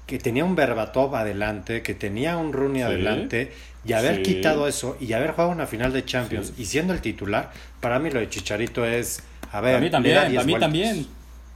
que 0.07 0.19
tenía 0.19 0.45
un 0.45 0.55
Berbatov 0.55 1.17
adelante, 1.17 1.83
que 1.83 1.95
tenía 1.95 2.37
un 2.37 2.53
Rooney 2.53 2.83
Sí. 2.83 2.87
adelante, 2.87 3.53
y 3.87 3.93
haber 3.95 4.17
Sí. 4.17 4.23
quitado 4.35 4.69
eso 4.69 4.97
y 5.01 5.13
haber 5.15 5.31
jugado 5.31 5.51
una 5.51 5.67
final 5.67 5.93
de 5.93 6.05
Champions 6.05 6.49
Sí. 6.49 6.63
y 6.63 6.67
siendo 6.67 6.93
el 6.93 7.01
titular, 7.01 7.51
para 7.81 7.99
mí 7.99 8.11
lo 8.11 8.21
de 8.21 8.29
Chicharito 8.29 8.85
es, 8.85 9.23
a 9.53 9.61
ver, 9.61 9.73
Para 9.75 9.85
mí 9.85 9.91
también, 9.91 10.17
para 10.17 10.29
10 10.29 10.45
mí 10.45 10.53
vueltas. 10.53 10.67
también. 10.67 11.07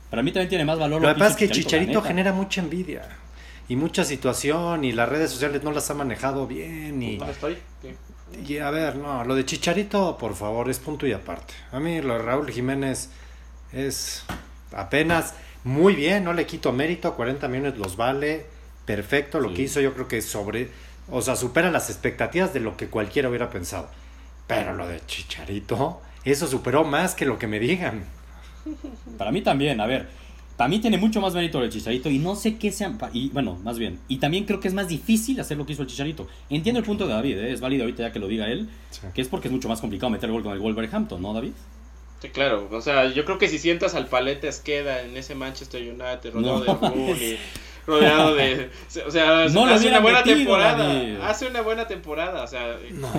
Para 0.08 0.22
mí 0.22 0.32
también 0.32 0.48
tiene 0.48 0.64
más 0.64 0.78
valor 0.78 1.02
Lo 1.02 1.08
que 1.08 1.14
pasa 1.14 1.30
es 1.32 1.36
que 1.36 1.48
Chicharito 1.50 2.00
genera 2.02 2.32
mucha 2.32 2.60
envidia 2.62 3.02
y 3.70 3.76
mucha 3.76 4.04
situación 4.04 4.84
y 4.84 4.90
las 4.90 5.08
redes 5.08 5.30
sociales 5.30 5.62
no 5.62 5.70
las 5.70 5.88
ha 5.90 5.94
manejado 5.94 6.46
bien 6.48 7.00
y, 7.02 7.16
¿Dónde 7.18 7.32
estoy? 7.32 7.58
Y 8.46 8.58
a 8.58 8.70
ver, 8.70 8.96
no, 8.96 9.24
lo 9.24 9.36
de 9.36 9.44
Chicharito, 9.44 10.18
por 10.18 10.34
favor, 10.34 10.68
es 10.68 10.80
punto 10.80 11.06
y 11.06 11.12
aparte. 11.12 11.54
A 11.70 11.78
mí 11.78 12.00
lo 12.02 12.14
de 12.14 12.18
Raúl 12.18 12.50
Jiménez 12.50 13.10
es 13.72 14.24
apenas 14.72 15.34
muy 15.62 15.94
bien, 15.94 16.24
no 16.24 16.32
le 16.32 16.46
quito 16.46 16.72
mérito, 16.72 17.14
40 17.14 17.46
millones 17.46 17.78
los 17.78 17.96
vale, 17.96 18.46
perfecto, 18.86 19.38
lo 19.38 19.50
Sí. 19.50 19.54
que 19.54 19.62
hizo 19.62 19.80
yo 19.80 19.94
creo 19.94 20.08
que 20.08 20.20
sobre, 20.20 20.70
o 21.08 21.22
sea, 21.22 21.36
supera 21.36 21.70
las 21.70 21.90
expectativas 21.90 22.52
de 22.52 22.58
lo 22.58 22.76
que 22.76 22.88
cualquiera 22.88 23.28
hubiera 23.28 23.50
pensado. 23.50 23.88
Pero 24.48 24.74
lo 24.74 24.88
de 24.88 25.00
Chicharito, 25.06 26.02
eso 26.24 26.48
superó 26.48 26.82
más 26.82 27.14
que 27.14 27.24
lo 27.24 27.38
que 27.38 27.46
me 27.46 27.60
digan. 27.60 28.02
Para 29.16 29.30
mí 29.30 29.42
también, 29.42 29.80
a 29.80 29.86
ver. 29.86 30.08
Para 30.60 30.68
mí 30.68 30.78
tiene 30.78 30.98
mucho 30.98 31.22
más 31.22 31.32
mérito 31.32 31.64
el 31.64 31.70
Chicharito 31.70 32.10
y 32.10 32.18
no 32.18 32.36
sé 32.36 32.58
qué 32.58 32.70
sea. 32.70 32.92
Y 33.14 33.30
bueno, 33.30 33.58
más 33.64 33.78
bien. 33.78 33.98
Y 34.08 34.18
también 34.18 34.44
creo 34.44 34.60
que 34.60 34.68
es 34.68 34.74
más 34.74 34.88
difícil 34.88 35.40
hacer 35.40 35.56
lo 35.56 35.64
que 35.64 35.72
hizo 35.72 35.80
el 35.80 35.88
Chicharito. 35.88 36.28
Entiendo 36.50 36.80
el 36.80 36.84
punto 36.84 37.06
de 37.06 37.14
David, 37.14 37.38
¿eh? 37.38 37.52
es 37.52 37.62
válido 37.62 37.84
ahorita 37.84 38.02
ya 38.02 38.12
que 38.12 38.18
lo 38.18 38.28
diga 38.28 38.46
él. 38.46 38.68
Sí. 38.90 39.00
Que 39.14 39.22
es 39.22 39.28
porque 39.28 39.48
es 39.48 39.52
mucho 39.52 39.70
más 39.70 39.80
complicado 39.80 40.10
meter 40.10 40.30
gol 40.30 40.42
con 40.42 40.52
el 40.52 40.58
Wolverhampton, 40.58 41.22
¿no, 41.22 41.32
David? 41.32 41.52
Sí, 42.20 42.28
claro. 42.28 42.68
O 42.72 42.82
sea, 42.82 43.10
yo 43.10 43.24
creo 43.24 43.38
que 43.38 43.48
si 43.48 43.58
sientas 43.58 43.94
al 43.94 44.08
paleta 44.08 44.48
Esqueda 44.48 45.00
en 45.02 45.16
ese 45.16 45.34
Manchester 45.34 45.80
United, 45.80 46.30
rodeado 46.30 46.58
No, 46.58 46.74
de 46.78 46.88
Rooney, 46.90 47.38
rodeado 47.86 48.34
de... 48.34 48.68
O 49.06 49.10
sea, 49.10 49.48
No 49.48 49.64
hace 49.64 49.88
una 49.88 50.00
buena 50.00 50.18
metido, 50.18 50.36
temporada. 50.36 50.76
David. 50.76 51.16
Hace 51.22 51.46
una 51.46 51.62
buena 51.62 51.88
temporada. 51.88 52.44
O 52.44 52.46
sea, 52.46 52.76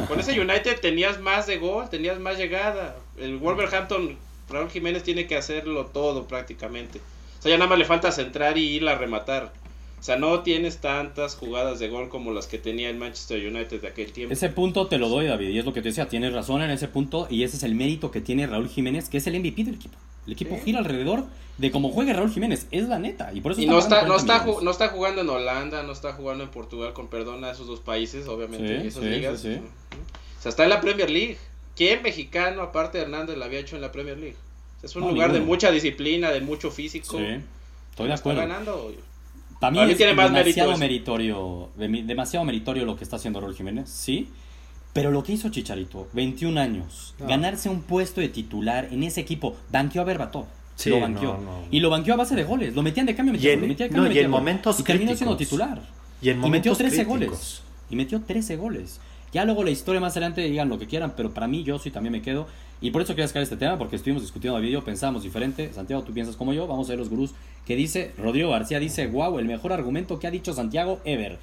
con 0.08 0.19
ese 0.19 0.39
United 0.39 0.80
tenías 0.80 1.19
más 1.19 1.47
de 1.47 1.58
gol, 1.58 1.89
tenías 1.89 2.19
más 2.19 2.38
llegada. 2.38 2.97
El 3.17 3.38
Wolverhampton, 3.38 4.15
Raúl 4.47 4.69
Jiménez 4.69 5.01
tiene 5.01 5.25
que 5.25 5.38
hacerlo 5.38 5.88
todo 5.88 6.27
prácticamente. 6.27 7.01
O 7.41 7.43
sea, 7.43 7.49
ya 7.49 7.58
nada 7.58 7.67
más 7.71 7.80
le 7.80 7.86
falta 7.86 8.12
centrar 8.12 8.56
y 8.60 8.67
ir 8.69 8.88
a 8.88 8.95
rematar. 8.95 9.51
O 9.99 10.04
sea, 10.04 10.15
no 10.15 10.41
tienes 10.41 10.77
tantas 10.77 11.36
jugadas 11.36 11.80
de 11.80 11.89
gol 11.89 12.08
como 12.08 12.32
las 12.34 12.45
que 12.45 12.60
tenía 12.60 12.88
el 12.89 12.97
Manchester 12.97 13.45
United 13.47 13.82
de 13.82 13.88
aquel 13.88 14.12
tiempo. 14.12 14.32
Ese 14.32 14.49
punto 14.49 14.86
te 14.88 14.99
lo 14.99 15.10
doy, 15.10 15.25
David, 15.25 15.49
y 15.49 15.58
es 15.60 15.65
lo 15.65 15.73
que 15.73 15.82
te 15.82 15.89
decía, 15.89 16.08
tienes 16.08 16.34
razón 16.34 16.62
en 16.62 16.69
ese 16.69 16.88
punto, 16.88 17.25
y 17.32 17.43
ese 17.43 17.58
es 17.58 17.63
el 17.63 17.73
mérito 17.75 18.12
que 18.12 18.21
tiene 18.21 18.45
Raúl 18.45 18.69
Jiménez, 18.69 19.10
que 19.10 19.17
es 19.17 19.25
el 19.25 19.39
MVP 19.39 19.63
del 19.63 19.73
equipo. 19.75 19.97
El 20.27 20.34
equipo 20.34 20.56
Sí. 20.56 20.62
gira 20.65 20.80
alrededor 20.80 21.25
de 21.58 21.71
cómo 21.71 21.89
juegue 21.89 22.13
Raúl 22.13 22.32
Jiménez, 22.32 22.67
es 22.69 22.88
la 22.88 22.99
neta, 22.99 23.32
y 23.34 23.41
por 23.41 23.51
eso 23.54 23.62
Y 23.62 23.65
está 23.65 23.73
no 23.73 23.80
está, 23.80 23.95
no, 24.04 24.08
40 24.08 24.21
está, 24.34 24.43
millones. 24.45 24.63
no 24.63 24.71
está 24.71 24.88
jugando 24.89 25.21
en 25.21 25.30
Holanda, 25.30 25.84
no 25.84 25.91
está 25.91 26.13
jugando 26.13 26.43
en 26.43 26.51
Portugal, 26.51 26.93
con 26.93 27.08
perdón 27.08 27.43
a 27.43 27.51
esos 27.51 27.65
dos 27.67 27.80
países, 27.80 28.27
obviamente, 28.27 28.82
Sí, 28.82 28.88
esas 28.88 29.04
sí, 29.04 29.10
ligas. 29.10 29.39
O 29.45 30.41
sea, 30.41 30.49
está 30.49 30.63
en 30.63 30.69
la 30.69 30.80
Premier 30.82 31.10
League. 31.10 31.38
¿Quién 31.75 32.01
mexicano, 32.04 32.62
aparte 32.63 32.97
de 32.97 33.04
Hernández, 33.06 33.38
la 33.38 33.45
había 33.45 33.60
hecho 33.60 33.75
en 33.75 33.82
la 33.82 33.91
Premier 33.91 34.17
League? 34.17 34.36
Es 34.84 34.96
un 34.96 35.04
No, 35.04 35.12
lugar 35.12 35.32
de 35.32 35.39
mucha 35.41 35.72
disciplina, 35.72 36.32
de 36.32 36.41
mucho 36.41 36.72
físico. 36.72 37.17
Sí, 37.17 37.24
estoy 37.91 38.08
de 38.08 38.13
Está 38.13 38.30
acuerdo. 38.32 38.41
ganando. 38.41 38.94
Para 39.60 39.72
mí 39.72 39.76
Para 39.78 39.86
mí 39.86 39.91
es 39.91 39.98
tiene 39.98 40.13
más 40.15 40.34
demasiado 40.34 40.76
meritorio, 40.78 41.70
demasiado 41.78 42.46
meritorio 42.46 42.84
lo 42.86 42.96
que 42.96 43.04
está 43.04 43.17
haciendo 43.17 43.39
Raúl 43.41 43.56
Jiménez, 43.56 43.89
sí. 43.89 44.30
Pero 44.94 45.12
lo 45.12 45.24
que 45.24 45.34
hizo 45.34 45.50
Chicharito, 45.50 46.08
21 46.13 46.58
años, 46.60 47.13
No. 47.20 47.28
ganarse 47.28 47.70
un 47.70 47.82
puesto 47.84 48.20
de 48.20 48.28
titular 48.30 48.89
en 48.91 49.04
ese 49.04 49.22
equipo, 49.22 49.56
banqueó 49.72 50.02
a 50.02 50.06
Berbatov. 50.06 50.46
Sí, 50.76 50.89
lo 50.89 51.00
banqueó. 51.00 51.34
no, 51.36 51.41
no. 51.41 51.63
Y 51.70 51.80
lo 51.80 51.89
banqueó 51.91 52.15
a 52.15 52.17
base 52.17 52.36
de 52.36 52.44
goles. 52.44 52.74
Lo 52.74 52.82
metían 52.82 53.06
de 53.06 53.15
cambio, 53.15 53.36
Y 53.39 53.48
en- 53.48 53.62
lo 53.62 53.67
metían 53.67 53.89
de 53.89 53.96
no, 53.96 54.04
cambio, 54.04 54.20
y 54.22 54.26
en 54.26 54.32
momentos 54.32 54.80
Y 54.80 54.84
terminó 54.84 55.15
siendo 55.15 55.38
titular. 55.38 55.82
Y 56.22 56.30
en 56.30 56.38
Y 56.38 56.50
metió 56.50 56.72
momentos 56.72 56.78
13 56.80 56.96
críticos. 57.06 57.10
goles. 57.38 57.62
Y 57.91 57.96
metió 57.96 58.22
13 58.22 58.56
goles. 58.58 59.00
Ya 59.34 59.46
luego 59.46 59.63
la 59.63 59.72
historia 59.72 60.02
más 60.02 60.13
adelante 60.13 60.41
digan 60.41 60.70
lo 60.70 60.78
que 60.78 60.88
quieran, 60.88 61.13
pero 61.15 61.34
para 61.34 61.48
mí 61.48 61.63
yo 61.63 61.80
sí 61.80 61.89
también 61.91 62.12
me 62.12 62.22
quedo. 62.22 62.48
Y 62.82 62.91
por 62.91 63.02
eso 63.02 63.13
quería 63.13 63.28
sacar 63.28 63.44
este 63.44 63.58
tema, 63.58 63.78
porque 63.78 63.96
estuvimos 63.96 64.24
discutiendo 64.24 64.58
el 64.58 64.63
video, 64.63 64.84
pensamos 64.84 65.24
diferente. 65.24 65.72
Santiago, 65.72 66.04
tú 66.04 66.13
piensas 66.13 66.36
como 66.36 66.52
yo, 66.52 66.67
vamos 66.67 66.88
a 66.88 66.89
ver 66.89 67.00
los 67.00 67.10
gurús. 67.10 67.32
Que 67.65 67.76
dice, 67.76 68.12
Rodrigo 68.17 68.50
García 68.50 68.80
dice, 68.80 69.08
wow, 69.08 69.38
el 69.38 69.46
mejor 69.46 69.72
argumento 69.72 70.20
que 70.20 70.28
ha 70.28 70.32
dicho 70.32 70.54
Santiago 70.54 71.00
ever. 71.06 71.38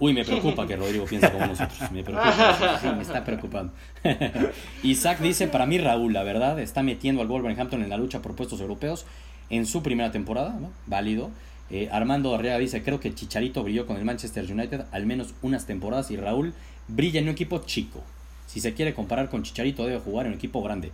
Uy, 0.00 0.14
me 0.14 0.24
preocupa 0.24 0.66
que 0.66 0.76
Rodrigo 0.76 1.04
piense 1.04 1.30
como 1.30 1.46
nosotros. 1.46 1.90
Me 1.92 2.02
preocupa, 2.02 2.78
sí, 2.80 2.86
me 2.94 3.02
está 3.02 3.24
preocupando. 3.24 3.72
Isaac 4.82 5.20
dice, 5.20 5.48
para 5.48 5.66
mí 5.66 5.78
Raúl, 5.78 6.12
la 6.12 6.22
verdad, 6.22 6.58
está 6.58 6.82
metiendo 6.82 7.20
al 7.20 7.28
Wolverhampton 7.28 7.82
en 7.82 7.90
la 7.90 7.96
lucha 7.96 8.22
por 8.22 8.34
puestos 8.34 8.60
europeos 8.60 9.04
en 9.50 9.66
su 9.66 9.82
primera 9.82 10.12
temporada, 10.12 10.56
¿no? 10.58 10.70
Válido. 10.86 11.30
Eh, 11.70 11.88
Armando 11.92 12.34
Arriaga 12.34 12.58
dice, 12.58 12.82
creo 12.82 12.98
que 12.98 13.14
Chicharito 13.14 13.62
brilló 13.62 13.86
con 13.86 13.96
el 13.96 14.04
Manchester 14.04 14.50
United 14.50 14.86
al 14.90 15.04
menos 15.04 15.34
unas 15.42 15.66
temporadas 15.66 16.10
y 16.10 16.16
Raúl 16.16 16.54
brilla 16.88 17.20
en 17.20 17.26
un 17.26 17.32
equipo 17.32 17.62
chico. 17.64 18.02
Si 18.46 18.60
se 18.60 18.74
quiere 18.74 18.94
comparar 18.94 19.28
con 19.28 19.42
Chicharito 19.42 19.84
debe 19.84 20.00
jugar 20.00 20.26
en 20.26 20.32
un 20.32 20.38
equipo 20.38 20.62
grande. 20.62 20.90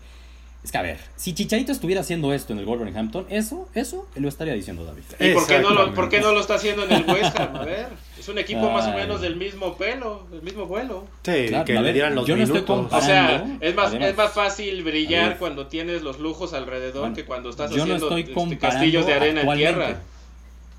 Es 0.64 0.72
que 0.72 0.78
a 0.78 0.82
ver, 0.82 0.98
si 1.14 1.34
Chicharito 1.34 1.72
estuviera 1.72 2.00
haciendo 2.00 2.32
esto 2.32 2.54
en 2.54 2.58
el 2.58 2.64
Wolverhampton, 2.64 3.26
eso, 3.28 3.68
eso 3.74 4.08
lo 4.14 4.28
estaría 4.30 4.54
diciendo 4.54 4.82
David. 4.86 5.02
¿Y 5.20 5.34
por 5.34 5.46
qué, 5.46 5.58
no 5.58 5.70
lo, 5.70 5.92
por 5.92 6.08
qué 6.08 6.20
no 6.20 6.32
lo 6.32 6.40
está 6.40 6.54
haciendo 6.54 6.84
en 6.84 6.92
el 6.92 7.04
West 7.04 7.38
Ham? 7.38 7.54
A 7.54 7.64
ver, 7.66 7.88
es 8.18 8.26
un 8.28 8.38
equipo 8.38 8.70
más 8.70 8.86
o 8.86 8.92
menos 8.94 9.20
del 9.20 9.36
mismo 9.36 9.76
pelo, 9.76 10.26
del 10.30 10.40
mismo 10.40 10.64
vuelo. 10.64 11.04
Sí, 11.22 11.48
Claro, 11.48 11.66
que 11.66 11.74
le 11.74 11.82
ver, 11.82 11.92
dieran 11.92 12.14
los 12.14 12.26
yo 12.26 12.34
no 12.34 12.44
estoy 12.44 12.62
minutos. 12.62 12.86
O 12.90 13.00
sea, 13.02 13.44
es 13.60 13.74
más, 13.74 13.88
además. 13.88 14.08
es 14.08 14.16
más 14.16 14.32
fácil 14.32 14.82
brillar 14.82 15.36
cuando 15.36 15.66
tienes 15.66 16.00
los 16.00 16.18
lujos 16.18 16.54
alrededor 16.54 17.00
Bueno, 17.00 17.14
que 17.14 17.26
cuando 17.26 17.50
estás 17.50 17.70
no 17.70 17.82
haciendo 17.82 18.06
estoy 18.06 18.22
este, 18.22 18.58
castillos 18.58 19.06
de 19.06 19.12
arena 19.12 19.42
en 19.42 19.56
tierra. 19.58 20.00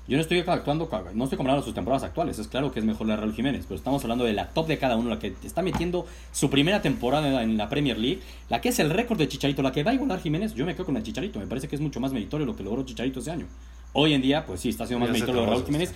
Yo 0.08 0.16
no 0.16 0.22
estoy 0.22 0.38
actuando, 0.38 0.88
no 1.14 1.24
estoy 1.24 1.36
comparando 1.36 1.64
sus 1.64 1.74
temporadas 1.74 2.04
actuales. 2.04 2.38
Es 2.38 2.46
claro 2.46 2.70
que 2.70 2.78
es 2.78 2.84
mejor 2.84 3.08
la 3.08 3.16
Raúl 3.16 3.34
Jiménez, 3.34 3.64
pero 3.66 3.76
estamos 3.76 4.02
hablando 4.04 4.24
de 4.24 4.32
la 4.32 4.48
top 4.48 4.68
de 4.68 4.78
cada 4.78 4.96
uno, 4.96 5.10
la 5.10 5.18
que 5.18 5.34
está 5.42 5.62
metiendo 5.62 6.06
su 6.32 6.48
primera 6.48 6.80
temporada 6.80 7.42
en 7.42 7.56
la 7.56 7.68
Premier 7.68 7.98
League, 7.98 8.20
la 8.48 8.60
que 8.60 8.68
es 8.68 8.78
el 8.78 8.90
récord 8.90 9.18
de 9.18 9.26
Chicharito, 9.26 9.62
la 9.62 9.72
que 9.72 9.82
va 9.82 9.90
a 9.90 9.94
igualar 9.94 10.20
Jiménez. 10.20 10.54
Yo 10.54 10.64
me 10.64 10.74
quedo 10.74 10.86
con 10.86 10.96
el 10.96 11.02
Chicharito, 11.02 11.40
me 11.40 11.46
parece 11.46 11.66
que 11.66 11.74
es 11.74 11.82
mucho 11.82 11.98
más 11.98 12.12
meritorio 12.12 12.46
lo 12.46 12.54
que 12.54 12.62
logró 12.62 12.84
Chicharito 12.84 13.18
ese 13.18 13.32
año. 13.32 13.46
Hoy 13.94 14.14
en 14.14 14.22
día, 14.22 14.46
pues 14.46 14.60
sí, 14.60 14.68
está 14.68 14.86
siendo 14.86 15.04
más 15.04 15.12
meritorio 15.12 15.40
de 15.40 15.46
Raúl 15.48 15.64
Jiménez. 15.64 15.92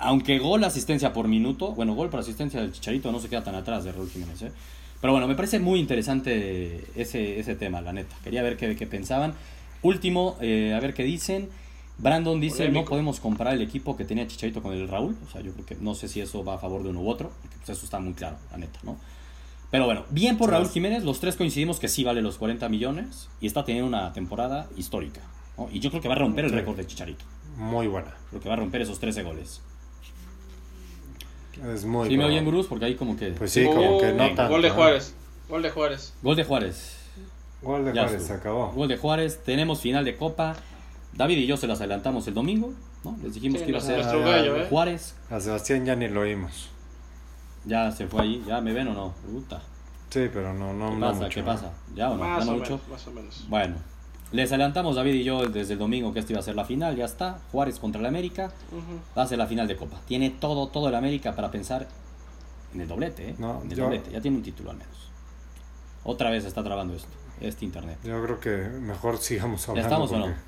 Aunque 0.00 0.38
gol 0.38 0.64
asistencia 0.64 1.12
por 1.12 1.28
minuto, 1.28 1.72
bueno, 1.72 1.94
gol 1.94 2.08
por 2.08 2.20
asistencia 2.20 2.60
del 2.60 2.72
Chicharito 2.72 3.12
no 3.12 3.20
se 3.20 3.28
queda 3.28 3.44
tan 3.44 3.54
atrás 3.54 3.84
de 3.84 3.92
Raúl 3.92 4.08
Jiménez. 4.10 4.42
¿eh? 4.42 4.52
Pero 5.00 5.12
bueno, 5.12 5.28
me 5.28 5.36
parece 5.36 5.60
muy 5.60 5.78
interesante 5.78 6.84
ese, 6.96 7.38
ese 7.38 7.54
tema, 7.54 7.80
la 7.80 7.92
neta. 7.92 8.16
Quería 8.24 8.42
ver 8.42 8.56
qué, 8.56 8.74
qué 8.74 8.86
pensaban. 8.86 9.34
Último, 9.82 10.36
eh, 10.40 10.74
a 10.76 10.80
ver 10.80 10.94
qué 10.94 11.04
dicen. 11.04 11.48
Brandon 11.98 12.40
dice, 12.40 12.68
no 12.68 12.84
podemos 12.84 13.18
comparar 13.18 13.54
el 13.54 13.62
equipo 13.62 13.96
que 13.96 14.04
tenía 14.04 14.26
Chicharito 14.26 14.62
con 14.62 14.72
el 14.72 14.88
Raúl. 14.88 15.16
O 15.26 15.30
sea, 15.30 15.40
yo 15.40 15.52
creo 15.52 15.66
que 15.66 15.74
no 15.76 15.94
sé 15.94 16.08
si 16.08 16.20
eso 16.20 16.44
va 16.44 16.54
a 16.54 16.58
favor 16.58 16.82
de 16.84 16.90
uno 16.90 17.00
u 17.00 17.08
otro, 17.08 17.30
porque 17.42 17.56
pues, 17.56 17.70
eso 17.70 17.84
está 17.84 17.98
muy 17.98 18.14
claro, 18.14 18.36
la 18.50 18.58
neta, 18.58 18.78
¿no? 18.84 18.96
Pero 19.70 19.84
bueno, 19.84 20.04
bien 20.10 20.38
por 20.38 20.50
Raúl 20.50 20.68
Jiménez, 20.68 21.04
los 21.04 21.20
tres 21.20 21.36
coincidimos 21.36 21.78
que 21.78 21.88
sí 21.88 22.04
vale 22.04 22.22
los 22.22 22.38
40 22.38 22.68
millones 22.68 23.28
y 23.40 23.46
está 23.46 23.64
teniendo 23.64 23.88
una 23.88 24.12
temporada 24.12 24.66
histórica. 24.76 25.20
Y 25.72 25.80
yo 25.80 25.90
creo 25.90 26.00
que 26.00 26.08
va 26.08 26.14
a 26.14 26.18
romper 26.18 26.44
el 26.46 26.52
récord 26.52 26.76
de 26.76 26.86
Chicharito. 26.86 27.24
Muy 27.56 27.88
buena. 27.88 28.14
Creo 28.30 28.40
que 28.40 28.48
va 28.48 28.54
a 28.54 28.58
romper 28.58 28.80
esos 28.80 28.98
13 29.00 29.24
goles. 29.24 29.60
Es 31.74 31.84
muy 31.84 32.08
Sí, 32.08 32.16
me 32.16 32.24
oyen, 32.24 32.46
Bruce, 32.46 32.68
porque 32.68 32.84
ahí 32.84 32.94
como 32.94 33.16
que... 33.16 33.32
Pues 33.32 33.50
sí, 33.50 33.66
como 33.66 33.98
que 33.98 34.12
no 34.12 34.26
tanto. 34.34 34.48
Gol 34.48 34.62
de 34.62 34.70
Juárez. 34.70 35.14
Gol 35.48 35.62
de 35.62 35.70
Juárez. 35.70 36.14
Gol 36.22 36.36
de 36.36 36.44
Juárez. 36.44 36.98
Gol 37.60 37.84
de 37.84 37.92
Juárez, 37.92 38.22
se 38.22 38.32
acabó. 38.32 38.70
Gol 38.72 38.88
de 38.88 38.96
Juárez, 38.96 39.42
tenemos 39.44 39.80
final 39.80 40.04
de 40.04 40.16
Copa. 40.16 40.54
David 41.18 41.36
y 41.38 41.46
yo 41.46 41.56
se 41.56 41.66
las 41.66 41.80
adelantamos 41.80 42.26
el 42.28 42.34
domingo, 42.34 42.72
¿no? 43.04 43.16
Les 43.22 43.34
dijimos 43.34 43.60
que 43.60 43.68
iba 43.68 43.78
a 43.78 43.82
ser 43.82 43.98
¿eh? 44.00 44.66
Juárez. 44.70 45.16
A 45.30 45.40
Sebastián 45.40 45.84
ya 45.84 45.96
ni 45.96 46.08
lo 46.08 46.20
oímos. 46.20 46.68
Ya 47.64 47.90
se 47.90 48.06
fue 48.06 48.22
ahí, 48.22 48.44
¿ya 48.46 48.60
me 48.60 48.72
ven 48.72 48.88
o 48.88 48.94
no? 48.94 49.12
Puta. 49.30 49.60
Sí, 50.10 50.30
pero 50.32 50.54
no, 50.54 50.72
no, 50.72 50.90
¿Qué 50.90 50.94
no 50.96 51.06
pasa? 51.08 51.20
mucho, 51.20 51.34
¿Qué 51.34 51.42
pasa? 51.42 51.72
¿Ya 51.94 52.10
o 52.10 52.16
no? 52.16 52.24
Más, 52.24 52.44
¿Ya 52.44 52.50
o 52.50 52.54
no 52.54 52.58
mucho? 52.60 52.72
menos, 52.76 52.88
más 52.88 53.06
o 53.08 53.10
menos. 53.10 53.44
Bueno, 53.48 53.74
les 54.30 54.50
adelantamos 54.52 54.94
David 54.94 55.14
y 55.14 55.24
yo 55.24 55.44
desde 55.48 55.72
el 55.72 55.78
domingo 55.80 56.12
que 56.14 56.20
esta 56.20 56.32
iba 56.32 56.38
a 56.40 56.44
ser 56.44 56.54
la 56.54 56.64
final, 56.64 56.94
ya 56.96 57.04
está. 57.04 57.40
Juárez 57.50 57.80
contra 57.80 58.00
el 58.00 58.06
América, 58.06 58.52
va 59.18 59.22
a 59.24 59.26
ser 59.26 59.38
la 59.38 59.46
final 59.48 59.66
de 59.66 59.76
Copa. 59.76 60.00
Tiene 60.06 60.30
todo, 60.30 60.68
todo 60.68 60.88
el 60.88 60.94
América 60.94 61.34
para 61.34 61.50
pensar 61.50 61.88
en 62.72 62.80
el 62.80 62.86
doblete, 62.86 63.30
¿eh? 63.30 63.34
No, 63.38 63.60
en 63.64 63.72
el 63.72 63.76
yo- 63.76 63.84
doblete, 63.84 64.12
ya 64.12 64.20
tiene 64.20 64.36
un 64.36 64.42
título 64.44 64.70
al 64.70 64.76
menos. 64.76 64.96
Otra 66.04 66.30
vez 66.30 66.44
está 66.44 66.62
trabando 66.62 66.94
esto, 66.94 67.10
este 67.40 67.64
internet. 67.64 67.98
Yo 68.04 68.22
creo 68.22 68.38
que 68.40 68.56
mejor 68.80 69.18
sigamos 69.18 69.68
hablando. 69.68 69.88
estamos 69.88 70.12
o 70.12 70.18
no? 70.28 70.47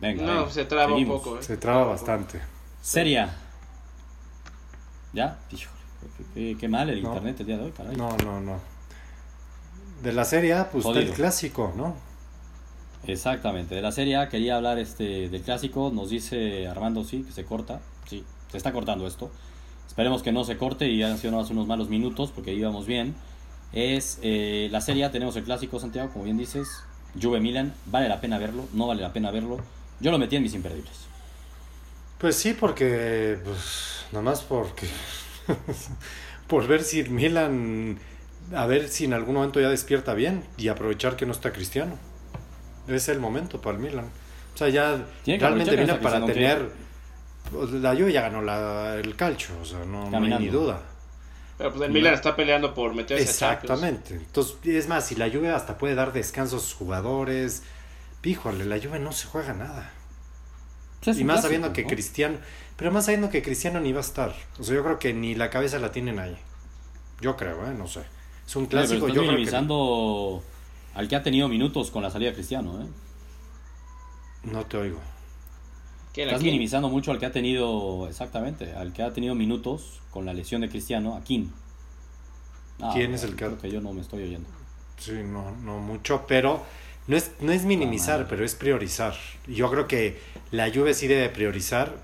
Venga, 0.00 0.22
No, 0.24 0.34
venga, 0.40 0.50
se 0.50 0.64
traba 0.64 0.92
seguimos. 0.92 1.16
un 1.16 1.22
poco, 1.22 1.38
¿eh? 1.38 1.42
Se 1.42 1.56
traba 1.56 1.84
bastante. 1.84 2.40
Seria. 2.82 3.34
¿Ya? 5.12 5.38
Híjole, 5.50 6.56
qué, 6.56 6.68
mal 6.68 6.90
el 6.90 7.02
No. 7.02 7.08
internet 7.10 7.40
el 7.40 7.46
día 7.46 7.58
de 7.58 7.64
hoy, 7.64 7.72
caray. 7.72 7.96
No, 7.96 8.16
no, 8.18 8.40
no. 8.40 8.58
De 10.02 10.12
la 10.12 10.24
serie 10.24 10.54
A, 10.54 10.70
pues 10.70 10.84
está 10.84 10.98
el 10.98 11.04
Jodido. 11.06 11.14
clásico, 11.14 11.72
¿no? 11.76 11.94
Exactamente, 13.06 13.74
de 13.74 13.82
la 13.82 13.92
Serie 13.92 14.16
A 14.16 14.30
quería 14.30 14.56
hablar 14.56 14.78
este 14.78 15.28
del 15.28 15.42
clásico, 15.42 15.90
nos 15.94 16.08
dice 16.08 16.66
Armando 16.68 17.04
sí, 17.04 17.22
que 17.22 17.32
se 17.32 17.44
corta, 17.44 17.80
sí, 18.08 18.24
se 18.50 18.56
está 18.56 18.72
cortando 18.72 19.06
esto. 19.06 19.30
Esperemos 19.86 20.22
que 20.22 20.32
no 20.32 20.42
se 20.44 20.56
corte 20.56 20.88
y 20.88 21.02
hayan 21.02 21.18
sido 21.18 21.32
nomás 21.32 21.50
unos 21.50 21.66
malos 21.66 21.90
minutos 21.90 22.32
porque 22.34 22.54
íbamos 22.54 22.86
bien. 22.86 23.14
Es 23.72 24.18
eh, 24.22 24.68
la 24.72 24.80
Serie 24.80 25.04
A, 25.04 25.10
tenemos 25.12 25.36
el 25.36 25.44
clásico 25.44 25.78
Santiago, 25.78 26.10
como 26.12 26.24
bien 26.24 26.38
dices, 26.38 26.66
Juve 27.20 27.40
Milan, 27.40 27.74
vale 27.86 28.08
la 28.08 28.22
pena 28.22 28.38
verlo, 28.38 28.64
no 28.72 28.86
vale 28.86 29.02
la 29.02 29.12
pena 29.12 29.30
verlo. 29.30 29.58
Yo 30.00 30.10
lo 30.10 30.18
metí 30.18 30.36
en 30.36 30.42
mis 30.42 30.54
imperdibles. 30.54 30.92
Pues 32.18 32.36
sí, 32.36 32.54
porque. 32.54 33.38
Pues, 33.44 34.04
nomás 34.12 34.42
porque. 34.42 34.86
por 36.48 36.66
ver 36.66 36.82
si 36.82 37.04
Milan. 37.04 37.98
A 38.54 38.66
ver 38.66 38.88
si 38.88 39.04
en 39.06 39.14
algún 39.14 39.34
momento 39.36 39.60
ya 39.60 39.70
despierta 39.70 40.12
bien 40.14 40.44
y 40.58 40.68
aprovechar 40.68 41.16
que 41.16 41.24
no 41.26 41.32
está 41.32 41.52
Cristiano. 41.52 41.98
Es 42.86 43.08
el 43.08 43.18
momento 43.18 43.60
para 43.60 43.76
el 43.76 43.82
Milan. 43.82 44.04
O 44.54 44.56
sea, 44.58 44.68
ya 44.68 45.04
realmente 45.26 45.76
Milan 45.76 46.00
para 46.00 46.24
tener. 46.26 46.70
pues, 47.50 47.70
La 47.72 47.94
Juve 47.94 48.12
ya 48.12 48.22
ganó 48.22 48.42
la- 48.42 48.96
el 48.96 49.16
calcio, 49.16 49.54
o 49.60 49.64
sea, 49.64 49.80
no, 49.84 50.10
no 50.10 50.18
hay 50.18 50.38
ni 50.38 50.48
duda. 50.48 50.80
Pero 51.56 51.70
pues 51.72 51.82
el 51.86 51.92
Milan 51.92 52.14
está 52.14 52.36
peleando 52.36 52.74
por 52.74 52.94
meterse 52.94 53.22
a. 53.24 53.26
Exactamente. 53.30 54.14
Entonces, 54.14 54.56
es 54.64 54.88
más, 54.88 55.06
si 55.06 55.14
la 55.14 55.30
Juve 55.30 55.50
hasta 55.50 55.78
puede 55.78 55.94
dar 55.94 56.12
descanso 56.12 56.56
a 56.56 56.60
sus 56.60 56.74
jugadores. 56.74 57.62
Píjole, 58.24 58.64
la 58.64 58.78
Juve 58.80 58.98
no 58.98 59.12
se 59.12 59.26
juega 59.26 59.52
nada. 59.52 59.92
Y 61.04 61.08
más 61.08 61.14
clásico, 61.14 61.42
sabiendo 61.42 61.72
que 61.74 61.82
¿no? 61.82 61.88
Cristiano, 61.88 62.38
pero 62.74 62.90
más 62.90 63.04
sabiendo 63.04 63.28
que 63.28 63.42
Cristiano 63.42 63.80
ni 63.80 63.92
va 63.92 63.98
a 63.98 64.00
estar. 64.00 64.34
O 64.58 64.64
sea, 64.64 64.74
yo 64.74 64.82
creo 64.82 64.98
que 64.98 65.12
ni 65.12 65.34
la 65.34 65.50
cabeza 65.50 65.78
la 65.78 65.92
tienen 65.92 66.18
ahí. 66.18 66.34
Yo 67.20 67.36
creo, 67.36 67.66
¿eh? 67.70 67.74
No 67.76 67.86
sé. 67.86 68.00
Es 68.46 68.56
un 68.56 68.66
pero 68.66 68.80
clásico, 68.80 69.08
estás 69.08 69.08
yo 69.08 69.14
creo 69.20 69.24
que 69.24 69.30
minimizando 69.32 70.42
al 70.94 71.06
que 71.06 71.16
ha 71.16 71.22
tenido 71.22 71.48
minutos 71.48 71.90
con 71.90 72.02
la 72.02 72.08
salida 72.08 72.30
de 72.30 72.36
Cristiano, 72.36 72.80
¿eh? 72.80 72.86
no 74.44 74.64
te 74.64 74.78
oigo. 74.78 75.00
¿Quién 76.14 76.28
Estás 76.28 76.42
minimizando 76.42 76.88
mucho 76.88 77.12
al 77.12 77.18
que 77.18 77.26
ha 77.26 77.32
tenido, 77.32 78.08
exactamente, 78.08 78.72
al 78.72 78.94
que 78.94 79.02
ha 79.02 79.12
tenido 79.12 79.34
minutos 79.34 80.00
con 80.10 80.24
la 80.24 80.32
lesión 80.32 80.62
de 80.62 80.70
Cristiano, 80.70 81.14
a 81.14 81.22
Kim. 81.24 81.50
Ah, 82.80 82.92
¿Quién 82.94 83.12
es 83.12 83.22
el 83.24 83.32
que- 83.32 83.44
creo 83.44 83.58
que 83.58 83.70
yo 83.70 83.82
no 83.82 83.92
me 83.92 84.00
estoy 84.00 84.22
oyendo. 84.22 84.48
Sí, 84.96 85.12
no, 85.22 85.50
no 85.50 85.78
mucho, 85.80 86.24
pero 86.26 86.64
no 87.06 87.16
es, 87.16 87.32
no 87.40 87.52
es 87.52 87.64
minimizar, 87.64 88.26
pero 88.28 88.44
es 88.44 88.54
priorizar. 88.54 89.14
Y 89.46 89.54
Yo 89.54 89.70
creo 89.70 89.86
que 89.86 90.20
la 90.50 90.70
Juve 90.72 90.94
sí 90.94 91.06
debe 91.06 91.28
priorizar 91.28 91.94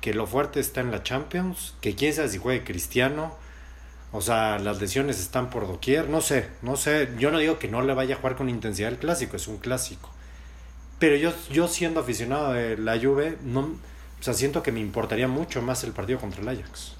que 0.00 0.14
lo 0.14 0.26
fuerte 0.26 0.60
está 0.60 0.80
en 0.80 0.90
la 0.90 1.02
Champions, 1.02 1.74
que 1.80 1.94
quién 1.94 2.14
sabe 2.14 2.28
si 2.28 2.38
juegue 2.38 2.64
Cristiano. 2.64 3.34
O 4.12 4.20
sea, 4.20 4.58
las 4.58 4.80
lesiones 4.80 5.20
están 5.20 5.50
por 5.50 5.68
doquier, 5.68 6.08
no 6.08 6.20
sé, 6.20 6.48
no 6.62 6.76
sé. 6.76 7.10
Yo 7.18 7.30
no 7.30 7.38
digo 7.38 7.58
que 7.58 7.68
no 7.68 7.82
le 7.82 7.94
vaya 7.94 8.16
a 8.16 8.18
jugar 8.18 8.34
con 8.34 8.48
intensidad 8.48 8.90
el 8.90 8.98
clásico, 8.98 9.36
es 9.36 9.46
un 9.46 9.58
clásico. 9.58 10.10
Pero 10.98 11.16
yo, 11.16 11.32
yo 11.52 11.68
siendo 11.68 12.00
aficionado 12.00 12.52
de 12.52 12.76
la 12.76 12.98
Juve, 12.98 13.38
no, 13.44 13.60
o 13.60 14.22
sea, 14.22 14.34
siento 14.34 14.62
que 14.62 14.72
me 14.72 14.80
importaría 14.80 15.28
mucho 15.28 15.62
más 15.62 15.84
el 15.84 15.92
partido 15.92 16.18
contra 16.18 16.42
el 16.42 16.48
Ajax. 16.48 16.94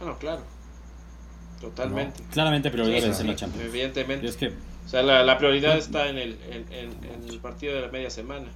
Ah, 0.00 0.06
no, 0.06 0.18
claro. 0.18 0.42
Totalmente. 1.60 2.22
Claramente 2.32 2.70
prioridad 2.70 3.02
Sí, 3.02 3.10
es 3.10 3.16
sí, 3.16 3.22
en 3.22 3.28
la 3.28 3.36
Champions. 3.36 3.66
Evidentemente. 3.66 4.24
Y 4.24 4.28
es 4.30 4.36
que 4.36 4.54
O 4.84 4.88
sea, 4.88 5.02
la, 5.02 5.22
la 5.22 5.38
prioridad 5.38 5.76
está 5.78 6.08
en 6.08 6.18
el, 6.18 6.38
en, 6.50 6.72
en- 6.72 7.04
en 7.04 7.28
el 7.28 7.38
partido 7.38 7.74
de 7.74 7.82
la 7.82 7.88
media 7.88 8.10
semana. 8.10 8.48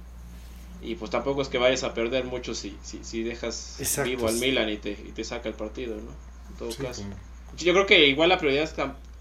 Y 0.81 0.95
pues 0.95 1.09
tampoco 1.09 1.41
es 1.41 1.47
que 1.47 1.57
vayas 1.57 1.83
a 1.83 1.93
perder 1.93 2.25
mucho 2.25 2.53
si, 2.53 2.77
si, 2.83 3.03
si 3.03 3.23
dejas 3.23 3.77
Exacto, 3.79 4.09
vivo 4.09 4.27
al 4.27 4.35
sí. 4.35 4.41
Milan 4.41 4.69
y 4.69 4.77
te, 4.77 4.91
y 4.91 5.11
te 5.13 5.23
saca 5.23 5.47
el 5.49 5.55
partido, 5.55 5.95
¿no? 5.95 6.11
En 6.49 6.55
todo 6.57 6.71
Sí, 6.71 6.83
caso. 6.83 7.01
como- 7.03 7.15
Yo 7.57 7.73
creo 7.73 7.85
que 7.85 8.07
igual 8.07 8.29
la 8.29 8.37
prioridad 8.37 8.63
es 8.63 8.75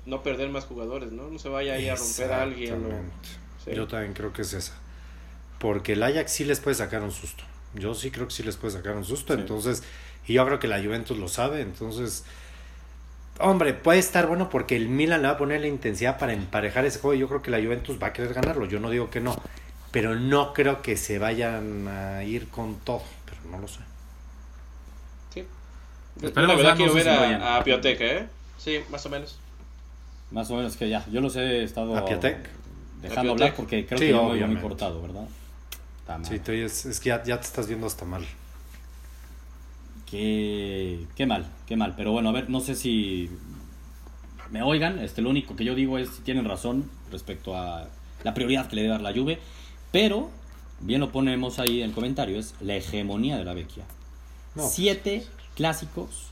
no 0.06 0.22
perder 0.22 0.50
más 0.50 0.64
jugadores, 0.64 1.12
¿no? 1.12 1.28
No 1.30 1.38
se 1.38 1.48
vaya 1.48 1.74
ahí 1.74 1.88
a 1.88 1.94
romper 1.96 2.32
a 2.32 2.42
alguien. 2.42 2.72
o- 2.74 2.76
Exactamente. 2.78 3.28
sí. 3.64 3.70
Yo 3.74 3.86
también 3.86 4.12
creo 4.12 4.32
que 4.32 4.42
es 4.42 4.52
esa. 4.52 4.72
Porque 5.58 5.92
el 5.94 6.02
Ajax 6.02 6.32
sí 6.32 6.44
les 6.44 6.60
puede 6.60 6.74
sacar 6.74 7.02
un 7.02 7.12
susto. 7.12 7.44
Yo 7.74 7.94
sí 7.94 8.10
creo 8.10 8.26
que 8.28 8.34
sí 8.34 8.42
les 8.42 8.56
puede 8.56 8.74
sacar 8.74 8.96
un 8.96 9.04
susto. 9.04 9.32
Entonces, 9.34 9.82
y 10.26 10.34
yo 10.34 10.44
creo 10.46 10.58
que 10.58 10.68
la 10.68 10.82
Juventus 10.82 11.16
lo 11.16 11.28
sabe. 11.28 11.60
Entonces, 11.62 12.24
hombre, 13.40 13.74
puede 13.74 13.98
estar 13.98 14.26
bueno 14.26 14.48
porque 14.50 14.76
el 14.76 14.88
Milan 14.88 15.22
le 15.22 15.28
va 15.28 15.34
a 15.34 15.38
poner 15.38 15.60
la 15.60 15.66
intensidad 15.66 16.18
para 16.18 16.32
emparejar 16.32 16.84
ese 16.84 16.98
juego. 16.98 17.14
y 17.14 17.18
Yo 17.20 17.28
creo 17.28 17.42
que 17.42 17.50
la 17.50 17.58
Juventus 17.58 17.98
va 18.02 18.08
a 18.08 18.12
querer 18.12 18.34
ganarlo. 18.34 18.66
Yo 18.66 18.80
no 18.80 18.90
digo 18.90 19.10
que 19.10 19.20
no. 19.20 19.36
Pero 19.90 20.14
no 20.16 20.52
creo 20.52 20.82
que 20.82 20.96
se 20.96 21.18
vayan 21.18 21.86
a 21.88 22.24
ir 22.24 22.48
con 22.48 22.76
todo. 22.80 23.02
Pero 23.26 23.40
no 23.50 23.58
lo 23.58 23.68
sé. 23.68 23.80
Sí. 25.32 25.44
Esperemos 26.22 26.48
la 26.48 26.54
verdad 26.56 26.76
quiero 26.76 26.94
ver 26.94 27.08
a, 27.08 27.56
a 27.58 27.64
¿eh? 27.64 28.28
Sí, 28.58 28.80
más 28.90 29.04
o 29.06 29.10
menos. 29.10 29.38
más 30.30 30.50
o 30.50 30.56
menos 30.56 30.76
que 30.76 30.88
ya, 30.88 31.04
yo 31.10 31.20
los 31.20 31.36
he 31.36 31.62
estado 31.64 31.96
¿A 31.96 32.00
dejando 32.02 33.32
¿A 33.32 33.34
hablar 33.34 33.54
porque 33.54 33.84
creo 33.86 33.98
Sí, 33.98 34.06
que 34.06 34.10
yo 34.10 34.24
me 34.24 34.32
obviamente. 34.32 34.62
cortado, 34.62 35.02
¿verdad? 35.02 35.24
Está 36.00 36.18
mal. 36.18 36.26
Sí, 36.26 36.40
es 36.90 37.00
que 37.00 37.08
ya, 37.08 37.22
ya 37.22 37.38
te 37.38 37.46
estás 37.46 37.66
viendo 37.66 37.86
hasta 37.86 38.04
mal. 38.04 38.24
Qué, 40.14 41.06
qué 41.16 41.26
mal, 41.26 41.44
qué 41.66 41.76
mal. 41.76 41.94
Pero 41.96 42.12
bueno, 42.12 42.28
a 42.28 42.32
ver, 42.32 42.48
no 42.48 42.60
sé 42.60 42.76
si 42.76 43.28
me 44.52 44.62
oigan. 44.62 45.00
Este, 45.00 45.22
lo 45.22 45.30
único 45.30 45.56
que 45.56 45.64
yo 45.64 45.74
digo 45.74 45.98
es 45.98 46.08
si 46.10 46.22
tienen 46.22 46.44
razón 46.44 46.88
respecto 47.10 47.56
a 47.56 47.88
la 48.22 48.32
prioridad 48.32 48.68
que 48.68 48.76
le 48.76 48.82
debe 48.82 48.92
dar 48.92 49.02
la 49.02 49.12
Juve. 49.12 49.40
Pero, 49.90 50.30
bien 50.78 51.00
lo 51.00 51.10
ponemos 51.10 51.58
ahí 51.58 51.80
en 51.82 51.88
el 51.88 51.92
comentario, 51.94 52.38
es 52.38 52.54
la 52.60 52.76
hegemonía 52.76 53.36
de 53.38 53.44
la 53.44 53.54
Vecchia. 53.54 53.82
No, 54.54 54.68
siete 54.68 55.26
clásicos. 55.56 56.28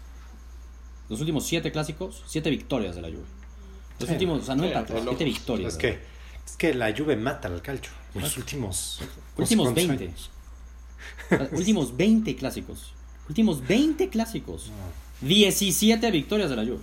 Los 1.08 1.18
últimos 1.18 1.44
siete 1.44 1.72
clásicos, 1.72 2.22
siete 2.28 2.50
victorias 2.50 2.94
de 2.94 3.02
la 3.02 3.08
Juve. 3.08 3.24
Los 3.98 4.08
Sí. 4.08 4.12
últimos, 4.14 4.42
o 4.42 4.44
sea, 4.46 4.54
no 4.54 4.62
Sí, 4.62 4.70
locos. 4.72 5.02
siete 5.08 5.24
victorias. 5.24 5.72
Es 5.72 5.78
que, 5.80 5.98
es 6.46 6.56
que 6.56 6.72
la 6.72 6.96
Juve 6.96 7.16
mata 7.16 7.48
al 7.48 7.60
calcio. 7.62 7.90
Los 8.14 8.36
últimos, 8.36 9.00
Últimos 9.36 9.70
no 9.70 9.74
sé 9.74 9.86
cuántos 9.86 9.88
20. 9.98 10.04
años. 10.04 10.30
O 11.24 11.28
sea, 11.36 11.48
últimos 11.58 11.96
20 11.96 12.36
clásicos. 12.36 12.92
Últimos 13.28 13.66
20 13.66 14.08
clásicos. 14.08 14.70
17 15.20 16.10
victorias 16.10 16.50
de 16.50 16.56
la 16.56 16.64
Juve. 16.64 16.78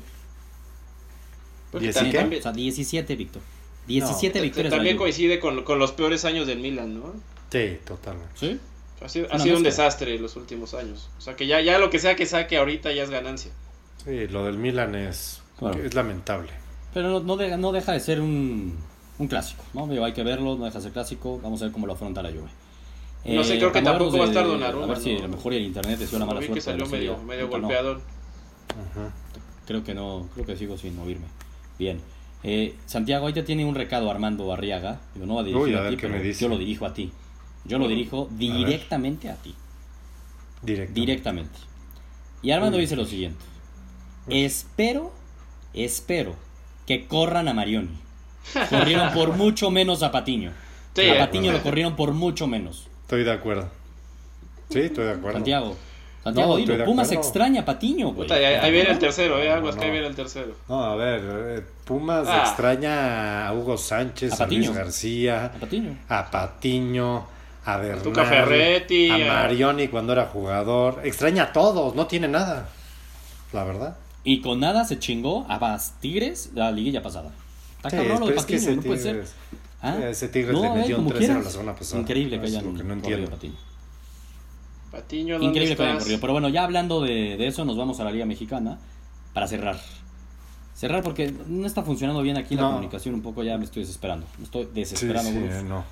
Porque 1.71 1.87
¿Diez 1.91 2.01
y 2.01 2.11
también, 2.11 2.39
O 2.39 2.43
sea, 2.43 2.51
17 2.51 3.15
victorias. 3.15 3.49
17 3.87 4.33
Te- 4.33 4.39
te- 4.39 4.43
victorias 4.43 4.71
de 4.71 4.77
la 4.77 4.77
también 4.77 4.97
Juve. 4.97 5.05
coincide 5.05 5.39
con, 5.39 5.63
con 5.63 5.79
los 5.79 5.91
peores 5.91 6.25
años 6.25 6.47
del 6.47 6.59
Milan, 6.59 6.99
¿no? 6.99 7.13
Sí, 7.51 7.77
totalmente. 7.85 8.33
¿Sí? 8.35 8.59
Ha 9.01 9.07
sido, 9.09 9.27
ha 9.31 9.37
un 9.37 9.63
desastre 9.63 10.19
los 10.19 10.35
últimos 10.35 10.73
años. 10.73 11.09
O 11.17 11.21
sea 11.21 11.35
que 11.35 11.47
ya, 11.47 11.61
ya 11.61 11.79
lo 11.79 11.89
que 11.89 11.99
sea 11.99 12.15
que 12.15 12.25
saque 12.25 12.57
ahorita 12.57 12.91
ya 12.91 13.03
es 13.03 13.09
ganancia. 13.09 13.51
Sí, 14.03 14.27
lo 14.27 14.43
del 14.45 14.57
Milan 14.57 14.95
es, 14.95 15.41
Claro. 15.57 15.81
es 15.83 15.93
lamentable. 15.93 16.49
Pero 16.93 17.09
no, 17.09 17.19
no, 17.21 17.37
de- 17.37 17.57
no 17.57 17.71
deja 17.71 17.93
de 17.93 17.99
ser 17.99 18.19
un, 18.19 18.77
un 19.17 19.27
clásico, 19.27 19.63
¿no? 19.73 19.87
Digo, 19.87 20.03
hay 20.05 20.13
que 20.13 20.23
verlo, 20.23 20.55
no 20.57 20.65
deja 20.65 20.79
de 20.79 20.83
ser 20.83 20.91
clásico. 20.93 21.39
Vamos 21.41 21.61
a 21.61 21.65
ver 21.65 21.71
cómo 21.71 21.87
lo 21.87 21.93
afronta 21.93 22.21
la 22.21 22.29
Juve. 22.29 22.49
No 23.25 23.43
sé, 23.43 23.57
creo 23.57 23.71
que 23.71 23.81
tampoco 23.81 24.17
va 24.17 24.25
a 24.25 24.27
estar 24.27 24.45
Donnarumma, 24.45 24.85
A 24.85 24.87
ver 24.87 24.97
si 24.99 25.13
¿no? 25.13 25.19
a 25.19 25.21
lo 25.23 25.27
mejor 25.29 25.53
el 25.53 25.63
internet 25.63 25.99
es 26.01 26.13
una 26.13 26.25
mala 26.25 26.39
Vi 26.39 26.45
suerte. 26.47 26.59
que 26.59 26.61
salió 26.61 26.87
medio, 26.87 27.19
no. 27.25 27.47
golpeador. 27.47 28.01
Creo 29.65 29.83
que 29.83 29.93
no, 29.93 30.27
creo 30.33 30.45
que 30.45 30.55
sigo 30.55 30.77
sin 30.77 30.97
oírme. 30.99 31.27
Bien. 31.77 31.99
Eh, 32.43 32.75
Santiago, 32.85 33.27
ahí 33.27 33.33
te 33.33 33.43
tiene 33.43 33.65
un 33.65 33.75
recado 33.75 34.09
Armando 34.09 34.51
Arriaga. 34.53 35.01
Digo, 35.13 35.25
no 35.25 35.35
va 35.35 35.41
a 35.41 35.43
a, 35.43 35.81
ver 35.81 35.91
ti, 35.91 35.97
pero 36.01 36.13
me 36.13 36.21
dice. 36.23 36.41
yo 36.41 36.47
lo 36.49 36.57
dirijo 36.57 36.85
a 36.85 36.93
ti. 36.93 37.11
Yo 37.65 37.77
lo 37.77 37.87
dirijo 37.87 38.29
directamente 38.31 39.29
a 39.29 39.35
ti. 39.35 39.53
Directo. 40.61 40.93
Directamente. 40.93 41.59
Y 42.41 42.51
Armando 42.51 42.77
Uy. 42.77 42.81
dice 42.83 42.95
lo 42.95 43.05
siguiente. 43.05 43.43
Espero, 44.29 45.11
espero 45.73 46.35
que 46.87 47.05
corran 47.05 47.47
a 47.47 47.53
Marioni. 47.53 47.97
Corrieron 48.69 49.13
por 49.13 49.33
mucho 49.37 49.69
menos 49.71 50.01
a 50.03 50.11
Patiño. 50.11 50.51
Sí, 50.95 51.01
a 51.01 51.15
eh. 51.15 51.19
Patiño 51.19 51.51
lo 51.51 51.61
corrieron 51.61 51.95
por 51.95 52.13
mucho 52.13 52.47
menos. 52.47 52.88
Estoy 53.09 53.23
de 53.23 53.31
acuerdo. 53.31 53.67
Sí, 54.69 54.81
estoy 54.81 55.05
de 55.05 55.11
acuerdo. 55.13 55.37
Santiago. 55.39 55.75
Santiago, 56.23 56.51
No, 56.51 56.57
dilo, 56.57 56.85
Pumas 56.85 57.11
extraña 57.11 57.61
a 57.61 57.65
Patiño, 57.65 58.09
güey. 58.13 58.31
Ahí, 58.31 58.43
ahí 58.45 58.71
viene 58.71 58.89
el 58.89 58.93
¿No? 58.93 58.99
tercero, 58.99 59.39
eh, 59.41 59.49
aguas 59.51 59.73
No, 59.73 59.79
que 59.81 59.85
ahí 59.85 59.89
no. 59.89 59.93
viene 59.93 60.07
el 60.09 60.15
tercero. 60.15 60.53
No, 60.67 60.83
a 60.83 60.95
ver, 60.95 61.21
eh, 61.25 61.63
Pumas 61.85 62.27
Ah. 62.29 62.43
extraña 62.45 63.47
a 63.47 63.53
Hugo 63.53 63.79
Sánchez, 63.79 64.39
A 64.39 64.43
a, 64.43 64.45
Luis 64.45 64.59
Patiño. 64.67 64.73
García, 64.79 65.45
A 65.45 65.51
Patiño. 65.59 65.97
a 66.07 66.29
Patiño, 66.29 67.25
a 67.65 67.77
Bernal, 67.77 68.25
Ferretti, 68.27 69.09
a 69.09 69.15
a- 69.15 69.43
Marioni 69.43 69.87
cuando 69.87 70.13
era 70.13 70.27
jugador. 70.27 71.01
Extraña 71.03 71.45
a 71.45 71.51
todos, 71.51 71.95
no 71.95 72.05
tiene 72.05 72.27
nada. 72.27 72.69
La 73.53 73.63
verdad. 73.63 73.97
Y 74.23 74.41
con 74.41 74.59
nada 74.59 74.85
se 74.85 74.99
chingó 74.99 75.47
a 75.49 75.57
Bas 75.57 75.95
Tigres 75.99 76.51
la 76.53 76.69
liguilla 76.71 77.01
pasada. 77.01 77.31
Está 77.77 77.89
Sí, 77.89 77.95
cabrón 77.95 78.19
lo 78.19 78.25
de 78.27 78.33
pero 78.33 78.39
es 78.39 78.45
que 78.45 78.53
Patiño, 78.57 78.75
no 78.75 78.81
puede 78.83 78.99
ser. 79.01 79.25
¿Ah? 79.81 79.97
ese 80.09 80.27
Tigres 80.27 80.53
No, 80.53 80.61
le 80.63 80.69
metió 80.81 80.97
un 80.97 81.05
como 81.05 81.15
3-0 81.15 81.19
quieras. 81.19 81.43
la 81.45 81.51
semana 81.51 81.75
pasada. 81.75 82.01
Increíble 82.01 82.39
que 82.39 82.47
hayan 82.47 82.65
lo 82.65 82.73
que 82.77 82.83
no 82.83 82.93
entiendo. 82.93 83.29
Patiño. 83.29 83.53
Patiño, 84.91 85.33
¿dónde 85.35 85.47
Increíble 85.47 85.75
que 85.75 85.83
hayan 85.83 85.99
corrido. 85.99 86.19
Pero 86.19 86.33
bueno, 86.33 86.49
ya 86.49 86.63
hablando 86.63 87.01
de, 87.01 87.37
de 87.37 87.47
eso, 87.47 87.63
nos 87.65 87.77
vamos 87.77 87.99
a 87.99 88.03
la 88.03 88.11
Liga 88.11 88.25
Mexicana 88.25 88.79
para 89.33 89.47
cerrar. 89.47 89.79
Cerrar 90.75 91.03
porque 91.03 91.33
no 91.47 91.67
está 91.67 91.83
funcionando 91.83 92.21
bien 92.21 92.37
aquí 92.37 92.55
la 92.55 92.63
comunicación. 92.63 93.13
Un 93.15 93.21
poco 93.21 93.43
ya 93.43 93.57
me 93.57 93.65
estoy 93.65 93.83
desesperando. 93.83 94.25
Me 94.37 94.45
estoy 94.45 94.67
desesperando. 94.73 95.29
sí, 95.31 95.37
eh, 95.49 95.63
no. 95.67 95.83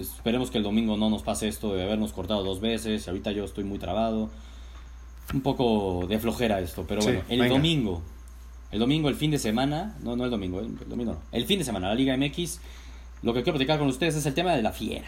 Esperemos 0.00 0.50
que 0.50 0.58
el 0.58 0.64
domingo 0.64 0.96
no 0.96 1.10
nos 1.10 1.22
pase 1.22 1.48
esto 1.48 1.74
de 1.74 1.82
habernos 1.84 2.12
cortado 2.12 2.42
dos 2.42 2.60
veces. 2.60 3.06
Ahorita 3.08 3.32
yo 3.32 3.44
estoy 3.44 3.64
muy 3.64 3.78
trabado. 3.78 4.30
Un 5.34 5.40
poco 5.42 6.06
de 6.08 6.18
flojera 6.18 6.60
esto, 6.60 6.84
pero 6.88 7.02
Sí, 7.02 7.08
bueno, 7.08 7.22
el 7.28 7.40
venga. 7.40 7.54
domingo. 7.54 8.02
El 8.72 8.78
domingo, 8.80 9.08
el 9.08 9.14
fin 9.16 9.30
de 9.30 9.38
semana. 9.38 9.96
No, 10.02 10.16
no 10.16 10.24
el 10.24 10.30
domingo, 10.30 10.60
el, 10.60 10.66
el 10.66 10.88
domingo 10.88 11.12
no. 11.12 11.18
El 11.30 11.44
fin 11.46 11.58
de 11.58 11.64
semana, 11.64 11.88
la 11.88 11.94
Liga 11.94 12.16
MX. 12.16 12.60
Lo 13.22 13.32
que 13.32 13.42
quiero 13.42 13.56
platicar 13.56 13.78
con 13.78 13.88
ustedes 13.88 14.16
es 14.16 14.26
el 14.26 14.34
tema 14.34 14.52
de 14.52 14.62
la 14.62 14.72
fiera. 14.72 15.06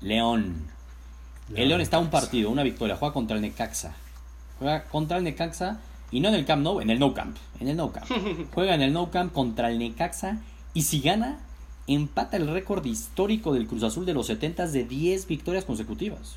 León. 0.00 0.66
El 1.54 1.68
León 1.68 1.80
está 1.80 1.96
a 1.96 2.00
un 2.00 2.10
partido, 2.10 2.50
una 2.50 2.62
victoria. 2.62 2.96
Juega 2.96 3.12
contra 3.14 3.36
el 3.36 3.42
Necaxa. 3.42 3.94
Juega 4.58 4.84
contra 4.84 5.18
el 5.18 5.24
Necaxa. 5.24 5.78
Y 6.10 6.20
no 6.20 6.28
en 6.28 6.34
el 6.34 6.46
Camp 6.46 6.62
Nou, 6.62 6.80
en 6.80 6.90
el 6.90 6.98
No 6.98 7.12
Camp. 7.12 7.36
En 7.60 7.68
el 7.68 7.76
No 7.76 7.92
Camp. 7.92 8.06
Juega 8.54 8.74
en 8.74 8.82
el 8.82 8.92
No 8.92 9.10
Camp 9.10 9.32
contra 9.32 9.70
el 9.70 9.78
Necaxa. 9.78 10.38
Y 10.74 10.82
si 10.82 11.00
gana, 11.00 11.38
empata 11.86 12.36
el 12.36 12.48
récord 12.48 12.84
histórico 12.84 13.52
del 13.52 13.66
Cruz 13.66 13.82
Azul 13.82 14.06
de 14.06 14.14
los 14.14 14.26
70 14.26 14.66
de 14.68 14.84
10 14.84 15.26
victorias 15.26 15.64
consecutivas. 15.64 16.36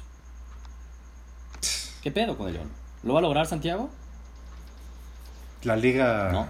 ¿Qué 2.01 2.11
pedo 2.11 2.37
con 2.37 2.47
el 2.47 2.53
León? 2.55 2.69
¿Lo 3.03 3.13
va 3.13 3.19
a 3.19 3.21
lograr 3.21 3.45
Santiago? 3.45 3.89
La 5.63 5.75
liga 5.75 6.31
No. 6.31 6.47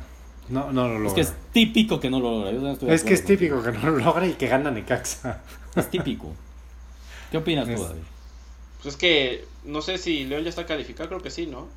No, 0.51 0.71
no, 0.71 0.87
lo 0.87 0.99
logra. 0.99 1.07
Es 1.07 1.13
que 1.13 1.21
es 1.21 1.33
típico 1.53 1.99
que 1.99 2.09
no 2.09 2.19
lo 2.19 2.31
logra. 2.31 2.51
Yo 2.51 2.59
no 2.61 2.71
estoy 2.71 2.89
de 2.89 2.95
Es 2.95 3.03
que 3.03 3.13
es 3.13 3.25
típico 3.25 3.61
que 3.63 3.71
no 3.71 3.89
lo 3.89 3.97
logra 3.97 4.27
y 4.27 4.33
que 4.33 4.47
gana 4.47 4.69
Necaxa. 4.71 5.41
Es 5.75 5.89
típico. 5.89 6.33
¿Qué 7.31 7.37
opinas 7.37 7.65
tú, 7.65 7.71
Es- 7.73 7.81
David? 7.81 8.01
Pues 8.83 8.95
es 8.95 8.99
que 8.99 9.45
no 9.63 9.81
sé 9.81 9.97
si 9.97 10.25
León 10.25 10.43
ya 10.43 10.49
está 10.49 10.65
calificado, 10.65 11.07
creo 11.09 11.21
que 11.21 11.29
sí, 11.31 11.45
¿no? 11.47 11.67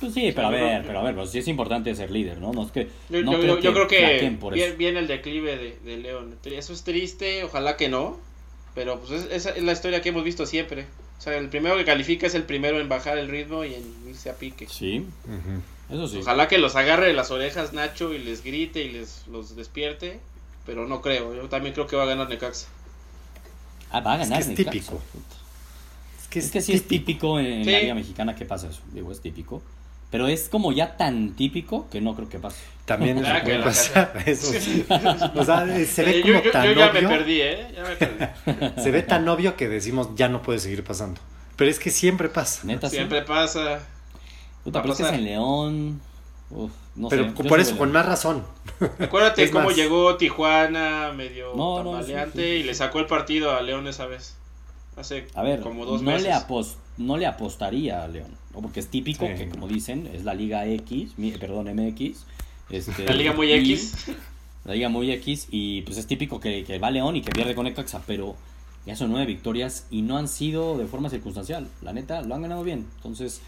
Pues 0.00 0.12
sí, 0.12 0.32
pero 0.34 0.48
a 0.48 0.50
ver, 0.50 0.84
pero 0.86 0.98
a 0.98 1.02
ver, 1.02 1.14
pues 1.14 1.30
sí 1.30 1.38
es 1.38 1.48
importante 1.48 1.94
ser 1.94 2.10
líder, 2.10 2.38
¿no? 2.38 2.52
No 2.52 2.64
es 2.64 2.70
que. 2.72 2.88
Yo, 3.08 3.22
no 3.22 3.32
yo- 3.32 3.40
yo- 3.42 3.58
yo 3.60 3.72
creo 3.72 3.88
que 3.88 4.36
viene, 4.76 4.98
el 4.98 5.06
declive 5.06 5.56
de, 5.56 5.78
de 5.84 5.96
León. 5.96 6.36
Eso 6.44 6.72
es 6.74 6.82
triste, 6.82 7.44
ojalá 7.44 7.76
que 7.78 7.88
no. 7.88 8.18
Pero 8.74 9.00
pues 9.00 9.12
es- 9.12 9.32
esa 9.32 9.50
es 9.50 9.62
la 9.62 9.72
historia 9.72 10.02
que 10.02 10.10
hemos 10.10 10.22
visto 10.24 10.44
siempre. 10.44 10.86
O 11.18 11.20
sea, 11.22 11.36
el 11.38 11.48
primero 11.48 11.76
que 11.76 11.84
califica 11.84 12.26
es 12.26 12.34
el 12.34 12.44
primero 12.44 12.80
en 12.80 12.88
bajar 12.88 13.18
el 13.18 13.28
ritmo 13.28 13.64
y 13.64 13.74
en 13.74 13.82
irse 14.08 14.30
a 14.30 14.34
pique. 14.36 14.68
Sí, 14.68 15.06
Ujú. 15.24 15.94
eso 15.94 16.08
sí. 16.08 16.18
Ojalá 16.18 16.46
que 16.48 16.58
los 16.58 16.76
agarre 16.76 17.06
de 17.08 17.14
las 17.14 17.30
orejas 17.30 17.72
Nacho 17.72 18.12
y 18.12 18.18
les 18.18 18.44
grite 18.44 18.82
y 18.82 18.90
les 18.90 19.26
los 19.28 19.56
despierte. 19.56 20.20
Pero 20.66 20.86
no 20.88 21.00
creo. 21.00 21.34
Yo 21.34 21.48
también 21.48 21.74
creo 21.74 21.86
que 21.86 21.94
va 21.96 22.02
a 22.02 22.06
ganar 22.06 22.28
Necaxa. 22.28 22.66
Ah, 23.90 24.00
va 24.00 24.14
a 24.14 24.16
ganar 24.18 24.40
Es 24.40 24.46
que 24.48 24.52
es 24.52 24.58
típico. 24.58 25.00
Es 26.20 26.28
que 26.28 26.38
Es 26.40 26.50
que 26.50 26.60
sí 26.60 26.72
es 26.72 26.86
típico 26.88 27.38
en 27.38 27.64
Sí. 27.64 27.70
la 27.70 27.78
Liga 27.80 27.94
Mexicana 27.94 28.34
que 28.34 28.44
pasa 28.44 28.68
eso. 28.68 28.80
Digo, 28.92 29.12
es 29.12 29.20
típico. 29.20 29.62
Pero 30.10 30.28
es 30.28 30.48
como 30.48 30.72
ya 30.72 30.96
tan 30.96 31.34
típico 31.34 31.88
que 31.90 32.00
no 32.00 32.14
creo 32.14 32.28
que 32.28 32.38
pase. 32.38 32.58
También 32.84 33.24
Ah, 33.26 33.38
eso 33.38 33.44
puede 33.44 33.62
pasar. 33.62 34.22
Eso 34.26 34.52
sí. 34.52 34.84
O 35.34 35.44
sea, 35.44 35.66
se 35.84 36.04
ve 36.04 36.18
Eh, 36.18 36.20
como 36.22 36.34
yo, 36.34 36.42
yo- 36.44 36.50
tan 36.52 36.64
yo 36.66 36.72
ya 36.74 36.92
me 36.92 36.98
obvio. 37.00 37.08
perdí, 37.08 37.40
¿eh? 37.40 37.66
Ya 37.74 37.82
me 37.82 37.96
perdí. 37.96 38.72
Se 38.82 38.90
ve 38.92 39.02
tan 39.02 39.28
obvio 39.28 39.56
que 39.56 39.68
decimos 39.68 40.10
ya 40.14 40.28
no 40.28 40.42
puede 40.42 40.60
seguir 40.60 40.84
pasando. 40.84 41.20
Pero 41.56 41.70
es 41.70 41.78
que 41.80 41.90
siempre 41.90 42.28
pasa. 42.28 42.60
Neta, 42.64 42.88
sí. 42.88 42.96
Siempre 42.96 43.22
pasa. 43.22 43.80
Puta, 44.62 44.82
pero 44.82 44.92
es 44.92 44.98
que 44.98 45.02
es 45.02 45.08
pasar. 45.08 45.18
en 45.20 45.24
León. 45.24 46.00
Uf, 46.50 46.70
no 46.94 47.08
Pero 47.08 47.24
sé. 47.36 47.42
Por 47.48 47.58
eso, 47.58 47.76
con 47.76 47.90
más 47.90 48.06
razón. 48.06 48.44
Acuérdate 49.00 49.42
Es 49.44 49.50
cómo 49.50 49.64
más. 49.66 49.76
llegó 49.76 50.16
Tijuana 50.16 51.12
medio 51.16 51.54
No, 51.56 51.82
no, 51.82 51.90
tambaleante 51.90 52.38
sí, 52.40 52.44
sí, 52.44 52.54
y 52.60 52.62
le 52.62 52.74
sacó 52.74 53.00
el 53.00 53.06
partido 53.06 53.56
a 53.56 53.60
León 53.62 53.88
esa 53.88 54.06
vez. 54.06 54.36
Hace 54.96 55.26
A 55.34 55.42
ver, 55.42 55.60
como 55.60 55.84
dos 55.84 56.00
no, 56.02 56.10
meses. 56.10 56.24
le 56.24 56.32
apos- 56.32 56.76
no 56.96 57.16
le 57.18 57.26
apostaría 57.26 58.02
a 58.02 58.08
León. 58.08 58.30
¿no? 58.54 58.60
Porque 58.62 58.80
es 58.80 58.88
típico 58.88 59.26
Sí. 59.26 59.34
que, 59.34 59.48
como 59.50 59.68
dicen, 59.68 60.06
es 60.12 60.24
la 60.24 60.32
Liga 60.34 60.66
X, 60.66 61.12
mi- 61.18 61.32
perdón, 61.32 61.68
MX. 61.68 62.24
este, 62.70 63.04
La 63.06 63.14
liga 63.14 63.32
muy 63.34 63.52
y- 63.52 63.72
X. 63.72 64.06
La 64.64 64.74
Liga 64.74 64.88
muy 64.88 65.10
X. 65.12 65.48
Y 65.50 65.82
pues 65.82 65.98
es 65.98 66.06
típico 66.06 66.40
que, 66.40 66.64
que 66.64 66.78
va 66.78 66.90
León 66.90 67.14
y 67.16 67.20
que 67.22 67.30
pierde 67.30 67.54
con 67.54 67.64
Necaxa. 67.66 68.02
Pero 68.06 68.34
ya 68.86 68.96
son 68.96 69.10
nueve 69.10 69.26
victorias 69.26 69.86
y 69.90 70.02
no 70.02 70.16
han 70.16 70.28
sido 70.28 70.76
de 70.78 70.86
forma 70.86 71.08
circunstancial. 71.10 71.68
La 71.82 71.92
neta, 71.92 72.22
lo 72.22 72.34
han 72.34 72.42
ganado 72.42 72.64
bien. 72.64 72.86
Entonces, 72.96 73.42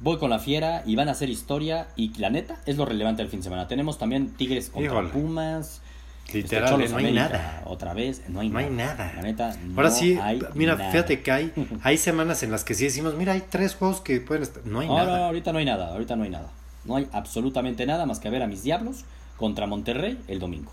voy 0.00 0.16
con 0.18 0.30
la 0.30 0.38
fiera 0.40 0.82
y 0.86 0.96
van 0.96 1.08
a 1.08 1.12
hacer 1.12 1.28
historia. 1.30 1.88
Y 1.94 2.16
la 2.18 2.30
neta 2.30 2.60
es 2.66 2.76
lo 2.76 2.84
relevante 2.86 3.22
del 3.22 3.30
fin 3.30 3.40
de 3.40 3.44
semana. 3.44 3.68
Tenemos 3.68 3.98
también 3.98 4.30
Tigres 4.34 4.70
contra 4.70 4.90
Híjole. 4.92 5.08
Pumas. 5.10 5.82
Este, 6.26 6.38
Literal, 6.38 6.70
no 6.72 6.78
hay 6.78 6.86
América, 6.92 7.28
nada. 7.28 7.62
Otra 7.66 7.94
vez, 7.94 8.22
no 8.28 8.40
hay 8.40 8.48
No 8.48 8.58
hay 8.58 8.70
nada. 8.70 8.94
nada. 8.96 9.12
La 9.16 9.22
neta, 9.22 9.56
Ahora 9.76 9.88
no 9.90 9.94
sí, 9.94 10.18
hay 10.20 10.40
mira, 10.54 10.74
nada. 10.76 10.90
fíjate 10.90 11.20
que 11.22 11.30
hay, 11.30 11.52
hay 11.82 11.98
semanas 11.98 12.42
en 12.42 12.50
las 12.50 12.64
que 12.64 12.74
sí 12.74 12.84
decimos, 12.84 13.14
mira, 13.14 13.32
hay 13.34 13.42
tres 13.48 13.74
juegos 13.74 14.00
que 14.00 14.20
pueden 14.20 14.42
estar. 14.42 14.64
No 14.66 14.80
hay 14.80 14.88
nada. 14.88 15.18
no, 15.18 15.24
ahorita 15.26 15.52
no 15.52 15.58
hay 15.58 15.64
nada, 15.64 15.88
ahorita 15.92 16.16
no 16.16 16.24
hay 16.24 16.30
nada. 16.30 16.50
No 16.84 16.96
hay 16.96 17.08
absolutamente 17.12 17.86
nada 17.86 18.04
más 18.06 18.18
que 18.20 18.30
ver 18.30 18.42
a 18.42 18.46
mis 18.46 18.62
diablos 18.62 19.04
contra 19.36 19.66
Monterrey 19.66 20.18
el 20.28 20.38
domingo. 20.38 20.70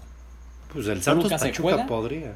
Pues 0.73 0.87
el 0.87 1.01
Santos 1.03 1.25
Toluca 1.29 1.37
se 1.37 1.53
juega. 1.53 1.85
podría. 1.85 2.33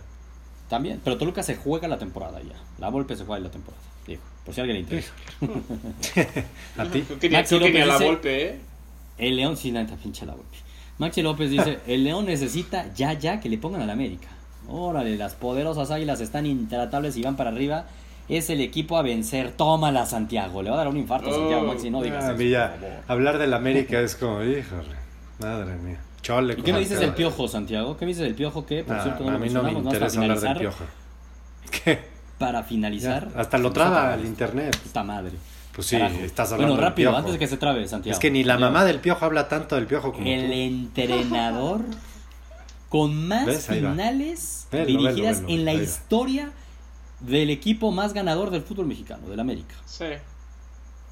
También, 0.70 1.00
pero 1.04 1.18
Toluca 1.18 1.42
se 1.44 1.56
juega 1.56 1.88
la 1.88 1.98
temporada 1.98 2.42
ya. 2.42 2.56
La 2.80 2.90
Volpe 2.90 3.16
se 3.16 3.24
juega 3.24 3.42
la 3.44 3.52
temporada. 3.52 3.82
Digo, 4.08 4.22
por 4.46 4.54
si 4.54 4.62
alguien 4.62 4.76
le 4.78 4.82
interesa. 4.82 5.12
¿A 6.78 6.86
ti? 6.86 7.02
Creo 7.02 7.20
que 7.20 7.30
ni, 7.30 7.36
Maxi 7.36 7.56
creo 7.58 7.68
que 7.68 7.74
ni 7.74 7.82
a 7.82 7.86
López 7.86 8.00
la 8.08 8.16
dice- 8.18 8.48
¿eh? 8.50 8.60
El 9.18 9.36
León, 9.38 9.56
sí, 9.58 9.72
neta, 9.72 9.96
pinche 9.96 10.26
la 10.26 10.34
Volpe. 10.34 10.58
Maxi 10.98 11.22
López 11.22 11.50
dice, 11.50 11.80
el 11.88 12.04
León 12.04 12.26
necesita 12.26 12.94
ya, 12.94 13.14
ya 13.14 13.40
que 13.40 13.50
le 13.50 13.58
pongan 13.58 13.82
al 13.82 13.90
América. 13.90 14.28
Órale, 14.68 15.16
las 15.18 15.34
poderosas 15.36 15.92
águilas 15.92 16.22
están 16.22 16.46
intratables 16.46 17.16
y 17.18 17.22
van 17.22 17.36
para 17.36 17.50
arriba. 17.52 17.86
Es 18.28 18.50
el 18.50 18.62
equipo 18.62 18.98
a 18.98 19.04
vencer. 19.04 19.52
Tómala, 19.52 20.06
Santiago. 20.08 20.64
Le 20.64 20.70
va 20.72 20.76
a 20.78 20.80
dar 20.80 20.88
un 20.88 20.98
infarto 20.98 21.30
a 21.30 21.34
Santiago, 21.34 21.64
Oh, 21.64 21.68
Maxi. 21.68 21.92
No 21.92 22.02
digas 22.02 22.24
Ah, 22.24 22.34
eso, 22.34 22.38
favor. 22.80 23.04
hablar 23.08 23.38
del 23.38 23.54
América 23.54 24.00
es 24.00 24.16
como, 24.16 24.42
híjole, 24.44 24.96
madre 25.40 25.76
mía. 25.76 26.00
Chole, 26.24 26.56
¿Y 26.58 26.64
qué 26.64 26.74
me 26.74 26.80
dices 26.80 27.00
del 27.00 27.14
piojo, 27.14 27.48
Santiago? 27.48 27.96
¿Qué 27.98 28.06
me 28.06 28.10
dices 28.10 28.24
del 28.24 28.34
piojo? 28.34 28.66
Que, 28.66 28.84
por 28.84 28.96
Ah, 28.96 29.04
cierto, 29.04 29.24
no 29.26 29.36
a 29.36 29.38
mí 29.38 29.50
no 29.50 29.62
me 29.62 29.72
interesa 29.74 30.20
hablar 30.20 30.40
del 30.40 30.58
piojo. 30.58 30.84
¿Qué? 31.84 32.00
Para 32.40 32.62
Ya, 32.62 32.66
finalizar. 32.68 33.30
hasta 33.36 33.60
lo 33.60 33.72
traba 33.72 34.16
vez. 34.16 34.26
internet. 34.26 34.76
Puta 34.82 35.04
madre. 35.04 35.34
Pues 35.76 35.88
sí, 35.88 35.98
Carajo. 35.98 36.20
estás 36.20 36.52
hablando 36.54 36.76
Bueno, 36.76 36.90
rápido, 36.90 37.16
antes 37.16 37.34
de 37.34 37.40
que 37.40 37.48
se 37.48 37.58
trabe, 37.58 37.86
Santiago. 37.88 38.14
Es 38.14 38.20
que 38.20 38.32
ni 38.32 38.44
la 38.44 38.54
Santiago. 38.54 38.72
mamá 38.74 38.86
del 38.86 39.00
piojo 39.00 39.26
habla 39.26 39.48
tanto 39.50 39.76
del 39.76 39.88
piojo 39.88 40.14
como 40.14 40.26
El 40.26 40.48
tú. 40.48 40.54
entrenador 40.54 41.82
con 42.90 43.28
más 43.28 43.66
finales 43.68 44.68
Velo, 44.72 44.86
dirigidas 44.86 45.38
velo, 45.42 45.48
velo, 45.48 45.60
en 45.60 45.66
la 45.66 45.74
historia 45.74 46.52
del 47.20 47.50
equipo 47.50 47.92
más 47.92 48.14
ganador 48.14 48.52
del 48.52 48.62
fútbol 48.62 48.86
mexicano, 48.88 49.28
del 49.28 49.40
América. 49.40 49.76
Sí. 49.86 50.06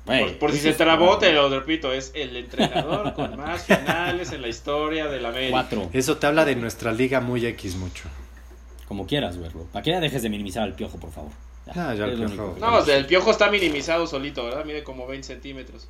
Güey, 0.05 0.19
Por, 0.31 0.39
por 0.39 0.51
si 0.51 0.59
se 0.59 0.73
trabó, 0.73 1.17
te 1.17 1.31
lo 1.31 1.49
repito, 1.49 1.91
es 1.93 2.11
el 2.13 2.35
entrenador 2.35 3.13
con 3.13 3.37
más 3.37 3.63
finales 3.63 4.31
en 4.33 4.41
la 4.41 4.47
historia 4.49 5.07
del 5.07 5.25
América. 5.25 5.51
Cuatro. 5.51 5.89
Eso 5.93 6.17
te 6.17 6.27
habla 6.27 6.45
de 6.45 6.55
nuestra 6.55 6.91
liga 6.91 7.19
muy 7.21 7.45
X 7.45 7.75
mucho. 7.77 8.03
como 8.87 9.07
quieras 9.07 9.37
verlo. 9.37 9.65
Para 9.71 9.81
que 9.83 9.91
ya 9.91 9.99
dejes 10.01 10.21
de 10.21 10.29
minimizar 10.29 10.63
al 10.63 10.73
piojo, 10.73 10.97
por 10.99 11.11
favor. 11.11 11.31
Ah, 11.75 11.93
ya 11.95 12.05
el 12.05 12.17
Piojo. 12.17 12.55
No, 12.59 12.77
o 12.77 12.81
sea, 12.85 12.97
el 12.97 13.05
piojo 13.05 13.31
está 13.31 13.49
minimizado 13.49 14.05
solito, 14.07 14.43
¿verdad? 14.43 14.65
Mide 14.65 14.83
como 14.83 15.07
20 15.07 15.25
centímetros. 15.25 15.87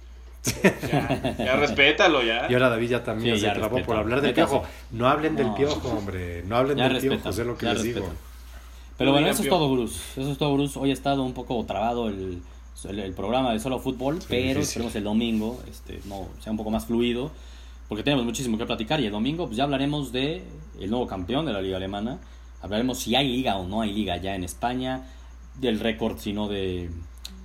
Ya, 0.63 1.35
ya 1.37 1.55
respétalo, 1.59 2.21
ya. 2.21 2.47
Y 2.49 2.53
ahora 2.53 2.69
David 2.69 2.89
ya 2.89 3.03
también 3.03 3.35
Sí, 3.35 3.41
se 3.41 3.51
trabó 3.51 3.81
por 3.83 3.95
hablar 3.97 4.21
del 4.21 4.33
piojo. 4.33 4.63
No 4.91 5.07
hablen 5.07 5.35
del 5.35 5.47
No. 5.47 5.55
piojo, 5.55 5.87
hombre. 5.89 6.43
No 6.43 6.57
hablen 6.57 6.77
Ya 6.77 6.89
del 6.89 6.99
piojo, 7.01 7.31
sé 7.31 7.45
lo 7.45 7.57
que 7.57 7.65
ya 7.65 7.73
les 7.73 7.83
digo. 7.83 8.09
Pero 8.97 9.09
No 9.09 9.13
bueno, 9.13 9.27
eso 9.29 9.41
es 9.41 9.49
todo, 9.49 9.71
Bruce. 9.71 9.99
Eso 10.19 10.31
es 10.31 10.37
todo, 10.37 10.53
Bruce. 10.53 10.77
Hoy 10.77 10.91
ha 10.91 10.93
estado 10.93 11.23
un 11.23 11.33
poco 11.33 11.63
trabado 11.65 12.07
el, 12.09 12.41
el, 12.87 12.99
el 12.99 13.13
programa 13.13 13.51
de 13.53 13.59
solo 13.59 13.79
fútbol, 13.79 14.19
pero 14.27 14.41
difícil. 14.41 14.61
esperemos 14.61 14.95
el 14.95 15.03
domingo 15.05 15.63
este, 15.69 15.99
no, 16.05 16.27
sea 16.41 16.51
un 16.51 16.57
poco 16.57 16.69
más 16.69 16.85
fluido, 16.85 17.31
porque 17.87 18.03
tenemos 18.03 18.23
muchísimo 18.25 18.57
que 18.57 18.65
platicar. 18.65 18.99
Y 18.99 19.05
el 19.07 19.11
domingo 19.11 19.45
pues, 19.47 19.57
ya 19.57 19.63
hablaremos 19.63 20.11
de 20.11 20.43
el 20.79 20.89
nuevo 20.91 21.07
campeón 21.07 21.45
de 21.45 21.53
la 21.53 21.61
liga 21.61 21.77
alemana. 21.77 22.19
Hablaremos 22.61 22.99
si 22.99 23.15
hay 23.15 23.27
liga 23.29 23.55
o 23.55 23.65
no 23.65 23.81
hay 23.81 23.91
liga 23.93 24.17
ya 24.17 24.35
en 24.35 24.43
España, 24.43 25.01
del 25.59 25.79
récord, 25.79 26.17
si 26.19 26.33
no 26.33 26.47
de, 26.47 26.89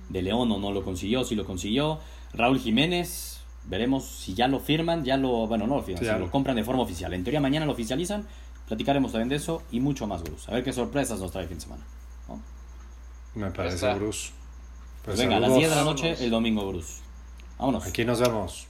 de 0.09 0.21
León 0.21 0.51
o 0.51 0.59
no 0.59 0.71
lo 0.71 0.83
consiguió, 0.83 1.23
si 1.23 1.35
lo 1.35 1.45
consiguió. 1.45 1.99
Raúl 2.33 2.59
Jiménez, 2.59 3.41
veremos 3.65 4.05
si 4.05 4.33
ya 4.33 4.47
lo 4.47 4.59
firman, 4.59 5.03
ya 5.03 5.17
lo, 5.17 5.47
bueno, 5.47 5.67
no 5.67 5.75
lo 5.75 5.83
firman, 5.83 6.03
si 6.03 6.05
ya 6.05 6.17
lo 6.17 6.29
compran 6.31 6.55
de 6.55 6.63
forma 6.63 6.81
oficial. 6.81 7.13
En 7.13 7.23
teoría 7.23 7.41
mañana 7.41 7.65
lo 7.65 7.73
oficializan, 7.73 8.27
platicaremos 8.67 9.11
también 9.11 9.29
de 9.29 9.35
eso 9.35 9.63
y 9.71 9.79
mucho 9.79 10.07
más, 10.07 10.23
Bruce. 10.23 10.49
A 10.49 10.55
ver 10.55 10.63
qué 10.63 10.73
sorpresas 10.73 11.19
nos 11.19 11.31
trae 11.31 11.43
el 11.43 11.49
fin 11.49 11.57
de 11.57 11.63
semana. 11.63 11.83
¿no? 12.27 12.41
Me 13.35 13.51
parece. 13.51 13.93
Bruce. 13.95 14.31
Pues 15.03 15.17
venga, 15.17 15.37
a 15.37 15.39
las 15.39 15.49
saludos. 15.49 15.59
10 15.59 15.69
de 15.69 15.75
la 15.75 15.83
noche 15.83 16.15
el 16.23 16.29
domingo, 16.29 16.67
Bruce. 16.67 17.01
Vámonos. 17.57 17.85
Aquí 17.85 18.05
nos 18.05 18.19
vemos. 18.19 18.68